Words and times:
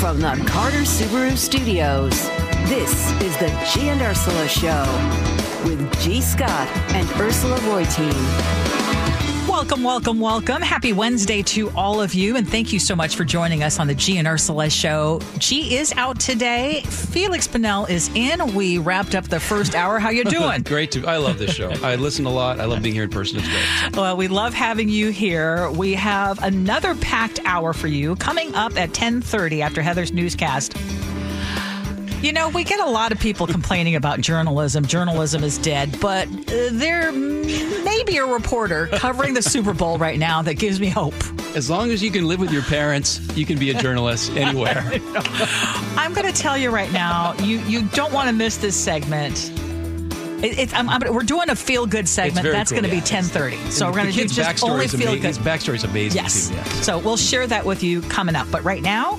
From 0.00 0.18
the 0.18 0.42
Carter 0.46 0.78
Subaru 0.78 1.36
Studios, 1.36 2.26
this 2.70 3.12
is 3.20 3.36
the 3.36 3.48
G 3.70 3.90
and 3.90 4.00
Ursula 4.00 4.48
Show 4.48 4.82
with 5.62 6.00
G. 6.00 6.22
Scott 6.22 6.68
and 6.94 7.06
Ursula 7.20 7.58
Reutin. 7.58 8.79
Welcome, 9.60 9.82
welcome, 9.84 10.20
welcome. 10.20 10.62
Happy 10.62 10.94
Wednesday 10.94 11.42
to 11.42 11.68
all 11.76 12.00
of 12.00 12.14
you, 12.14 12.36
and 12.36 12.48
thank 12.48 12.72
you 12.72 12.78
so 12.78 12.96
much 12.96 13.14
for 13.14 13.24
joining 13.24 13.62
us 13.62 13.78
on 13.78 13.88
the 13.88 13.94
G 13.94 14.16
and 14.16 14.26
Ursula 14.26 14.70
show. 14.70 15.20
G 15.36 15.76
is 15.76 15.92
out 15.98 16.18
today. 16.18 16.80
Felix 16.86 17.46
Banel 17.46 17.88
is 17.90 18.08
in. 18.14 18.54
We 18.54 18.78
wrapped 18.78 19.14
up 19.14 19.28
the 19.28 19.38
first 19.38 19.74
hour. 19.74 19.98
How 19.98 20.08
you 20.08 20.24
doing? 20.38 20.62
Great 20.62 20.90
to 20.92 21.06
I 21.06 21.18
love 21.18 21.38
this 21.38 21.52
show. 21.52 21.68
I 21.82 21.96
listen 21.96 22.24
a 22.24 22.30
lot. 22.30 22.58
I 22.58 22.64
love 22.64 22.82
being 22.82 22.94
here 22.94 23.04
in 23.04 23.10
person. 23.10 23.38
It's 23.38 23.48
great. 23.48 23.96
Well, 23.96 24.16
we 24.16 24.28
love 24.28 24.54
having 24.54 24.88
you 24.88 25.10
here. 25.10 25.70
We 25.72 25.92
have 25.92 26.42
another 26.42 26.94
packed 26.94 27.40
hour 27.44 27.74
for 27.74 27.86
you 27.86 28.16
coming 28.16 28.54
up 28.54 28.78
at 28.78 28.94
10:30 28.94 29.60
after 29.60 29.82
Heather's 29.82 30.10
newscast. 30.10 30.74
You 32.22 32.34
know, 32.34 32.50
we 32.50 32.64
get 32.64 32.80
a 32.80 32.90
lot 32.90 33.12
of 33.12 33.18
people 33.18 33.46
complaining 33.46 33.94
about 33.94 34.20
journalism. 34.20 34.84
Journalism 34.84 35.42
is 35.42 35.56
dead, 35.56 35.98
but 36.00 36.28
uh, 36.28 36.68
there 36.72 37.12
may 37.12 38.02
be 38.04 38.18
a 38.18 38.26
reporter 38.26 38.88
covering 38.88 39.32
the 39.32 39.40
Super 39.40 39.72
Bowl 39.72 39.96
right 39.96 40.18
now 40.18 40.42
that 40.42 40.54
gives 40.54 40.78
me 40.78 40.88
hope. 40.88 41.14
As 41.56 41.70
long 41.70 41.90
as 41.90 42.02
you 42.02 42.10
can 42.10 42.28
live 42.28 42.38
with 42.38 42.52
your 42.52 42.62
parents, 42.62 43.20
you 43.34 43.46
can 43.46 43.58
be 43.58 43.70
a 43.70 43.74
journalist 43.74 44.32
anywhere. 44.32 44.84
I'm 45.96 46.12
going 46.12 46.30
to 46.30 46.38
tell 46.38 46.58
you 46.58 46.70
right 46.70 46.92
now, 46.92 47.32
you 47.38 47.58
you 47.60 47.84
don't 47.88 48.12
want 48.12 48.28
to 48.28 48.34
miss 48.34 48.58
this 48.58 48.76
segment. 48.76 49.50
It, 50.44 50.58
it's, 50.58 50.74
I'm, 50.74 50.90
I'm, 50.90 51.00
we're 51.12 51.22
doing 51.22 51.48
a 51.48 51.56
feel 51.56 51.86
good 51.86 52.06
segment. 52.06 52.46
That's 52.46 52.70
cool, 52.70 52.82
going 52.82 52.90
to 52.90 52.96
yeah. 52.96 53.02
be 53.02 53.06
10:30. 53.06 53.70
So 53.70 53.86
we're 53.86 53.92
going 53.92 54.06
to 54.06 54.12
do 54.12 54.28
just 54.28 54.62
only 54.62 54.88
feel 54.88 55.14
good. 55.14 55.24
His 55.24 55.38
backstory 55.38 55.76
is 55.76 55.84
amazing. 55.84 56.22
Yes. 56.22 56.48
Too, 56.48 56.54
yes. 56.54 56.84
So 56.84 56.98
we'll 56.98 57.16
share 57.16 57.46
that 57.46 57.64
with 57.64 57.82
you 57.82 58.02
coming 58.02 58.36
up. 58.36 58.46
But 58.50 58.62
right 58.62 58.82
now, 58.82 59.18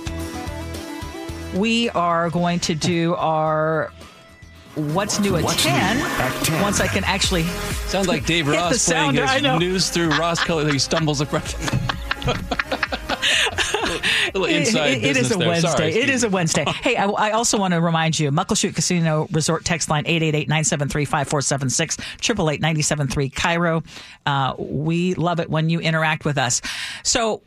we 1.54 1.90
are 1.90 2.30
going 2.30 2.60
to 2.62 2.76
do 2.76 3.16
our 3.16 3.92
what's 4.76 5.20
new 5.20 5.36
at 5.36 5.44
What's 5.44 5.64
10. 5.64 5.98
New 5.98 6.04
at 6.04 6.46
10. 6.46 6.62
Once 6.62 6.80
I 6.80 6.88
can 6.88 7.04
actually. 7.04 7.44
Sounds 7.88 8.08
like 8.08 8.26
Dave 8.26 8.46
Hit 8.46 8.52
the 8.54 8.58
Ross 8.58 8.88
playing 8.88 9.16
sounder, 9.18 9.28
his 9.28 9.60
news 9.60 9.90
through 9.90 10.10
Ross 10.18 10.42
Color. 10.44 10.64
That 10.66 10.74
he 10.74 10.80
stumbles 10.80 11.22
across. 11.22 11.54
little 14.34 14.46
inside 14.46 14.92
It- 14.92 15.04
it 15.04 15.18
is 15.18 15.32
a 15.32 15.38
there. 15.38 15.48
Wednesday. 15.50 15.70
Sorry, 15.70 15.94
it 15.94 16.10
is 16.10 16.24
a 16.24 16.30
Wednesday. 16.30 16.64
Hey, 16.66 16.96
I, 16.96 17.06
I 17.08 17.32
also 17.32 17.58
want 17.58 17.74
to 17.74 17.82
remind 17.82 18.20
you, 18.20 18.32
Muckleshoot 18.32 18.76
Casino 18.76 19.28
Resort 19.32 19.66
text 19.66 19.90
line 19.90 20.04
888-973-5476, 20.06 21.98
888-973 22.20 23.34
KIRO. 23.34 23.86
Uh, 24.26 24.54
we 24.58 25.14
love 25.16 25.40
it 25.40 25.50
when 25.50 25.70
you 25.70 25.80
interact 25.80 26.26
with 26.26 26.38
us. 26.38 26.62
So 27.04 27.42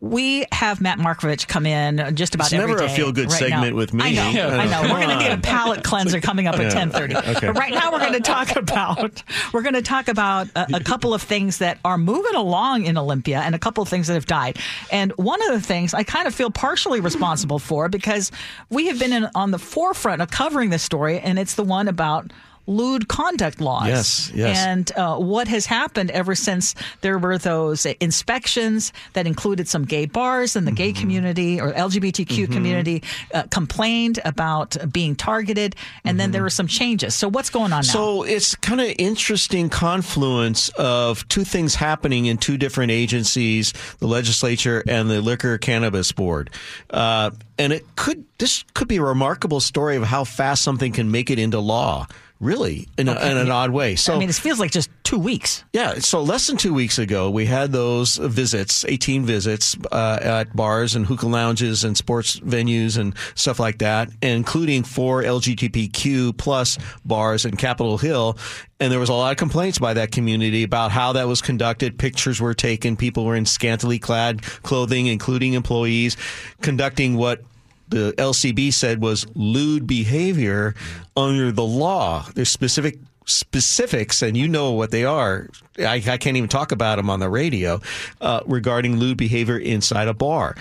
we 0.00 0.46
have 0.50 0.80
Matt 0.80 0.98
Markovich 0.98 1.46
come 1.46 1.66
in 1.66 2.14
just 2.16 2.34
about 2.34 2.46
It's 2.46 2.54
every 2.54 2.72
never 2.72 2.84
a 2.84 2.88
day 2.88 2.96
feel-good 2.96 3.30
right 3.30 3.38
segment 3.38 3.72
now. 3.72 3.76
with 3.76 3.92
me. 3.92 4.04
I 4.04 4.12
know. 4.12 4.30
Yeah. 4.40 4.48
I 4.48 4.64
know. 4.66 4.82
We're 4.92 5.04
going 5.04 5.18
to 5.18 5.22
get 5.24 5.38
a 5.38 5.40
palate 5.42 5.84
cleanser 5.84 6.20
coming 6.20 6.46
up 6.46 6.54
at 6.54 6.74
1030. 6.74 7.16
Okay. 7.16 7.46
But 7.48 7.58
right 7.58 7.72
now 7.74 7.92
we're 7.92 7.98
going 7.98 8.14
to 8.14 8.20
talk 8.20 8.56
about 8.56 9.22
we're 9.52 9.62
going 9.62 9.74
to 9.74 9.82
talk 9.82 10.08
about 10.08 10.48
a, 10.56 10.76
a 10.76 10.80
couple 10.80 11.12
of 11.12 11.20
things 11.20 11.58
that 11.58 11.78
are 11.84 11.98
moving 11.98 12.34
along 12.34 12.84
in 12.86 12.96
Olympia 12.96 13.40
and 13.40 13.54
a 13.54 13.58
couple 13.58 13.82
of 13.82 13.88
things 13.88 14.06
that 14.06 14.14
have 14.14 14.26
died. 14.26 14.58
And 14.90 15.12
one 15.16 15.42
of 15.42 15.52
the 15.52 15.60
things 15.60 15.92
I 15.92 16.02
kind 16.02 16.26
of 16.26 16.34
feel 16.34 16.50
partially 16.50 17.00
responsible 17.00 17.58
for 17.58 17.88
because 17.88 18.30
we 18.70 18.86
have 18.86 18.98
been 18.98 19.12
in, 19.12 19.28
on 19.34 19.50
the 19.50 19.58
forefront 19.58 20.22
of 20.22 20.30
covering 20.30 20.70
this 20.70 20.82
story, 20.82 21.18
and 21.20 21.38
it's 21.38 21.54
the 21.56 21.64
one 21.64 21.88
about 21.88 22.32
lewd 22.70 23.08
conduct 23.08 23.60
laws. 23.60 23.88
Yes, 23.88 24.32
yes. 24.34 24.58
And 24.58 24.92
uh, 24.96 25.16
what 25.16 25.48
has 25.48 25.66
happened 25.66 26.10
ever 26.10 26.34
since 26.34 26.74
there 27.00 27.18
were 27.18 27.38
those 27.38 27.86
inspections 27.86 28.92
that 29.14 29.26
included 29.26 29.66
some 29.66 29.84
gay 29.84 30.06
bars 30.06 30.56
and 30.56 30.66
the 30.66 30.72
gay 30.72 30.90
Mm-hmm. 30.90 31.00
community 31.00 31.60
or 31.60 31.72
LGBTQ 31.72 32.52
community 32.52 33.02
uh, 33.32 33.44
complained 33.50 34.18
about 34.24 34.76
being 34.92 35.14
targeted, 35.14 35.76
and 36.04 36.18
then 36.18 36.30
there 36.32 36.42
were 36.42 36.50
some 36.50 36.66
changes. 36.66 37.14
So 37.14 37.28
what's 37.28 37.50
going 37.50 37.64
on 37.66 37.70
now? 37.70 37.80
Mm-hmm. 37.80 37.92
So 37.92 38.22
it's 38.22 38.54
kind 38.54 38.80
of 38.80 38.92
interesting 38.98 39.68
confluence 39.68 40.68
of 40.70 41.26
two 41.28 41.44
things 41.44 41.74
happening 41.74 42.26
in 42.26 42.38
two 42.38 42.58
different 42.58 42.90
agencies, 42.92 43.72
the 43.98 44.06
legislature 44.06 44.82
and 44.86 45.08
the 45.10 45.20
Liquor 45.20 45.58
Cannabis 45.58 46.12
Board. 46.12 46.50
Uh, 46.90 47.30
and 47.58 47.72
it 47.72 47.84
could 47.96 48.24
this 48.38 48.64
could 48.74 48.88
be 48.88 48.96
a 48.96 49.02
remarkable 49.02 49.60
story 49.60 49.96
of 49.96 50.02
how 50.02 50.24
fast 50.24 50.62
something 50.62 50.92
can 50.92 51.10
make 51.10 51.30
it 51.30 51.38
into 51.38 51.60
law. 51.60 52.06
Really, 52.40 52.88
in, 52.96 53.06
a, 53.06 53.12
in 53.12 53.36
an 53.36 53.50
odd 53.50 53.70
way. 53.70 53.96
So 53.96 54.14
I 54.14 54.18
mean, 54.18 54.30
it 54.30 54.34
feels 54.34 54.58
like 54.58 54.70
just 54.70 54.88
two 55.04 55.18
weeks. 55.18 55.62
Yeah, 55.74 55.96
so 55.96 56.22
less 56.22 56.46
than 56.46 56.56
two 56.56 56.72
weeks 56.72 56.98
ago, 56.98 57.28
we 57.28 57.44
had 57.44 57.70
those 57.70 58.16
visits, 58.16 58.82
18 58.86 59.26
visits 59.26 59.76
uh, 59.92 60.18
at 60.22 60.56
bars 60.56 60.94
and 60.94 61.04
hookah 61.04 61.26
lounges 61.26 61.84
and 61.84 61.94
sports 61.98 62.40
venues 62.40 62.96
and 62.96 63.14
stuff 63.34 63.60
like 63.60 63.78
that, 63.80 64.08
including 64.22 64.84
four 64.84 65.22
LGBTQ 65.22 66.38
plus 66.38 66.78
bars 67.04 67.44
in 67.44 67.58
Capitol 67.58 67.98
Hill. 67.98 68.38
And 68.80 68.90
there 68.90 69.00
was 69.00 69.10
a 69.10 69.14
lot 69.14 69.32
of 69.32 69.36
complaints 69.36 69.78
by 69.78 69.92
that 69.92 70.10
community 70.10 70.62
about 70.62 70.92
how 70.92 71.12
that 71.12 71.28
was 71.28 71.42
conducted. 71.42 71.98
Pictures 71.98 72.40
were 72.40 72.54
taken. 72.54 72.96
People 72.96 73.26
were 73.26 73.36
in 73.36 73.44
scantily 73.44 73.98
clad 73.98 74.40
clothing, 74.62 75.08
including 75.08 75.52
employees, 75.52 76.16
conducting 76.62 77.16
what 77.16 77.42
the 77.90 78.14
LCB 78.16 78.72
said 78.72 79.02
was 79.02 79.26
lewd 79.34 79.86
behavior 79.86 80.74
under 81.16 81.52
the 81.52 81.64
law. 81.64 82.26
There's 82.34 82.48
specific 82.48 82.98
specifics, 83.26 84.22
and 84.22 84.36
you 84.36 84.48
know 84.48 84.72
what 84.72 84.90
they 84.90 85.04
are. 85.04 85.48
I, 85.78 86.02
I 86.06 86.18
can't 86.18 86.36
even 86.36 86.48
talk 86.48 86.72
about 86.72 86.96
them 86.96 87.08
on 87.10 87.20
the 87.20 87.28
radio 87.28 87.80
uh, 88.20 88.40
regarding 88.46 88.96
lewd 88.96 89.16
behavior 89.16 89.58
inside 89.58 90.08
a 90.08 90.14
bar. 90.14 90.56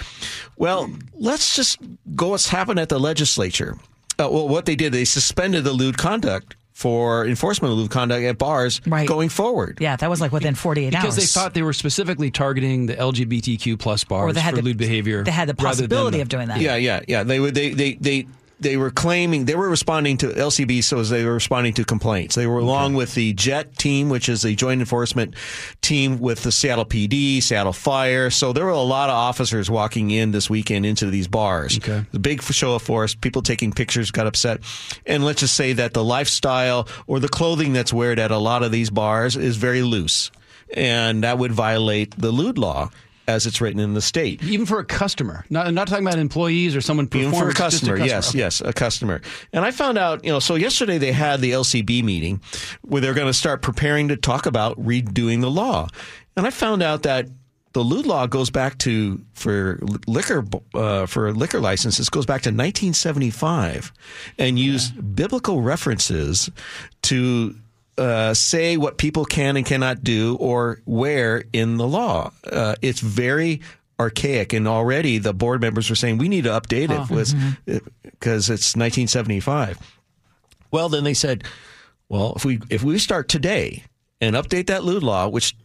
Well, 0.57 0.91
let's 1.13 1.55
just 1.55 1.79
go 2.15 2.29
what's 2.29 2.49
happened 2.49 2.79
at 2.79 2.89
the 2.89 2.99
legislature. 2.99 3.77
Uh, 4.19 4.29
well, 4.29 4.47
what 4.47 4.65
they 4.65 4.75
did, 4.75 4.91
they 4.91 5.05
suspended 5.05 5.63
the 5.63 5.71
lewd 5.71 5.97
conduct 5.97 6.55
for 6.79 7.27
enforcement 7.27 7.73
of 7.73 7.77
lewd 7.77 7.91
conduct 7.91 8.23
at 8.23 8.37
bars 8.37 8.79
Right. 8.87 9.05
going 9.05 9.27
forward. 9.27 9.79
Yeah, 9.81 9.97
that 9.97 10.09
was 10.09 10.21
like 10.21 10.31
within 10.31 10.55
48 10.55 10.91
Because 10.91 11.03
hours. 11.03 11.15
Because 11.15 11.33
they 11.33 11.39
thought 11.41 11.53
they 11.53 11.61
were 11.61 11.73
specifically 11.73 12.31
targeting 12.31 12.85
the 12.85 12.95
LGBTQ 12.95 13.77
plus 13.77 14.05
bars 14.05 14.29
or 14.29 14.31
they 14.33 14.39
had 14.39 14.51
for 14.51 14.55
the, 14.57 14.61
lewd 14.63 14.77
behavior. 14.77 15.25
They 15.25 15.31
had 15.31 15.49
the 15.49 15.53
possibility 15.55 16.17
the- 16.19 16.21
of 16.21 16.29
doing 16.29 16.47
that. 16.47 16.61
Yeah, 16.61 16.77
yeah, 16.77 17.01
yeah. 17.05 17.23
They 17.23 17.41
would 17.41 17.53
they 17.53 17.71
they 17.71 17.95
they 17.95 18.27
they 18.59 18.77
were 18.77 18.91
claiming 18.91 19.45
they 19.45 19.55
were 19.55 19.69
responding 19.69 20.17
to 20.17 20.27
LCB, 20.27 20.83
so 20.83 20.99
as 20.99 21.09
they 21.09 21.23
were 21.23 21.33
responding 21.33 21.73
to 21.75 21.85
complaints. 21.85 22.35
They 22.35 22.47
were 22.47 22.59
along 22.59 22.93
with 22.93 23.15
the 23.15 23.33
JET 23.33 23.77
team, 23.77 24.09
which 24.09 24.29
is 24.29 24.41
the 24.41 24.55
joint 24.55 24.81
enforcement 24.81 25.35
team 25.81 26.19
with 26.19 26.43
the 26.43 26.51
Seattle 26.51 26.85
PD, 26.85 27.41
Seattle 27.41 27.73
Fire. 27.73 28.29
So 28.29 28.53
there 28.53 28.65
were 28.65 28.71
a 28.71 28.79
lot 28.79 29.09
of 29.09 29.15
officers 29.15 29.69
walking 29.69 30.11
in 30.11 30.31
this 30.31 30.49
weekend 30.49 30.85
into 30.85 31.09
these 31.09 31.27
bars. 31.27 31.77
Okay. 31.77 32.05
The 32.11 32.19
big 32.19 32.41
show 32.43 32.75
of 32.75 32.81
force. 32.81 33.15
People 33.15 33.41
taking 33.41 33.71
pictures 33.71 34.11
got 34.11 34.27
upset, 34.27 34.61
and 35.05 35.23
let's 35.23 35.39
just 35.39 35.55
say 35.55 35.73
that 35.73 35.93
the 35.93 36.03
lifestyle 36.03 36.87
or 37.07 37.19
the 37.19 37.29
clothing 37.29 37.73
that's 37.73 37.93
worn 37.93 38.19
at 38.19 38.31
a 38.31 38.37
lot 38.37 38.63
of 38.63 38.71
these 38.71 38.89
bars 38.89 39.35
is 39.35 39.57
very 39.57 39.81
loose, 39.81 40.31
and 40.73 41.23
that 41.23 41.37
would 41.37 41.51
violate 41.51 42.15
the 42.17 42.31
lewd 42.31 42.57
law 42.57 42.89
as 43.29 43.45
it's 43.45 43.61
written 43.61 43.79
in 43.79 43.93
the 43.93 44.01
state. 44.01 44.43
Even 44.43 44.65
for 44.65 44.79
a 44.79 44.83
customer, 44.85 45.45
not 45.49 45.73
not 45.73 45.87
talking 45.87 46.05
about 46.05 46.19
employees 46.19 46.75
or 46.75 46.81
someone 46.81 47.07
Even 47.13 47.31
for 47.31 47.45
a 47.45 47.53
just 47.53 47.57
customer, 47.57 47.97
yes, 47.97 48.29
Okay. 48.29 48.39
yes, 48.39 48.61
a 48.61 48.73
customer. 48.73 49.21
And 49.53 49.63
I 49.63 49.71
found 49.71 49.97
out, 49.97 50.25
you 50.25 50.31
know, 50.31 50.39
so 50.39 50.55
yesterday 50.55 50.97
they 50.97 51.11
had 51.11 51.39
the 51.39 51.51
LCB 51.51 52.03
meeting 52.03 52.41
where 52.81 53.01
they're 53.01 53.13
going 53.13 53.27
to 53.27 53.33
start 53.33 53.61
preparing 53.61 54.07
to 54.09 54.17
talk 54.17 54.45
about 54.45 54.77
redoing 54.83 55.41
the 55.41 55.51
law. 55.51 55.87
And 56.35 56.45
I 56.47 56.49
found 56.49 56.81
out 56.81 57.03
that 57.03 57.27
the 57.73 57.81
lewd 57.81 58.07
law 58.07 58.25
goes 58.25 58.49
back 58.49 58.79
to 58.79 59.21
for 59.33 59.79
liquor 60.07 60.43
uh, 60.73 61.05
for 61.05 61.31
liquor 61.33 61.59
licenses 61.59 62.09
goes 62.09 62.25
back 62.25 62.41
to 62.41 62.49
1975 62.49 63.93
and 64.39 64.57
used 64.57 65.15
biblical 65.15 65.61
references 65.61 66.49
to 67.03 67.55
uh, 67.99 68.33
say 68.33 68.77
what 68.77 68.97
people 68.97 69.25
can 69.25 69.57
and 69.57 69.65
cannot 69.65 70.03
do 70.03 70.37
or 70.39 70.81
where 70.85 71.43
in 71.53 71.77
the 71.77 71.87
law. 71.87 72.31
Uh, 72.49 72.75
it's 72.81 72.99
very 72.99 73.61
archaic, 73.99 74.53
and 74.53 74.67
already 74.67 75.17
the 75.17 75.33
board 75.33 75.61
members 75.61 75.89
were 75.89 75.95
saying 75.95 76.17
we 76.17 76.29
need 76.29 76.45
to 76.45 76.49
update 76.51 76.89
it 76.89 77.83
because 78.03 78.49
it's 78.49 78.75
1975. 78.75 79.77
Well, 80.71 80.89
then 80.89 81.03
they 81.03 81.13
said, 81.13 81.43
well, 82.07 82.33
if 82.35 82.45
we 82.45 82.59
if 82.69 82.83
we 82.83 82.97
start 82.99 83.27
today 83.27 83.83
and 84.21 84.35
update 84.35 84.67
that 84.67 84.83
lewd 84.83 85.03
law, 85.03 85.27
which 85.27 85.55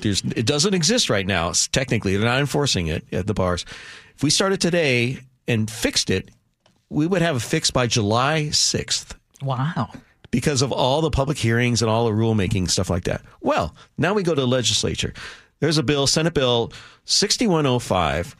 there's, 0.00 0.22
it 0.22 0.46
doesn't 0.46 0.74
exist 0.74 1.10
right 1.10 1.26
now, 1.26 1.50
it's 1.50 1.68
technically 1.68 2.16
they're 2.16 2.28
not 2.28 2.40
enforcing 2.40 2.86
it 2.86 3.04
at 3.12 3.26
the 3.26 3.34
bars. 3.34 3.64
If 4.16 4.22
we 4.22 4.30
started 4.30 4.60
today 4.60 5.18
and 5.46 5.70
fixed 5.70 6.08
it, 6.10 6.30
we 6.88 7.06
would 7.06 7.22
have 7.22 7.36
it 7.36 7.42
fixed 7.42 7.72
by 7.72 7.86
July 7.86 8.48
6th 8.50 9.14
Wow. 9.42 9.90
Because 10.34 10.62
of 10.62 10.72
all 10.72 11.00
the 11.00 11.12
public 11.12 11.38
hearings 11.38 11.80
and 11.80 11.88
all 11.88 12.06
the 12.06 12.10
rulemaking 12.10 12.68
stuff 12.68 12.90
like 12.90 13.04
that. 13.04 13.22
Well, 13.40 13.72
now 13.96 14.14
we 14.14 14.24
go 14.24 14.34
to 14.34 14.40
the 14.40 14.48
legislature. 14.48 15.14
There's 15.60 15.78
a 15.78 15.82
bill, 15.84 16.08
Senate 16.08 16.34
Bill 16.34 16.72
6105, 17.04 18.34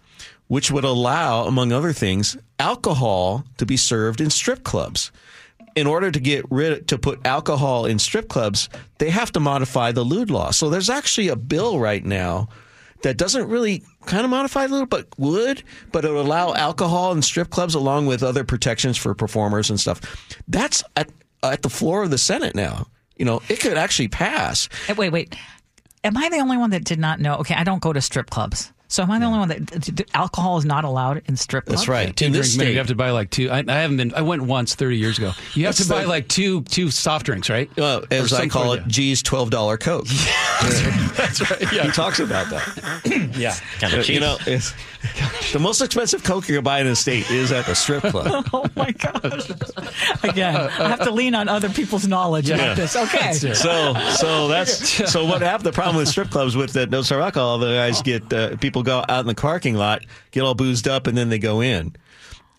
which 0.49 0.73
would 0.73 0.83
allow, 0.83 1.45
among 1.45 1.71
other 1.71 1.93
things, 1.93 2.37
alcohol 2.59 3.45
to 3.59 3.65
be 3.65 3.77
served 3.77 4.21
in 4.21 4.29
strip 4.29 4.65
clubs. 4.65 5.13
In 5.77 5.87
order 5.87 6.11
to 6.11 6.19
get 6.19 6.45
rid 6.51 6.89
to 6.89 6.99
put 6.99 7.25
alcohol 7.25 7.87
in 7.87 8.01
strip 8.01 8.29
clubs, 8.29 8.69
they 8.99 9.11
have 9.11 9.31
to 9.31 9.39
modify 9.39 9.93
the 9.93 10.03
lewd 10.03 10.33
law. 10.33 10.51
So 10.51 10.71
there's 10.71 10.91
actually 10.91 11.29
a 11.29 11.37
bill 11.37 11.79
right 11.79 12.05
now 12.05 12.49
that 13.03 13.19
doesn't 13.19 13.49
really 13.49 13.85
kind 14.07 14.25
of 14.25 14.31
modify 14.31 14.65
a 14.65 14.69
little, 14.69 14.87
but 14.87 15.07
would, 15.17 15.63
but 15.93 16.05
it 16.05 16.11
would 16.11 16.27
allow 16.27 16.55
alcohol 16.55 17.13
in 17.13 17.23
strip 17.23 17.51
clubs 17.51 17.77
along 17.77 18.07
with 18.07 18.25
other 18.25 18.43
protections 18.43 18.97
for 18.97 19.15
performers 19.15 19.71
and 19.71 19.79
stuff. 19.79 20.01
That's 20.49 20.83
at, 20.97 21.09
at 21.53 21.63
the 21.63 21.71
floor 21.71 22.03
of 22.03 22.11
the 22.11 22.19
Senate 22.19 22.55
now. 22.55 22.87
You 23.17 23.25
know, 23.25 23.43
it 23.49 23.61
could 23.61 23.77
actually 23.79 24.09
pass. 24.09 24.69
Eh, 24.89 24.95
Wait, 24.97 25.11
wait. 25.11 25.37
Am 26.03 26.17
I 26.17 26.29
the 26.29 26.39
only 26.39 26.57
one 26.57 26.71
that 26.71 26.85
did 26.85 26.99
not 26.99 27.21
know? 27.21 27.37
Okay, 27.37 27.55
I 27.55 27.65
don't 27.65 27.81
go 27.81 27.93
to 27.93 28.01
strip 28.01 28.29
clubs. 28.29 28.71
So 28.89 29.03
am 29.03 29.11
I 29.11 29.19
the 29.19 29.25
only 29.25 29.39
one 29.39 29.49
that 29.49 29.67
d- 29.81 29.93
d- 29.93 30.05
alcohol 30.15 30.59
is 30.59 30.65
not 30.65 30.85
allowed 30.85 31.23
in 31.27 31.37
strip 31.37 31.65
clubs? 31.65 31.81
That's 31.81 31.89
right. 31.89 32.15
Two 32.15 32.27
In 32.27 32.33
drink 32.33 32.45
this 32.45 32.55
state, 32.55 32.71
you 32.73 32.79
have 32.79 32.89
to 32.89 32.95
buy 32.95 33.11
like 33.11 33.31
two. 33.31 33.51
I, 33.51 33.65
I 33.67 33.73
haven't 33.81 33.97
been. 33.97 34.13
I 34.15 34.21
went 34.23 34.43
once 34.43 34.75
thirty 34.75 34.99
years 34.99 35.17
ago. 35.19 35.33
You 35.55 35.65
have 35.67 35.75
That's 35.77 35.89
to 35.89 35.93
buy 35.95 36.03
the- 36.03 36.09
like 36.09 36.29
two 36.29 36.63
two 36.65 36.91
soft 36.91 37.25
drinks, 37.27 37.49
right? 37.49 37.69
uh, 37.79 38.03
as 38.11 38.33
I 38.33 38.47
call 38.47 38.75
it, 38.75 38.81
of- 38.83 38.89
G's 38.89 39.23
twelve 39.23 39.51
dollar 39.51 39.79
Coke. 39.79 40.07
That's 41.17 41.51
right. 41.51 41.73
Yeah. 41.73 41.85
He 41.85 41.91
talks 41.91 42.21
about 42.21 42.49
that. 42.51 43.31
yeah. 43.37 43.55
Kind 43.79 43.95
of 43.95 44.05
cheap. 44.05 44.15
You 44.15 44.21
know, 44.21 44.37
it's, 44.47 44.73
the 45.53 45.59
most 45.59 45.81
expensive 45.81 46.25
Coke 46.25 46.49
you 46.49 46.57
can 46.57 46.65
buy 46.65 46.81
in 46.81 46.87
the 46.87 46.97
state 46.97 47.31
is 47.31 47.53
at 47.53 47.67
the 47.67 47.75
strip 47.75 48.03
club. 48.05 48.49
Oh 48.55 48.67
my 48.77 48.93
gosh. 48.93 49.51
Again, 50.23 50.57
I 50.57 50.89
have 50.89 51.01
to 51.01 51.11
lean 51.11 51.35
on 51.35 51.49
other 51.49 51.69
people's 51.69 52.07
knowledge 52.07 52.51
about 52.51 52.77
this. 52.77 52.95
Okay. 52.97 53.33
So, 53.33 53.95
so 54.17 54.49
that's 54.49 55.11
so 55.11 55.25
what 55.25 55.43
happened. 55.43 55.67
The 55.67 55.73
problem 55.73 55.97
with 55.97 56.09
strip 56.09 56.31
clubs 56.31 56.57
with 56.57 56.73
that 56.75 56.91
no 56.91 57.03
serve 57.03 57.21
alcohol, 57.21 57.59
the 57.59 57.75
guys 57.75 58.01
get 58.03 58.33
uh, 58.33 58.57
people 58.57 58.83
go 58.83 59.05
out 59.09 59.21
in 59.21 59.27
the 59.27 59.35
parking 59.35 59.75
lot, 59.75 60.05
get 60.31 60.43
all 60.43 60.55
boozed 60.55 60.87
up, 60.87 61.07
and 61.07 61.17
then 61.17 61.29
they 61.31 61.39
go 61.39 61.61
in. 61.61 61.97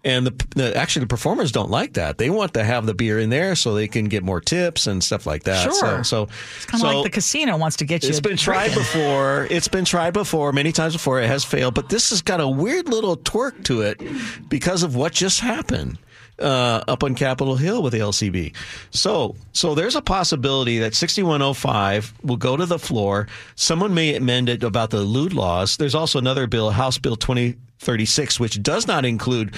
And 0.06 0.28
the, 0.28 0.46
the 0.56 0.78
actually 0.78 1.02
the 1.02 1.08
performers 1.08 1.52
don't 1.52 1.72
like 1.72 1.94
that. 1.94 2.20
They 2.20 2.30
want 2.30 2.54
to 2.54 2.64
have 2.64 2.86
the 2.86 2.94
beer 2.94 3.20
in 3.20 3.32
there 3.32 3.56
so 3.56 3.74
they 3.74 3.88
can 3.88 4.06
get 4.06 4.24
more 4.24 4.40
tips 4.40 4.86
and 4.86 5.04
stuff 5.04 5.26
like 5.26 5.44
that. 5.44 5.64
Sure. 5.64 5.74
So, 5.74 6.04
so 6.04 6.24
It's 6.58 6.66
kind 6.68 6.84
of 6.84 6.90
so 6.90 6.96
like 6.98 7.04
the 7.04 7.10
casino 7.10 7.58
wants 7.58 7.76
to 7.78 7.86
get 7.86 8.04
you. 8.04 8.10
It's 8.10 8.20
been 8.20 8.38
tried 8.38 8.74
before. 8.76 9.48
It's 9.50 9.68
been 9.68 9.84
tried 9.84 10.14
before 10.14 10.54
many 10.54 10.72
times 10.72 10.94
before. 10.94 11.20
It 11.22 11.28
has 11.28 11.44
failed, 11.44 11.74
but 11.74 11.90
this 11.90 12.12
has 12.12 12.22
got 12.22 12.40
a 12.40 12.48
weird 12.48 12.88
little 12.88 13.18
twerk 13.18 13.64
to 13.66 13.82
it 13.82 14.00
because 14.48 14.84
of 14.84 14.96
what 14.96 15.12
just 15.12 15.40
happened 15.40 15.98
uh, 16.40 16.84
up 16.88 17.04
on 17.04 17.16
Capitol 17.16 17.56
Hill 17.56 17.82
with 17.82 17.94
the 17.94 18.00
LCB. 18.00 18.56
So, 18.92 19.36
so 19.54 19.76
there's 19.76 19.96
a 19.96 20.02
possibility 20.02 20.80
that 20.80 20.96
6105 20.96 22.14
will 22.24 22.38
go 22.38 22.58
to 22.58 22.66
the 22.66 22.80
floor. 22.80 23.28
Someone 23.56 23.94
may 23.94 24.16
amend 24.16 24.50
it 24.50 24.64
about 24.64 24.90
the 24.90 25.02
lewd 25.02 25.34
laws. 25.34 25.78
There's 25.78 25.96
also 25.96 26.20
another 26.20 26.48
bill, 26.48 26.72
House 26.72 26.98
Bill 26.98 27.16
2036, 27.16 28.40
which 28.40 28.62
does 28.62 28.88
not 28.88 29.06
include. 29.06 29.56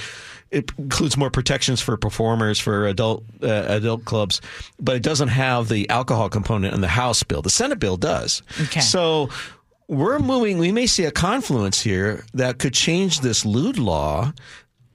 It 0.51 0.71
includes 0.77 1.17
more 1.17 1.29
protections 1.29 1.81
for 1.81 1.97
performers 1.97 2.59
for 2.59 2.87
adult 2.87 3.23
uh, 3.43 3.65
adult 3.67 4.05
clubs, 4.05 4.41
but 4.79 4.95
it 4.95 5.03
doesn't 5.03 5.27
have 5.29 5.67
the 5.69 5.89
alcohol 5.89 6.29
component 6.29 6.73
in 6.73 6.81
the 6.81 6.87
House 6.87 7.23
bill. 7.23 7.41
The 7.41 7.49
Senate 7.49 7.79
bill 7.79 7.97
does. 7.97 8.41
Okay. 8.61 8.79
So 8.79 9.29
we're 9.87 10.19
moving. 10.19 10.57
We 10.57 10.71
may 10.71 10.87
see 10.87 11.05
a 11.05 11.11
confluence 11.11 11.81
here 11.81 12.25
that 12.33 12.59
could 12.59 12.73
change 12.73 13.21
this 13.21 13.45
lewd 13.45 13.77
law, 13.77 14.33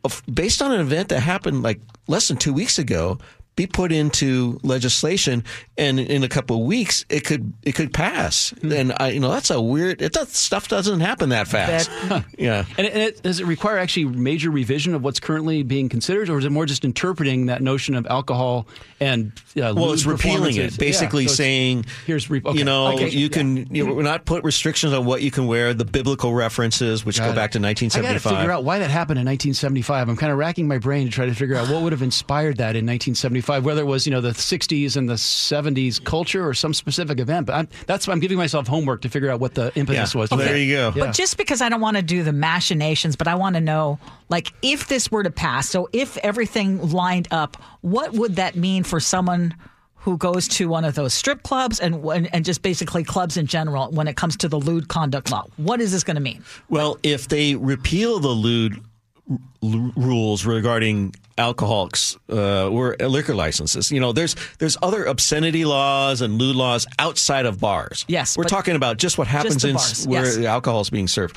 of, 0.04 0.22
based 0.32 0.62
on 0.62 0.72
an 0.72 0.80
event 0.80 1.08
that 1.10 1.20
happened 1.20 1.62
like 1.62 1.80
less 2.08 2.28
than 2.28 2.36
two 2.36 2.52
weeks 2.52 2.78
ago. 2.78 3.18
Be 3.54 3.66
put 3.66 3.92
into 3.92 4.58
legislation, 4.62 5.44
and 5.76 6.00
in 6.00 6.22
a 6.22 6.28
couple 6.28 6.56
of 6.60 6.66
weeks, 6.66 7.04
it 7.10 7.24
could 7.24 7.52
it 7.62 7.72
could 7.74 7.92
pass. 7.92 8.52
And 8.62 8.94
I, 8.98 9.10
you 9.10 9.20
know, 9.20 9.30
that's 9.30 9.50
a 9.50 9.60
weird. 9.60 10.00
It 10.00 10.12
does, 10.12 10.30
stuff 10.30 10.68
doesn't 10.68 11.00
happen 11.00 11.28
that 11.30 11.48
fast. 11.48 11.90
yeah. 12.38 12.64
And 12.78 12.86
it, 12.86 12.96
it, 12.96 13.22
does 13.22 13.40
it 13.40 13.46
require 13.46 13.76
actually 13.76 14.06
major 14.06 14.50
revision 14.50 14.94
of 14.94 15.04
what's 15.04 15.20
currently 15.20 15.62
being 15.64 15.90
considered, 15.90 16.30
or 16.30 16.38
is 16.38 16.46
it 16.46 16.50
more 16.50 16.64
just 16.64 16.82
interpreting 16.84 17.46
that 17.46 17.60
notion 17.60 17.94
of 17.94 18.06
alcohol 18.06 18.66
and 19.00 19.32
uh, 19.56 19.74
Well, 19.76 19.92
it's 19.92 20.06
repealing 20.06 20.56
it, 20.56 20.78
basically 20.78 21.24
Yeah, 21.24 21.28
so 21.28 21.34
saying, 21.34 21.84
here's 22.06 22.30
re- 22.30 22.40
okay. 22.44 22.58
you 22.58 22.64
know, 22.64 22.94
Okay. 22.94 23.10
you 23.10 23.28
can 23.28 23.74
you 23.74 23.86
know, 23.86 24.00
not 24.00 24.24
put 24.24 24.44
restrictions 24.44 24.92
on 24.94 25.04
what 25.04 25.20
you 25.20 25.30
can 25.30 25.46
wear. 25.46 25.74
The 25.74 25.84
biblical 25.84 26.32
references, 26.32 27.04
which 27.04 27.18
go 27.18 27.24
Got 27.26 27.32
it. 27.32 27.36
back 27.36 27.50
to 27.52 27.58
1975. 27.60 27.98
I 27.98 28.02
got 28.02 28.08
to 28.08 28.28
1975. 28.28 28.38
figure 28.40 28.52
out 28.52 28.64
why 28.64 28.78
that 28.78 28.90
happened 28.90 29.18
in 29.18 29.26
1975. 29.26 30.08
I'm 30.08 30.16
kind 30.16 30.32
of 30.32 30.38
racking 30.38 30.66
my 30.68 30.78
brain 30.78 31.06
to 31.06 31.12
try 31.12 31.26
to 31.26 31.34
figure 31.34 31.56
out 31.56 31.68
what 31.68 31.82
would 31.82 31.92
have 31.92 32.02
inspired 32.02 32.56
that 32.58 32.76
in 32.76 32.86
1975, 32.86 33.41
whether 33.48 33.80
it 33.82 33.86
was 33.86 34.06
you 34.06 34.10
know 34.12 34.20
the 34.20 34.30
60s 34.30 34.96
and 34.96 35.08
the 35.08 35.14
70s 35.14 36.02
culture 36.02 36.46
or 36.46 36.54
some 36.54 36.72
specific 36.74 37.20
event. 37.20 37.46
But 37.46 37.54
I'm, 37.54 37.68
that's 37.86 38.06
why 38.06 38.12
I'm 38.12 38.20
giving 38.20 38.38
myself 38.38 38.66
homework 38.66 39.02
to 39.02 39.08
figure 39.08 39.30
out 39.30 39.40
what 39.40 39.54
the 39.54 39.72
impetus 39.76 40.14
Yeah. 40.14 40.20
was. 40.20 40.30
There 40.30 40.56
you 40.56 40.74
go. 40.74 40.92
Yeah. 40.94 41.06
But 41.06 41.14
just 41.14 41.36
because 41.36 41.60
I 41.60 41.68
don't 41.68 41.80
want 41.80 41.96
to 41.96 42.02
do 42.02 42.22
the 42.22 42.32
machinations, 42.32 43.16
but 43.16 43.28
I 43.28 43.34
want 43.34 43.54
to 43.56 43.60
know, 43.60 43.98
like, 44.28 44.52
if 44.62 44.88
this 44.88 45.10
were 45.10 45.22
to 45.22 45.30
pass, 45.30 45.68
so 45.68 45.88
if 45.92 46.16
everything 46.18 46.90
lined 46.90 47.28
up, 47.30 47.56
what 47.80 48.12
would 48.12 48.36
that 48.36 48.56
mean 48.56 48.82
for 48.84 49.00
someone 49.00 49.54
who 49.96 50.16
goes 50.18 50.48
to 50.48 50.68
one 50.68 50.84
of 50.84 50.96
those 50.96 51.14
strip 51.14 51.44
clubs 51.44 51.78
and 51.78 52.04
and, 52.06 52.34
and 52.34 52.44
just 52.44 52.60
basically 52.62 53.04
clubs 53.04 53.36
in 53.36 53.46
general 53.46 53.88
when 53.92 54.08
it 54.08 54.16
comes 54.16 54.36
to 54.38 54.48
the 54.48 54.58
lewd 54.58 54.88
conduct 54.88 55.30
law? 55.30 55.46
What 55.56 55.80
is 55.80 55.92
this 55.92 56.02
going 56.02 56.16
to 56.16 56.20
mean? 56.22 56.42
Well, 56.68 56.98
if 57.04 57.28
they 57.28 57.54
repeal 57.54 58.18
the 58.18 58.28
lewd 58.28 58.82
l- 59.30 59.92
rules 59.96 60.44
regarding 60.44 61.14
alcoholics 61.38 62.16
uh, 62.30 62.68
or 62.68 62.96
uh, 63.00 63.06
liquor 63.06 63.34
licenses, 63.34 63.90
you 63.90 64.00
know, 64.00 64.12
there's 64.12 64.36
there's 64.58 64.76
other 64.82 65.04
obscenity 65.04 65.64
laws 65.64 66.20
and 66.20 66.38
lewd 66.38 66.56
laws 66.56 66.86
outside 66.98 67.46
of 67.46 67.60
bars. 67.60 68.04
Yes, 68.08 68.36
we're 68.36 68.44
talking 68.44 68.76
about 68.76 68.98
just 68.98 69.18
what 69.18 69.26
happens 69.26 69.62
the 69.62 69.70
in 69.70 69.76
bars, 69.76 70.06
where 70.06 70.24
yes. 70.24 70.36
the 70.36 70.46
alcohol 70.46 70.80
is 70.80 70.90
being 70.90 71.08
served. 71.08 71.36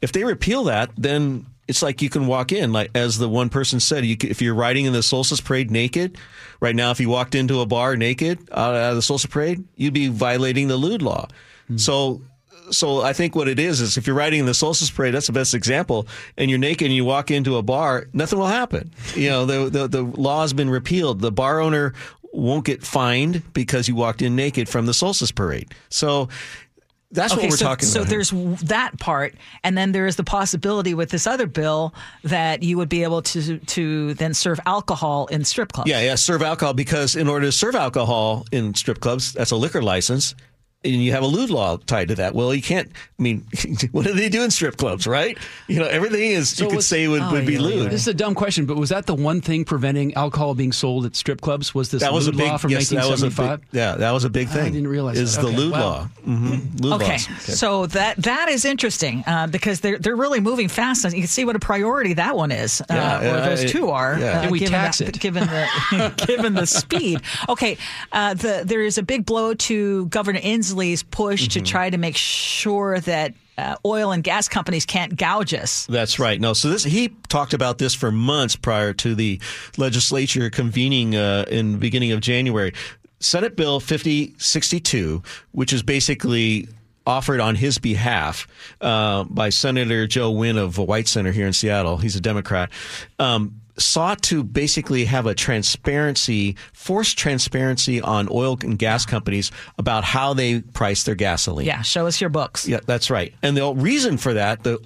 If 0.00 0.12
they 0.12 0.24
repeal 0.24 0.64
that, 0.64 0.90
then 0.96 1.46
it's 1.66 1.82
like 1.82 2.02
you 2.02 2.10
can 2.10 2.26
walk 2.26 2.52
in, 2.52 2.72
like 2.72 2.90
as 2.94 3.18
the 3.18 3.28
one 3.28 3.48
person 3.48 3.80
said, 3.80 4.04
you, 4.04 4.16
if 4.20 4.42
you're 4.42 4.54
riding 4.54 4.84
in 4.84 4.92
the 4.92 5.02
Solstice 5.02 5.40
Parade 5.40 5.70
naked, 5.70 6.18
right 6.60 6.74
now, 6.74 6.90
if 6.90 7.00
you 7.00 7.08
walked 7.08 7.34
into 7.34 7.60
a 7.60 7.66
bar 7.66 7.96
naked 7.96 8.50
uh, 8.50 8.54
out 8.54 8.90
of 8.90 8.96
the 8.96 9.02
Solstice 9.02 9.30
Parade, 9.30 9.64
you'd 9.76 9.94
be 9.94 10.08
violating 10.08 10.68
the 10.68 10.76
lewd 10.76 11.02
law. 11.02 11.28
Hmm. 11.68 11.78
So 11.78 12.22
so 12.70 13.02
I 13.02 13.12
think 13.12 13.34
what 13.34 13.48
it 13.48 13.58
is 13.58 13.80
is 13.80 13.96
if 13.96 14.06
you're 14.06 14.16
riding 14.16 14.40
in 14.40 14.46
the 14.46 14.54
Solstice 14.54 14.90
Parade, 14.90 15.14
that's 15.14 15.26
the 15.26 15.32
best 15.32 15.54
example, 15.54 16.06
and 16.36 16.50
you're 16.50 16.58
naked 16.58 16.86
and 16.86 16.94
you 16.94 17.04
walk 17.04 17.30
into 17.30 17.56
a 17.56 17.62
bar, 17.62 18.06
nothing 18.12 18.38
will 18.38 18.46
happen. 18.46 18.92
You 19.14 19.30
know, 19.30 19.46
the 19.46 19.70
the, 19.70 19.88
the 19.88 20.02
law 20.02 20.42
has 20.42 20.52
been 20.52 20.70
repealed. 20.70 21.20
The 21.20 21.32
bar 21.32 21.60
owner 21.60 21.94
won't 22.32 22.64
get 22.64 22.82
fined 22.82 23.42
because 23.52 23.88
you 23.88 23.94
walked 23.94 24.22
in 24.22 24.34
naked 24.34 24.68
from 24.68 24.86
the 24.86 24.94
Solstice 24.94 25.30
Parade. 25.30 25.72
So 25.88 26.28
that's 27.14 27.34
what 27.34 27.44
we're 27.44 27.56
so, 27.56 27.64
talking 27.64 27.86
so 27.86 28.00
about. 28.00 28.08
So 28.08 28.10
there's 28.10 28.30
w- 28.30 28.56
that 28.64 28.98
part, 28.98 29.34
and 29.62 29.78
then 29.78 29.92
there 29.92 30.06
is 30.06 30.16
the 30.16 30.24
possibility 30.24 30.94
with 30.94 31.10
this 31.10 31.26
other 31.26 31.46
bill 31.46 31.94
that 32.24 32.62
you 32.62 32.76
would 32.76 32.88
be 32.88 33.04
able 33.04 33.22
to 33.22 33.58
to 33.58 34.14
then 34.14 34.34
serve 34.34 34.58
alcohol 34.66 35.26
in 35.26 35.44
strip 35.44 35.72
clubs. 35.72 35.88
Yeah, 35.88 36.00
yeah, 36.00 36.16
serve 36.16 36.42
alcohol 36.42 36.74
because 36.74 37.14
in 37.14 37.28
order 37.28 37.46
to 37.46 37.52
serve 37.52 37.76
alcohol 37.76 38.46
in 38.50 38.74
strip 38.74 39.00
clubs, 39.00 39.32
that's 39.32 39.52
a 39.52 39.56
liquor 39.56 39.82
license. 39.82 40.34
And 40.84 41.02
you 41.02 41.12
have 41.12 41.22
a 41.22 41.26
lewd 41.26 41.48
law 41.50 41.78
tied 41.78 42.08
to 42.08 42.14
that. 42.16 42.34
Well, 42.34 42.54
you 42.54 42.60
can't. 42.60 42.90
I 43.18 43.22
mean, 43.22 43.46
what 43.92 44.04
do 44.04 44.12
they 44.12 44.28
do 44.28 44.42
in 44.42 44.50
strip 44.50 44.76
clubs, 44.76 45.06
right? 45.06 45.38
You 45.66 45.78
know, 45.78 45.86
everything 45.86 46.30
is 46.32 46.60
you 46.60 46.68
could 46.68 46.82
say 46.82 47.08
would, 47.08 47.22
Oh, 47.22 47.32
would 47.32 47.46
be 47.46 47.54
yeah, 47.54 47.60
lewd. 47.60 47.90
This 47.90 48.02
is 48.02 48.08
a 48.08 48.12
dumb 48.14 48.34
question, 48.34 48.66
but 48.66 48.76
was 48.76 48.90
that 48.90 49.06
the 49.06 49.14
one 49.14 49.40
thing 49.40 49.64
preventing 49.64 50.12
alcohol 50.14 50.54
being 50.54 50.72
sold 50.72 51.06
at 51.06 51.16
strip 51.16 51.40
clubs? 51.40 51.74
Was 51.74 51.90
this 51.90 52.02
That 52.02 52.12
was 52.12 52.26
a 52.26 52.32
lewd 52.32 52.38
big 52.38 52.48
law 52.48 52.56
from 52.58 52.70
yes, 52.72 52.90
that 52.90 53.08
was 53.08 53.22
a 53.22 53.26
1975? 53.26 53.60
big, 53.72 53.78
yeah, 53.78 53.94
that 53.96 54.10
was 54.10 54.24
a 54.24 54.30
big 54.30 54.48
thing. 54.48 54.60
I 54.66 54.68
didn't 54.68 54.88
realize 54.88 55.18
is 55.18 55.36
that. 55.36 55.40
the 55.42 55.48
Okay, 55.48 55.56
lewd 55.56 55.72
wow. 55.72 55.80
law. 55.80 56.08
Mm-hmm. 56.26 56.76
Lewd 56.84 56.92
Okay, 57.00 57.12
laws. 57.12 57.58
so 57.58 57.86
that 57.86 58.16
that 58.18 58.48
is 58.50 58.64
interesting 58.66 59.24
uh, 59.26 59.46
because 59.46 59.80
they're 59.80 59.98
they're 59.98 60.16
really 60.16 60.40
moving 60.40 60.68
fast. 60.68 61.04
You 61.04 61.10
can 61.12 61.26
see 61.28 61.44
what 61.46 61.56
a 61.56 61.60
priority 61.60 62.12
that 62.14 62.36
one 62.36 62.52
is, 62.52 62.82
uh, 62.82 62.84
Yeah, 62.90 63.20
or 63.20 63.24
yeah, 63.24 63.48
those 63.48 63.62
it- 63.64 63.68
two 63.70 63.88
are. 63.88 64.18
yeah. 64.18 64.42
uh, 64.42 64.50
we 64.50 64.58
given 64.58 64.72
tax 64.72 64.98
that- 64.98 65.08
it? 65.08 65.20
Given 65.20 65.44
the 65.46 66.24
given 66.26 66.52
the 66.54 66.66
speed. 66.66 67.20
Okay, 67.48 67.78
uh, 68.12 68.34
the 68.34 68.62
there 68.66 68.82
is 68.82 68.98
a 68.98 69.02
big 69.02 69.24
blow 69.24 69.54
to 69.54 70.06
Governor 70.06 70.40
Inslee's 70.74 71.02
push 71.02 71.42
Mm-hmm. 71.44 71.48
to 71.50 71.60
try 71.62 71.90
to 71.90 71.98
make 71.98 72.16
sure 72.16 72.98
that 73.00 73.34
uh, 73.56 73.76
oil 73.84 74.10
and 74.12 74.24
gas 74.24 74.48
companies 74.48 74.84
can't 74.86 75.16
gouge 75.16 75.54
us. 75.54 75.86
That's 75.86 76.18
right. 76.18 76.40
No, 76.40 76.52
so 76.54 76.70
this 76.70 76.82
he 76.84 77.10
talked 77.28 77.54
about 77.54 77.78
this 77.78 77.94
for 77.94 78.10
months 78.10 78.56
prior 78.56 78.92
to 78.94 79.14
the 79.14 79.40
legislature 79.76 80.50
convening 80.50 81.14
uh, 81.14 81.44
in 81.50 81.72
the 81.72 81.78
beginning 81.78 82.12
of 82.12 82.20
January. 82.20 82.72
Senate 83.20 83.56
Bill 83.56 83.78
5062, 83.80 85.22
which 85.52 85.72
is 85.72 85.82
basically 85.82 86.68
offered 87.06 87.40
on 87.40 87.54
his 87.54 87.78
behalf 87.78 88.46
uh, 88.80 89.24
by 89.24 89.50
Senator 89.50 90.06
Joe 90.06 90.32
Nguyen 90.32 90.56
of 90.58 90.78
White 90.78 91.06
Center 91.06 91.32
here 91.32 91.46
in 91.46 91.52
Seattle. 91.52 91.96
He's 91.98 92.16
a 92.16 92.20
Democrat. 92.20 92.70
Um, 93.18 93.60
sought 93.76 94.22
to 94.22 94.42
basically 94.42 95.04
have 95.04 95.26
a 95.26 95.34
transparency, 95.34 96.56
forced 96.72 97.18
transparency 97.18 98.00
on 98.00 98.28
oil 98.30 98.58
and 98.62 98.78
gas 98.78 99.04
companies 99.04 99.50
about 99.78 100.04
how 100.04 100.34
they 100.34 100.60
price 100.60 101.04
their 101.04 101.14
gasoline. 101.14 101.66
Yeah, 101.66 101.82
show 101.82 102.06
us 102.06 102.20
your 102.20 102.30
books. 102.30 102.66
Yeah, 102.66 102.80
that's 102.86 103.10
right. 103.10 103.34
And 103.42 103.56
the 103.56 103.72
reason 103.74 104.16
for 104.16 104.34
that, 104.34 104.62
the 104.62 104.78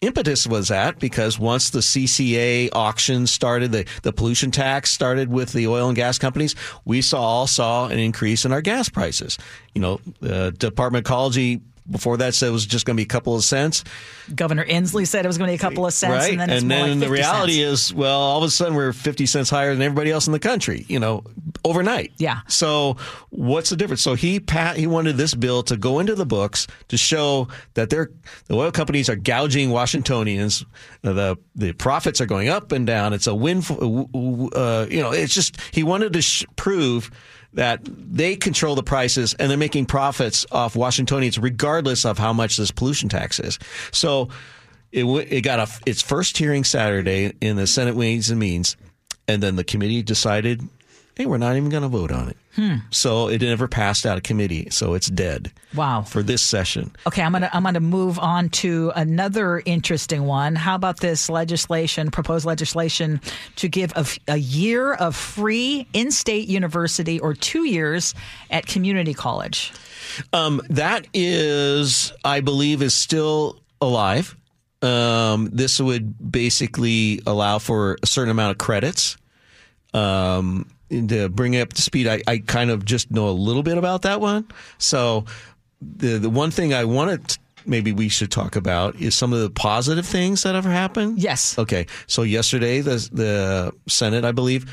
impetus 0.00 0.46
was 0.46 0.68
that 0.68 0.98
because 0.98 1.38
once 1.38 1.70
the 1.70 1.78
CCA 1.78 2.68
auction 2.72 3.26
started, 3.26 3.72
the, 3.72 3.86
the 4.02 4.12
pollution 4.12 4.50
tax 4.50 4.90
started 4.90 5.30
with 5.30 5.52
the 5.52 5.68
oil 5.68 5.88
and 5.88 5.96
gas 5.96 6.18
companies, 6.18 6.54
we 6.84 7.00
saw 7.00 7.22
all 7.22 7.46
saw 7.46 7.86
an 7.86 7.98
increase 7.98 8.44
in 8.44 8.52
our 8.52 8.60
gas 8.60 8.88
prices. 8.88 9.38
You 9.74 9.80
know, 9.80 10.00
the 10.20 10.50
Department 10.52 11.06
of 11.06 11.10
Ecology 11.10 11.60
before 11.90 12.16
that 12.18 12.34
said 12.34 12.48
it 12.48 12.52
was 12.52 12.66
just 12.66 12.86
going 12.86 12.96
to 12.96 13.00
be 13.00 13.04
a 13.04 13.08
couple 13.08 13.34
of 13.34 13.44
cents. 13.44 13.84
Governor 14.34 14.64
Inslee 14.64 15.06
said 15.06 15.24
it 15.24 15.28
was 15.28 15.38
going 15.38 15.48
to 15.48 15.52
be 15.52 15.56
a 15.56 15.58
couple 15.58 15.86
of 15.86 15.92
cents, 15.92 16.12
right? 16.12 16.30
and 16.30 16.40
then 16.40 16.50
it's 16.50 16.64
more 16.64 16.86
like 16.86 17.00
the 17.00 17.08
reality 17.10 17.62
cents. 17.62 17.90
is, 17.90 17.94
well, 17.94 18.20
all 18.20 18.38
of 18.38 18.44
a 18.44 18.50
sudden 18.50 18.74
we're 18.74 18.92
50 18.92 19.26
cents 19.26 19.50
higher 19.50 19.72
than 19.72 19.82
everybody 19.82 20.10
else 20.10 20.26
in 20.26 20.32
the 20.32 20.38
country, 20.38 20.84
you 20.88 20.98
know, 20.98 21.24
overnight. 21.64 22.12
Yeah. 22.18 22.40
So 22.48 22.96
what's 23.30 23.70
the 23.70 23.76
difference? 23.76 24.02
So 24.02 24.14
he 24.14 24.40
pat, 24.40 24.76
he 24.76 24.86
wanted 24.86 25.16
this 25.16 25.34
bill 25.34 25.62
to 25.64 25.76
go 25.76 25.98
into 25.98 26.14
the 26.14 26.26
books 26.26 26.66
to 26.88 26.96
show 26.96 27.48
that 27.74 27.90
they're, 27.90 28.10
the 28.46 28.54
oil 28.54 28.70
companies 28.70 29.08
are 29.08 29.16
gouging 29.16 29.70
Washingtonians. 29.70 30.64
The, 31.02 31.36
the 31.54 31.72
profits 31.72 32.20
are 32.20 32.26
going 32.26 32.48
up 32.48 32.72
and 32.72 32.86
down. 32.86 33.12
It's 33.12 33.26
a 33.26 33.34
win, 33.34 33.60
for, 33.62 33.74
uh, 34.54 34.86
you 34.88 35.00
know, 35.00 35.12
it's 35.12 35.34
just, 35.34 35.60
he 35.72 35.82
wanted 35.82 36.12
to 36.12 36.22
sh- 36.22 36.44
prove 36.56 37.10
that 37.54 37.80
they 37.84 38.36
control 38.36 38.74
the 38.74 38.82
prices 38.82 39.34
and 39.34 39.50
they're 39.50 39.58
making 39.58 39.86
profits 39.86 40.46
off 40.50 40.74
Washingtonians 40.74 41.38
regardless 41.38 42.04
of 42.04 42.18
how 42.18 42.32
much 42.32 42.56
this 42.56 42.70
pollution 42.70 43.08
tax 43.08 43.38
is. 43.38 43.58
So 43.92 44.28
it, 44.90 45.04
it 45.04 45.40
got 45.42 45.68
its 45.86 46.02
first 46.02 46.36
hearing 46.36 46.64
Saturday 46.64 47.32
in 47.40 47.56
the 47.56 47.66
Senate 47.66 47.94
Ways 47.94 48.30
and 48.30 48.38
Means, 48.38 48.76
and 49.28 49.42
then 49.42 49.56
the 49.56 49.64
committee 49.64 50.02
decided, 50.02 50.66
hey, 51.16 51.26
we're 51.26 51.38
not 51.38 51.56
even 51.56 51.68
going 51.68 51.82
to 51.82 51.88
vote 51.88 52.10
on 52.12 52.28
it. 52.28 52.36
So 52.90 53.28
it 53.28 53.40
never 53.40 53.66
passed 53.66 54.04
out 54.04 54.18
of 54.18 54.24
committee, 54.24 54.68
so 54.68 54.92
it's 54.92 55.08
dead. 55.08 55.52
Wow. 55.74 56.02
For 56.02 56.22
this 56.22 56.42
session. 56.42 56.94
Okay, 57.06 57.22
I'm 57.22 57.32
gonna 57.32 57.48
I'm 57.50 57.62
gonna 57.62 57.80
move 57.80 58.18
on 58.18 58.50
to 58.50 58.92
another 58.94 59.62
interesting 59.64 60.24
one. 60.24 60.54
How 60.54 60.74
about 60.74 61.00
this 61.00 61.30
legislation, 61.30 62.10
proposed 62.10 62.44
legislation 62.44 63.22
to 63.56 63.68
give 63.68 63.92
a, 63.96 64.06
a 64.28 64.36
year 64.36 64.92
of 64.92 65.16
free 65.16 65.86
in-state 65.94 66.46
university 66.46 67.18
or 67.20 67.32
two 67.32 67.64
years 67.64 68.14
at 68.50 68.66
community 68.66 69.14
college? 69.14 69.72
Um, 70.34 70.60
that 70.68 71.06
is, 71.14 72.12
I 72.22 72.40
believe, 72.40 72.82
is 72.82 72.92
still 72.92 73.62
alive. 73.80 74.36
Um, 74.82 75.48
this 75.52 75.80
would 75.80 76.30
basically 76.30 77.22
allow 77.26 77.58
for 77.58 77.96
a 78.02 78.06
certain 78.06 78.30
amount 78.30 78.50
of 78.50 78.58
credits. 78.58 79.16
Um, 79.94 80.68
to 81.08 81.28
bring 81.28 81.54
it 81.54 81.60
up 81.60 81.72
to 81.72 81.82
speed, 81.82 82.06
I, 82.06 82.22
I 82.26 82.38
kind 82.38 82.70
of 82.70 82.84
just 82.84 83.10
know 83.10 83.28
a 83.28 83.30
little 83.32 83.62
bit 83.62 83.78
about 83.78 84.02
that 84.02 84.20
one. 84.20 84.46
So 84.78 85.24
the 85.80 86.18
the 86.18 86.30
one 86.30 86.50
thing 86.50 86.72
I 86.74 86.84
wanted 86.84 87.26
to- 87.28 87.38
maybe 87.64 87.92
we 87.92 88.08
should 88.08 88.30
talk 88.30 88.56
about 88.56 88.96
is 88.96 89.14
some 89.14 89.32
of 89.32 89.40
the 89.40 89.50
positive 89.50 90.04
things 90.06 90.42
that 90.42 90.54
have 90.54 90.64
happened. 90.64 91.18
Yes. 91.18 91.58
Okay. 91.58 91.86
So 92.06 92.22
yesterday 92.22 92.80
the 92.80 92.96
the 93.12 93.72
Senate, 93.88 94.24
I 94.24 94.32
believe, 94.32 94.70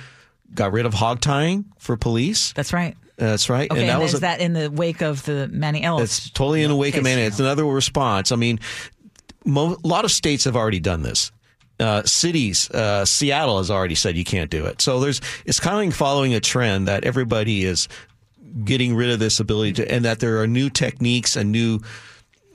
got 0.54 0.72
rid 0.74 0.86
of 0.86 0.94
hog 0.94 1.22
tying 1.22 1.66
for 1.78 1.96
police. 1.98 2.52
That's 2.54 2.74
right. 2.74 2.96
That's 3.18 3.50
right. 3.50 3.70
Okay, 3.70 3.82
and, 3.82 3.90
that 3.90 4.00
was 4.00 4.14
is 4.14 4.20
a- 4.20 4.22
that 4.22 4.40
in 4.40 4.54
the 4.54 4.72
wake 4.72 5.02
of 5.02 5.24
the 5.26 5.48
Manny 5.52 5.84
Ellis? 5.84 6.04
it's 6.20 6.30
totally 6.30 6.64
in 6.64 6.70
the 6.70 6.76
wake 6.76 6.94
of 6.96 7.00
case, 7.00 7.04
Manny. 7.04 7.22
yeah. 7.22 7.28
It's 7.28 7.40
another 7.40 7.66
response. 7.66 8.32
I 8.32 8.38
mean, 8.38 8.60
mo- 9.46 9.78
a 9.84 9.88
lot 9.88 10.06
of 10.06 10.12
states 10.12 10.46
have 10.46 10.56
already 10.56 10.80
done 10.80 11.02
this. 11.02 11.32
Uh, 11.80 12.04
cities, 12.04 12.70
uh, 12.72 13.06
Seattle 13.06 13.58
has 13.58 13.72
already 13.72 13.96
said 13.96 14.18
you 14.18 14.26
can't 14.26 14.52
do 14.52 14.66
it. 14.66 14.82
So 14.82 15.00
there's, 15.00 15.22
it's 15.46 15.62
kind 15.62 15.88
of 15.88 15.96
following 15.96 16.34
a 16.34 16.42
trend 16.42 16.90
that 16.90 17.06
everybody 17.06 17.64
is 17.64 17.88
getting 18.66 18.96
rid 18.96 19.12
of 19.12 19.20
this 19.20 19.40
ability 19.40 19.74
to, 19.74 19.90
and 19.90 20.04
that 20.04 20.20
there 20.20 20.42
are 20.42 20.48
new 20.48 20.70
techniques 20.70 21.38
and 21.38 21.54
new, 21.54 21.80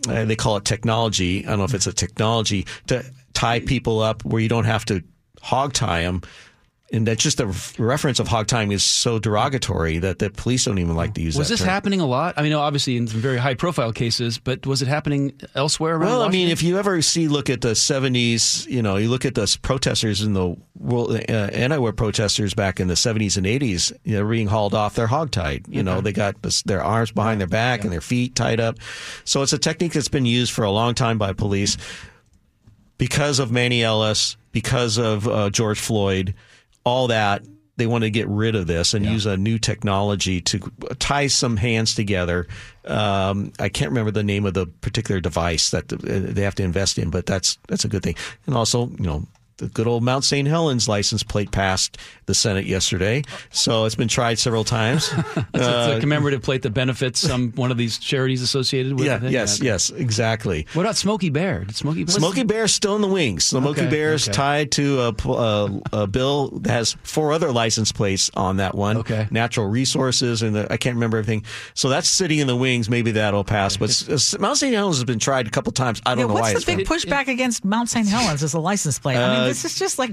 uh, 0.08 0.26
they 0.26 0.36
call 0.36 0.58
it 0.58 0.66
technology. 0.66 1.46
I 1.46 1.50
don't 1.50 1.58
know 1.60 1.64
if 1.64 1.72
it's 1.72 1.86
a 1.86 1.92
technology 1.94 2.66
to 2.88 3.02
tie 3.32 3.60
people 3.60 4.00
up 4.00 4.22
where 4.26 4.42
you 4.42 4.48
don't 4.48 4.66
have 4.66 4.84
to 4.86 5.02
hog 5.40 5.72
tie 5.72 6.02
them. 6.02 6.20
And 6.94 7.08
that's 7.08 7.22
just 7.22 7.38
the 7.38 7.46
reference 7.76 8.20
of 8.20 8.28
hog 8.28 8.46
tying 8.46 8.70
is 8.70 8.84
so 8.84 9.18
derogatory 9.18 9.98
that 9.98 10.20
the 10.20 10.30
police 10.30 10.64
don't 10.64 10.78
even 10.78 10.94
like 10.94 11.14
to 11.14 11.20
use 11.20 11.34
it. 11.34 11.38
Was 11.40 11.48
this 11.48 11.58
term. 11.58 11.68
happening 11.68 12.00
a 12.00 12.06
lot? 12.06 12.34
I 12.36 12.42
mean, 12.42 12.52
obviously 12.52 12.96
in 12.96 13.08
some 13.08 13.20
very 13.20 13.36
high 13.36 13.54
profile 13.54 13.92
cases, 13.92 14.38
but 14.38 14.64
was 14.64 14.80
it 14.80 14.86
happening 14.86 15.32
elsewhere 15.56 15.96
around 15.96 16.08
Well, 16.08 16.22
I 16.22 16.28
mean, 16.28 16.48
if 16.48 16.62
you 16.62 16.78
ever 16.78 17.02
see, 17.02 17.26
look 17.26 17.50
at 17.50 17.62
the 17.62 17.72
70s, 17.72 18.66
you 18.68 18.80
know, 18.80 18.96
you 18.96 19.10
look 19.10 19.24
at 19.24 19.34
the 19.34 19.58
protesters 19.62 20.22
in 20.22 20.34
the 20.34 20.56
world, 20.78 21.16
uh, 21.28 21.32
anti-war 21.32 21.92
protesters 21.92 22.54
back 22.54 22.78
in 22.78 22.86
the 22.86 22.94
70s 22.94 23.36
and 23.36 23.44
80s, 23.44 23.92
you 24.04 24.16
know, 24.16 24.28
being 24.28 24.46
hauled 24.46 24.74
off, 24.74 24.94
they're 24.94 25.08
hogtied. 25.08 25.66
You 25.68 25.82
know, 25.82 26.00
they 26.00 26.12
got 26.12 26.36
their 26.64 26.82
arms 26.82 27.10
behind 27.10 27.40
their 27.40 27.48
back 27.48 27.82
and 27.82 27.92
their 27.92 28.00
feet 28.00 28.36
tied 28.36 28.60
up. 28.60 28.78
So 29.24 29.42
it's 29.42 29.52
a 29.52 29.58
technique 29.58 29.94
that's 29.94 30.08
been 30.08 30.26
used 30.26 30.52
for 30.52 30.62
a 30.62 30.70
long 30.70 30.94
time 30.94 31.18
by 31.18 31.32
police 31.32 31.76
because 32.98 33.40
of 33.40 33.50
Manny 33.50 33.82
Ellis, 33.82 34.36
because 34.52 34.98
of 34.98 35.26
uh, 35.26 35.50
George 35.50 35.80
Floyd, 35.80 36.34
all 36.84 37.08
that. 37.08 37.42
They 37.76 37.88
want 37.88 38.04
to 38.04 38.10
get 38.10 38.28
rid 38.28 38.54
of 38.54 38.68
this 38.68 38.94
and 38.94 39.04
use 39.04 39.26
a 39.26 39.36
new 39.36 39.58
technology 39.58 40.40
to 40.42 40.60
tie 41.00 41.26
some 41.26 41.56
hands 41.56 41.96
together. 41.96 42.46
Um, 42.84 43.52
I 43.58 43.68
can't 43.68 43.90
remember 43.90 44.12
the 44.12 44.22
name 44.22 44.46
of 44.46 44.54
the 44.54 44.66
particular 44.66 45.20
device 45.20 45.70
that 45.70 45.92
uh, 45.92 45.96
they 46.00 46.42
have 46.42 46.54
to 46.54 46.62
invest 46.62 46.98
in, 46.98 47.10
but 47.10 47.26
that's 47.26 47.58
that's 47.66 47.84
a 47.84 47.88
good 47.88 48.04
thing. 48.04 48.14
And 48.46 48.54
also, 48.54 48.86
you 48.86 49.04
know, 49.04 49.26
the 49.58 49.68
good 49.68 49.86
old 49.86 50.02
Mount 50.02 50.24
St. 50.24 50.48
Helens 50.48 50.88
license 50.88 51.22
plate 51.22 51.50
passed 51.52 51.98
the 52.26 52.34
Senate 52.34 52.66
yesterday, 52.66 53.22
so 53.50 53.84
it's 53.84 53.94
been 53.94 54.08
tried 54.08 54.38
several 54.38 54.64
times. 54.64 55.10
it's 55.54 55.66
a 55.66 55.96
uh, 55.96 56.00
commemorative 56.00 56.42
plate 56.42 56.62
that 56.62 56.70
benefits 56.70 57.20
some 57.20 57.52
one 57.52 57.70
of 57.70 57.76
these 57.76 57.98
charities 57.98 58.42
associated 58.42 58.94
with 58.94 59.06
yeah, 59.06 59.14
it. 59.14 59.16
I 59.16 59.20
think. 59.20 59.32
yes, 59.32 59.60
yes, 59.62 59.90
exactly. 59.90 60.66
What 60.74 60.82
about 60.82 60.96
Smokey 60.96 61.30
Bear? 61.30 61.64
Did 61.64 61.76
Smokey 61.76 62.04
Bear? 62.04 62.12
Smokey 62.14 62.42
Bear's 62.44 62.72
still 62.74 62.96
in 62.96 63.02
the 63.02 63.08
wings. 63.08 63.44
Smokey 63.44 63.82
Okay, 63.82 64.00
is 64.02 64.28
okay. 64.28 64.32
tied 64.34 64.72
to 64.72 65.00
a, 65.00 65.28
a, 65.30 65.80
a 65.92 66.06
bill 66.06 66.48
that 66.60 66.70
has 66.72 66.96
four 67.02 67.32
other 67.32 67.52
license 67.52 67.92
plates 67.92 68.30
on 68.34 68.56
that 68.56 68.74
one. 68.74 68.96
Okay. 68.98 69.28
Natural 69.30 69.66
resources 69.68 70.42
and 70.42 70.54
the, 70.56 70.72
I 70.72 70.76
can't 70.76 70.94
remember 70.96 71.18
everything. 71.18 71.44
So 71.74 71.88
that's 71.88 72.08
sitting 72.08 72.38
in 72.38 72.46
the 72.46 72.56
wings. 72.56 72.88
Maybe 72.90 73.12
that'll 73.12 73.44
pass. 73.44 73.76
But 73.76 73.90
s- 73.90 74.08
s- 74.08 74.38
Mount 74.38 74.56
St. 74.58 74.74
Helens 74.74 74.96
has 74.96 75.04
been 75.04 75.18
tried 75.18 75.46
a 75.46 75.50
couple 75.50 75.72
times. 75.72 76.00
I 76.06 76.10
don't 76.10 76.18
Yeah, 76.18 76.26
know 76.28 76.34
why 76.34 76.40
what's 76.40 76.52
it's 76.56 76.64
the 76.64 76.76
big 76.76 76.88
been- 76.88 76.98
pushback 76.98 77.28
against 77.28 77.64
Mount 77.64 77.88
St. 77.88 78.06
Helens 78.08 78.42
as 78.42 78.54
a 78.54 78.60
license 78.60 78.98
plate? 78.98 79.16
I 79.16 79.40
mean, 79.40 79.43
this 79.48 79.64
is 79.64 79.78
just 79.78 79.98
like 79.98 80.12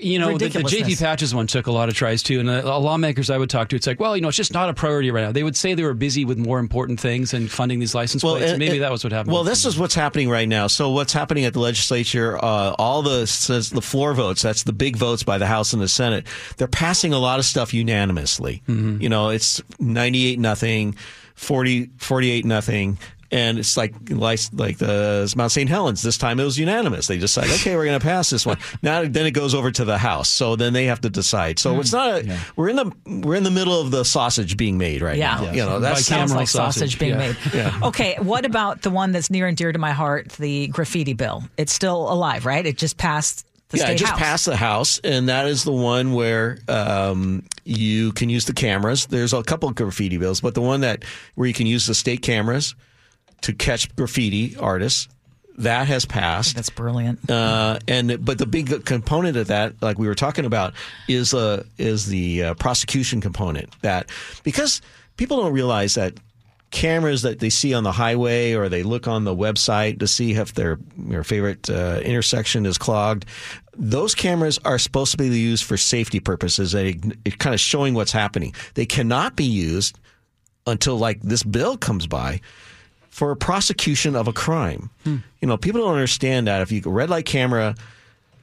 You 0.00 0.18
know, 0.18 0.38
the, 0.38 0.48
the 0.48 0.58
ridiculousness. 0.60 1.00
Patches 1.00 1.34
one 1.34 1.46
took 1.46 1.66
a 1.66 1.72
lot 1.72 1.88
of 1.88 1.94
tries 1.94 2.22
too, 2.22 2.40
and 2.40 2.48
uh, 2.48 2.78
lawmakers 2.78 3.28
I 3.30 3.36
would 3.38 3.50
talk 3.50 3.68
to, 3.68 3.76
it's 3.76 3.86
like, 3.86 4.00
well, 4.00 4.16
you 4.16 4.22
know, 4.22 4.28
it's 4.28 4.36
just 4.36 4.52
not 4.54 4.68
a 4.70 4.74
priority 4.74 5.10
right 5.10 5.22
now. 5.22 5.32
They 5.32 5.42
would 5.42 5.56
say 5.56 5.74
they 5.74 5.82
were 5.82 5.92
busy 5.94 6.24
with 6.24 6.38
more 6.38 6.58
important 6.58 6.98
things 7.00 7.34
and 7.34 7.50
funding 7.50 7.78
these 7.78 7.94
license 7.94 8.22
plates. 8.22 8.50
and- 8.52 8.58
Maybe 8.58 8.78
that 8.78 8.90
was 8.90 9.04
what 9.04 9.12
happened. 9.12 9.32
Well, 9.34 9.44
this 9.44 9.62
them. 9.64 9.70
is 9.70 9.78
what's 9.78 9.94
happening 9.94 10.30
right 10.30 10.48
now. 10.48 10.66
So 10.66 10.90
what's 10.90 11.12
happening 11.12 11.44
at 11.44 11.52
the 11.52 11.60
legislature? 11.60 12.36
Uh, 12.42 12.74
all 12.78 13.02
the 13.02 13.26
says 13.26 13.70
the 13.70 13.82
floor 13.82 14.14
votes. 14.14 14.40
That's 14.42 14.62
the 14.62 14.72
big 14.72 14.96
votes 14.96 15.22
by 15.22 15.38
the 15.38 15.46
House 15.46 15.72
and 15.72 15.82
the 15.82 15.88
Senate. 15.88 16.26
They're 16.56 16.68
passing 16.68 17.12
a 17.12 17.18
lot 17.18 17.38
of 17.38 17.44
stuff 17.44 17.74
unanimously. 17.74 18.62
Mm-hmm. 18.68 19.02
You 19.02 19.08
know, 19.08 19.28
it's 19.30 19.60
ninety-eight 19.78 20.38
nothing, 20.38 20.96
40, 21.34 21.90
48 21.98 22.44
nothing. 22.44 22.98
And 23.32 23.58
it's 23.58 23.78
like 23.78 23.94
like 24.10 24.38
like 24.52 24.76
the 24.76 25.32
Mount 25.36 25.50
St. 25.50 25.68
Helens. 25.68 26.02
This 26.02 26.18
time 26.18 26.38
it 26.38 26.44
was 26.44 26.58
unanimous. 26.58 27.06
They 27.06 27.16
decide, 27.16 27.46
okay, 27.46 27.74
we're 27.74 27.86
going 27.86 27.98
to 27.98 28.04
pass 28.04 28.28
this 28.28 28.44
one. 28.44 28.58
Now 28.82 29.04
then 29.04 29.24
it 29.26 29.30
goes 29.30 29.54
over 29.54 29.70
to 29.70 29.84
the 29.86 29.96
House. 29.96 30.28
So 30.28 30.54
then 30.54 30.72
they 30.74 30.84
have 30.86 31.00
to 31.00 31.10
decide. 31.10 31.58
So 31.58 31.80
it's 31.80 31.92
not. 31.92 32.22
A, 32.22 32.38
We're 32.56 32.68
in 32.68 32.76
the 32.76 32.92
we're 33.06 33.36
in 33.36 33.42
the 33.44 33.50
middle 33.50 33.80
of 33.80 33.90
the 33.90 34.04
sausage 34.04 34.56
being 34.58 34.76
made 34.76 35.00
right 35.02 35.16
Yeah. 35.16 35.36
now. 35.36 35.42
Yes. 35.44 35.56
You 35.56 35.62
know 35.64 35.72
By 35.74 35.78
that's 35.80 36.04
sounds 36.04 36.34
like 36.34 36.48
sausage, 36.48 36.92
sausage, 36.92 36.98
being 36.98 37.12
yeah. 37.18 37.70
made. 37.72 37.82
Okay, 37.84 38.16
what 38.20 38.44
about 38.44 38.82
the 38.82 38.90
one 38.90 39.12
that's 39.12 39.30
near 39.30 39.46
and 39.46 39.56
dear 39.56 39.72
to 39.72 39.78
my 39.78 39.92
heart, 39.92 40.28
the 40.32 40.66
graffiti 40.68 41.14
bill? 41.14 41.42
It's 41.56 41.72
still 41.72 42.12
alive, 42.12 42.44
right? 42.44 42.64
It 42.66 42.76
just 42.76 42.98
passed 42.98 43.46
the 43.70 43.78
yeah, 43.78 43.88
it 43.90 43.96
just 43.96 44.10
house. 44.10 44.18
passed 44.20 44.44
the 44.44 44.56
House, 44.56 44.98
and 45.02 45.30
that 45.30 45.46
is 45.46 45.64
the 45.64 45.72
one 45.72 46.12
where 46.12 46.58
um, 46.68 47.44
you 47.64 48.12
can 48.12 48.28
use 48.28 48.44
the 48.44 48.52
cameras. 48.52 49.06
There's 49.06 49.32
a 49.32 49.42
couple 49.42 49.70
of 49.70 49.74
graffiti 49.74 50.18
bills, 50.18 50.42
but 50.42 50.54
the 50.54 50.60
one 50.60 50.82
that 50.82 51.04
where 51.34 51.48
you 51.48 51.54
can 51.54 51.66
use 51.66 51.86
the 51.86 51.94
state 51.94 52.20
cameras 52.20 52.74
to 53.42 53.52
catch 53.52 53.94
graffiti 53.96 54.56
artists 54.56 55.08
that 55.58 55.86
has 55.86 56.04
passed. 56.04 56.56
That's 56.56 56.70
brilliant. 56.70 57.30
Uh, 57.30 57.78
and 57.86 58.24
but 58.24 58.38
the 58.38 58.46
big 58.46 58.84
component 58.84 59.36
of 59.36 59.48
that, 59.48 59.74
like 59.82 59.98
we 59.98 60.06
were 60.06 60.14
talking 60.14 60.44
about, 60.44 60.74
is 61.08 61.34
uh, 61.34 61.64
is 61.78 62.06
the 62.06 62.42
uh, 62.42 62.54
prosecution 62.54 63.20
component. 63.20 63.70
That 63.82 64.10
because 64.42 64.80
people 65.16 65.38
don't 65.42 65.52
realize 65.52 65.94
that 65.94 66.14
cameras 66.70 67.22
that 67.22 67.38
they 67.38 67.50
see 67.50 67.74
on 67.74 67.84
the 67.84 67.92
highway 67.92 68.54
or 68.54 68.68
they 68.68 68.82
look 68.82 69.06
on 69.06 69.24
the 69.24 69.36
website 69.36 69.98
to 69.98 70.06
see 70.06 70.32
if 70.32 70.54
their 70.54 70.78
their 70.96 71.24
favorite 71.24 71.68
uh, 71.68 72.00
intersection 72.02 72.66
is 72.66 72.78
clogged. 72.78 73.26
Those 73.74 74.14
cameras 74.14 74.58
are 74.64 74.78
supposed 74.78 75.12
to 75.12 75.16
be 75.18 75.28
used 75.28 75.64
for 75.64 75.76
safety 75.76 76.20
purposes, 76.20 76.74
and 76.74 77.16
it, 77.24 77.38
kind 77.38 77.54
of 77.54 77.60
showing 77.60 77.94
what's 77.94 78.12
happening. 78.12 78.54
They 78.74 78.86
cannot 78.86 79.36
be 79.36 79.44
used 79.44 79.98
until 80.66 80.96
like 80.96 81.20
this 81.22 81.42
bill 81.42 81.76
comes 81.76 82.06
by 82.06 82.40
for 83.12 83.30
a 83.30 83.36
prosecution 83.36 84.16
of 84.16 84.26
a 84.26 84.32
crime. 84.32 84.90
You 85.40 85.48
know, 85.48 85.58
people 85.58 85.82
don't 85.82 85.92
understand 85.92 86.46
that 86.46 86.62
if 86.62 86.72
you 86.72 86.82
a 86.84 86.88
red 86.88 87.10
light 87.10 87.26
camera 87.26 87.74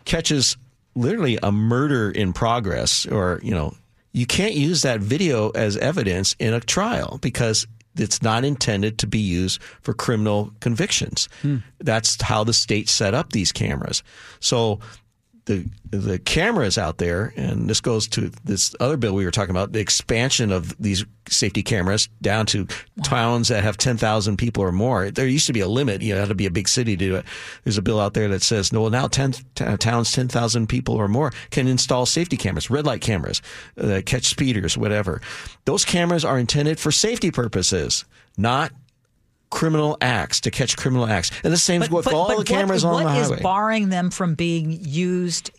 catches 0.06 0.56
literally 0.96 1.40
a 1.42 1.52
murder 1.52 2.12
in 2.12 2.34
progress, 2.34 3.08
or 3.08 3.40
you 3.44 3.52
know, 3.52 3.76
you 4.14 4.28
can't 4.28 4.54
use 4.54 4.84
that 4.84 5.00
video 5.02 5.50
as 5.50 5.76
evidence 5.78 6.36
in 6.38 6.54
a 6.54 6.60
trial 6.60 7.18
because 7.20 7.66
it's 7.98 8.22
not 8.22 8.46
intended 8.46 9.00
to 9.00 9.08
be 9.08 9.20
used 9.20 9.60
for 9.82 9.96
criminal 9.96 10.54
convictions. 10.60 11.28
Hmm. 11.42 11.58
That's 11.80 12.22
how 12.22 12.44
the 12.44 12.54
state 12.54 12.90
set 12.90 13.16
up 13.16 13.34
these 13.34 13.52
cameras. 13.52 14.04
So 14.40 14.80
the 15.50 15.68
the 15.89 16.20
cameras 16.20 16.77
out 16.77 17.00
there, 17.00 17.34
and 17.36 17.68
this 17.68 17.82
goes 17.82 18.08
to 18.10 18.32
this 18.44 18.75
other 18.79 18.98
bill 18.98 19.15
we 19.15 19.25
were 19.25 19.32
talking 19.32 19.50
about, 19.50 19.74
the 19.74 19.79
expansion 19.79 20.51
of 20.51 20.77
these 20.77 21.03
safety 21.27 21.63
cameras 21.63 22.08
down 22.22 22.46
to 22.46 22.68
towns 23.03 23.48
that 23.48 23.63
have 23.63 23.75
ten 23.75 23.98
thousand 23.98 24.38
people 24.38 24.63
or 24.63 24.72
more. 24.72 25.10
There 25.10 25.25
used 25.25 25.48
to 25.48 25.53
be 25.53 25.62
a 25.62 25.68
limit; 25.68 26.03
you 26.03 26.13
know, 26.13 26.18
it 26.18 26.20
had 26.22 26.29
to 26.29 26.36
be 26.36 26.46
a 26.46 26.51
big 26.51 26.70
city 26.70 26.96
to 26.96 27.06
do 27.06 27.15
it. 27.15 27.25
There's 27.63 27.79
a 27.79 27.82
bill 27.82 28.00
out 28.00 28.13
there 28.13 28.27
that 28.27 28.44
says, 28.44 28.72
no, 28.72 28.82
well, 28.82 28.91
now 28.91 29.08
ten 29.08 29.32
t- 29.32 29.77
towns, 29.77 30.12
ten 30.12 30.27
thousand 30.27 30.68
people 30.68 30.94
or 30.94 31.08
more 31.08 31.34
can 31.50 31.68
install 31.68 32.06
safety 32.06 32.38
cameras, 32.38 32.70
red 32.70 32.86
light 32.86 33.01
cameras, 33.01 33.41
uh, 33.82 34.01
catch 34.06 34.25
speeders, 34.25 34.77
whatever. 34.77 35.20
Those 35.65 35.84
cameras 35.84 36.24
are 36.24 36.38
intended 36.38 36.79
for 36.79 36.91
safety 36.91 37.32
purposes, 37.32 38.06
not 38.38 38.72
criminal 39.50 39.98
acts 40.01 40.41
to 40.41 40.51
catch 40.51 40.77
criminal 40.77 41.08
acts. 41.08 41.32
And 41.44 41.51
the 41.51 41.58
same 41.58 41.82
with 41.89 42.08
all 42.08 42.38
the 42.38 42.44
cameras 42.44 42.86
what, 42.86 42.94
on 42.94 43.03
the 43.03 43.10
highway. 43.10 43.38
is 43.38 43.41
barring 43.41 43.89
them 43.89 44.12
from 44.12 44.36
being 44.36 44.72
used 44.72 45.51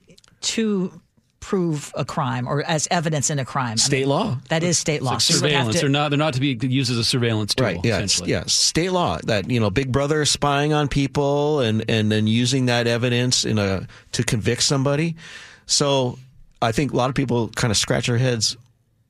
to 0.42 1.00
prove 1.40 1.90
a 1.97 2.04
crime 2.04 2.47
or 2.47 2.62
as 2.62 2.87
evidence 2.90 3.30
in 3.30 3.38
a 3.38 3.44
crime? 3.44 3.73
I 3.73 3.76
State 3.76 4.00
mean, 4.00 4.09
law. 4.11 4.38
That 4.50 4.62
is 4.62 4.78
state 4.78 5.02
law. 5.02 5.18
So 5.18 5.35
you 5.35 5.42
would 5.42 5.50
have 5.50 5.59
surveillance. 5.59 5.76
to- 5.76 5.80
They're 5.80 5.90
not. 5.90 6.09
They're 6.11 6.18
not 6.18 6.35
to 6.35 6.40
be 6.40 6.56
used 6.68 6.90
as 6.90 6.99
a 6.99 7.04
surveillance 7.04 7.54
tool. 7.54 7.66
Right. 7.66 7.80
Yeah. 7.85 8.06
Yeah. 8.25 8.44
State 8.47 8.92
law 8.92 9.18
that 9.25 9.50
you 9.50 9.59
know, 9.59 9.70
Big 9.70 9.90
Brother 9.90 10.25
spying 10.25 10.73
on 10.73 10.88
people 10.88 11.61
and 11.61 11.85
and 11.88 12.12
then 12.12 12.26
using 12.26 12.66
that 12.66 12.87
evidence 12.87 13.44
in 13.44 13.59
a 13.59 13.87
to 14.12 14.23
convict 14.23 14.62
somebody. 14.62 15.16
So 15.66 16.18
I 16.62 16.73
think 16.73 16.92
a 16.92 16.97
lot 16.97 17.09
of 17.09 17.14
people 17.16 17.49
kind 17.49 17.70
of 17.70 17.76
scratch 17.76 18.06
their 18.06 18.18
heads. 18.18 18.56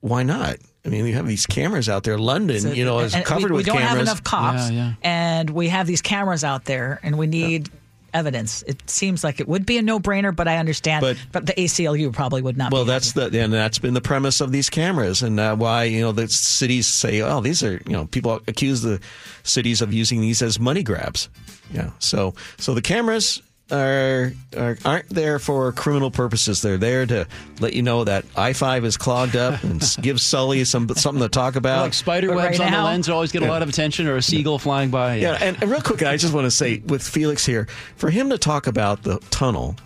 Why 0.01 0.23
not? 0.23 0.57
I 0.85 0.89
mean, 0.89 1.05
you 1.07 1.15
have 1.15 1.27
these 1.27 1.47
cameras 1.47 1.89
out 1.89 2.05
there. 2.05 2.17
London, 2.19 2.75
you 2.75 2.85
know, 2.85 3.01
is 3.01 3.15
covered 3.25 3.51
we, 3.51 3.59
with 3.59 3.67
cameras. 3.67 3.67
we 3.67 3.67
don't 3.67 3.77
cameras. 3.77 3.91
have 3.91 4.01
enough 4.01 4.25
cops, 4.25 4.71
Yeah, 4.71 4.77
yeah. 4.77 4.93
and 5.03 5.51
we 5.51 5.69
have 5.69 5.87
these 5.87 6.01
cameras 6.03 6.43
out 6.45 6.65
there, 6.65 6.99
and 7.03 7.19
we 7.19 7.27
need 7.27 7.69
evidence. 8.13 8.63
It 8.67 8.89
seems 8.91 9.23
like 9.23 9.39
it 9.41 9.47
would 9.47 9.65
be 9.65 9.79
a 9.79 9.83
no-brainer, 9.83 10.35
but 10.35 10.49
I 10.49 10.57
understand. 10.57 11.03
But- 11.03 11.17
But, 11.33 11.47
the 11.47 11.53
ACLU 11.53 12.13
probably 12.13 12.43
would 12.43 12.57
not. 12.57 12.73
Well, 12.73 12.85
be 12.85 12.89
that's 12.89 13.13
the 13.13 13.27
and 13.41 13.53
that's 13.53 13.79
been 13.79 13.95
the 13.95 14.01
premise 14.01 14.41
of 14.41 14.53
these 14.53 14.69
cameras, 14.71 15.23
and 15.23 15.39
uh, 15.39 15.55
why 15.55 15.85
you 15.85 16.01
know 16.01 16.13
the 16.13 16.29
cities 16.29 16.87
say, 16.87 17.21
"Oh, 17.21 17.41
these 17.41 17.63
are 17.63 17.81
you 17.87 17.93
know." 17.93 18.07
People 18.07 18.41
accuse 18.49 18.81
the 18.83 19.01
cities 19.45 19.81
of 19.83 19.93
using 19.93 20.21
these 20.23 20.41
as 20.43 20.59
money 20.59 20.83
grabs. 20.83 21.29
Yeah, 21.73 21.91
so 21.99 22.35
so 22.59 22.75
the 22.75 22.83
cameras 22.83 23.41
are, 23.73 24.33
are 24.57 24.77
aren't 24.85 25.09
there 25.09 25.39
for 25.39 25.73
criminal 25.73 26.11
purposes. 26.11 26.63
They're 26.63 26.79
there 26.79 27.07
to 27.07 27.27
let 27.61 27.73
you 27.73 27.83
know 27.83 28.05
that 28.05 28.25
I 28.37 28.53
five 28.53 28.85
is 28.85 28.97
clogged 28.97 29.37
up 29.37 29.63
and 29.63 29.83
give 30.03 30.21
Sully 30.21 30.65
some 30.65 30.89
something 30.91 31.23
to 31.23 31.29
talk 31.29 31.57
about. 31.57 31.83
Like 31.83 31.95
spider 31.95 32.35
webs 32.35 32.59
right 32.59 32.67
on 32.67 32.73
now- 32.73 32.79
the 32.83 32.85
lens 32.91 33.09
always 33.09 33.33
get 33.33 33.43
a 33.43 33.47
lot 33.47 33.63
of 33.63 33.69
attention, 33.69 34.07
or 34.07 34.17
a 34.17 34.23
seagull 34.23 34.59
flying 34.59 34.91
by. 34.91 35.17
Yeah, 35.17 35.39
and, 35.41 35.57
and 35.63 35.71
real 35.71 35.81
quick, 35.83 36.03
I 36.03 36.17
just 36.17 36.35
want 36.35 36.47
to 36.47 36.51
say 36.51 36.79
with 36.87 37.03
Felix 37.03 37.45
here, 37.47 37.67
for 37.97 38.11
him 38.11 38.31
to 38.31 38.39
talk 38.39 38.67
about 38.67 39.03
the 39.03 39.19
tunnel, 39.31 39.77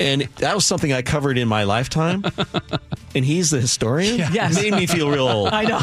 and 0.00 0.22
that 0.36 0.54
was 0.54 0.66
something 0.66 0.92
I 0.92 1.02
covered 1.02 1.38
in 1.38 1.48
my 1.48 1.64
lifetime, 1.64 2.24
and 3.14 3.24
he's 3.24 3.50
the 3.50 3.60
historian. 3.60 4.18
Yes. 4.32 4.60
made 4.60 4.74
me 4.74 4.86
feel 4.86 5.10
real 5.10 5.28
old. 5.28 5.48
I 5.52 5.64
know. 5.64 5.78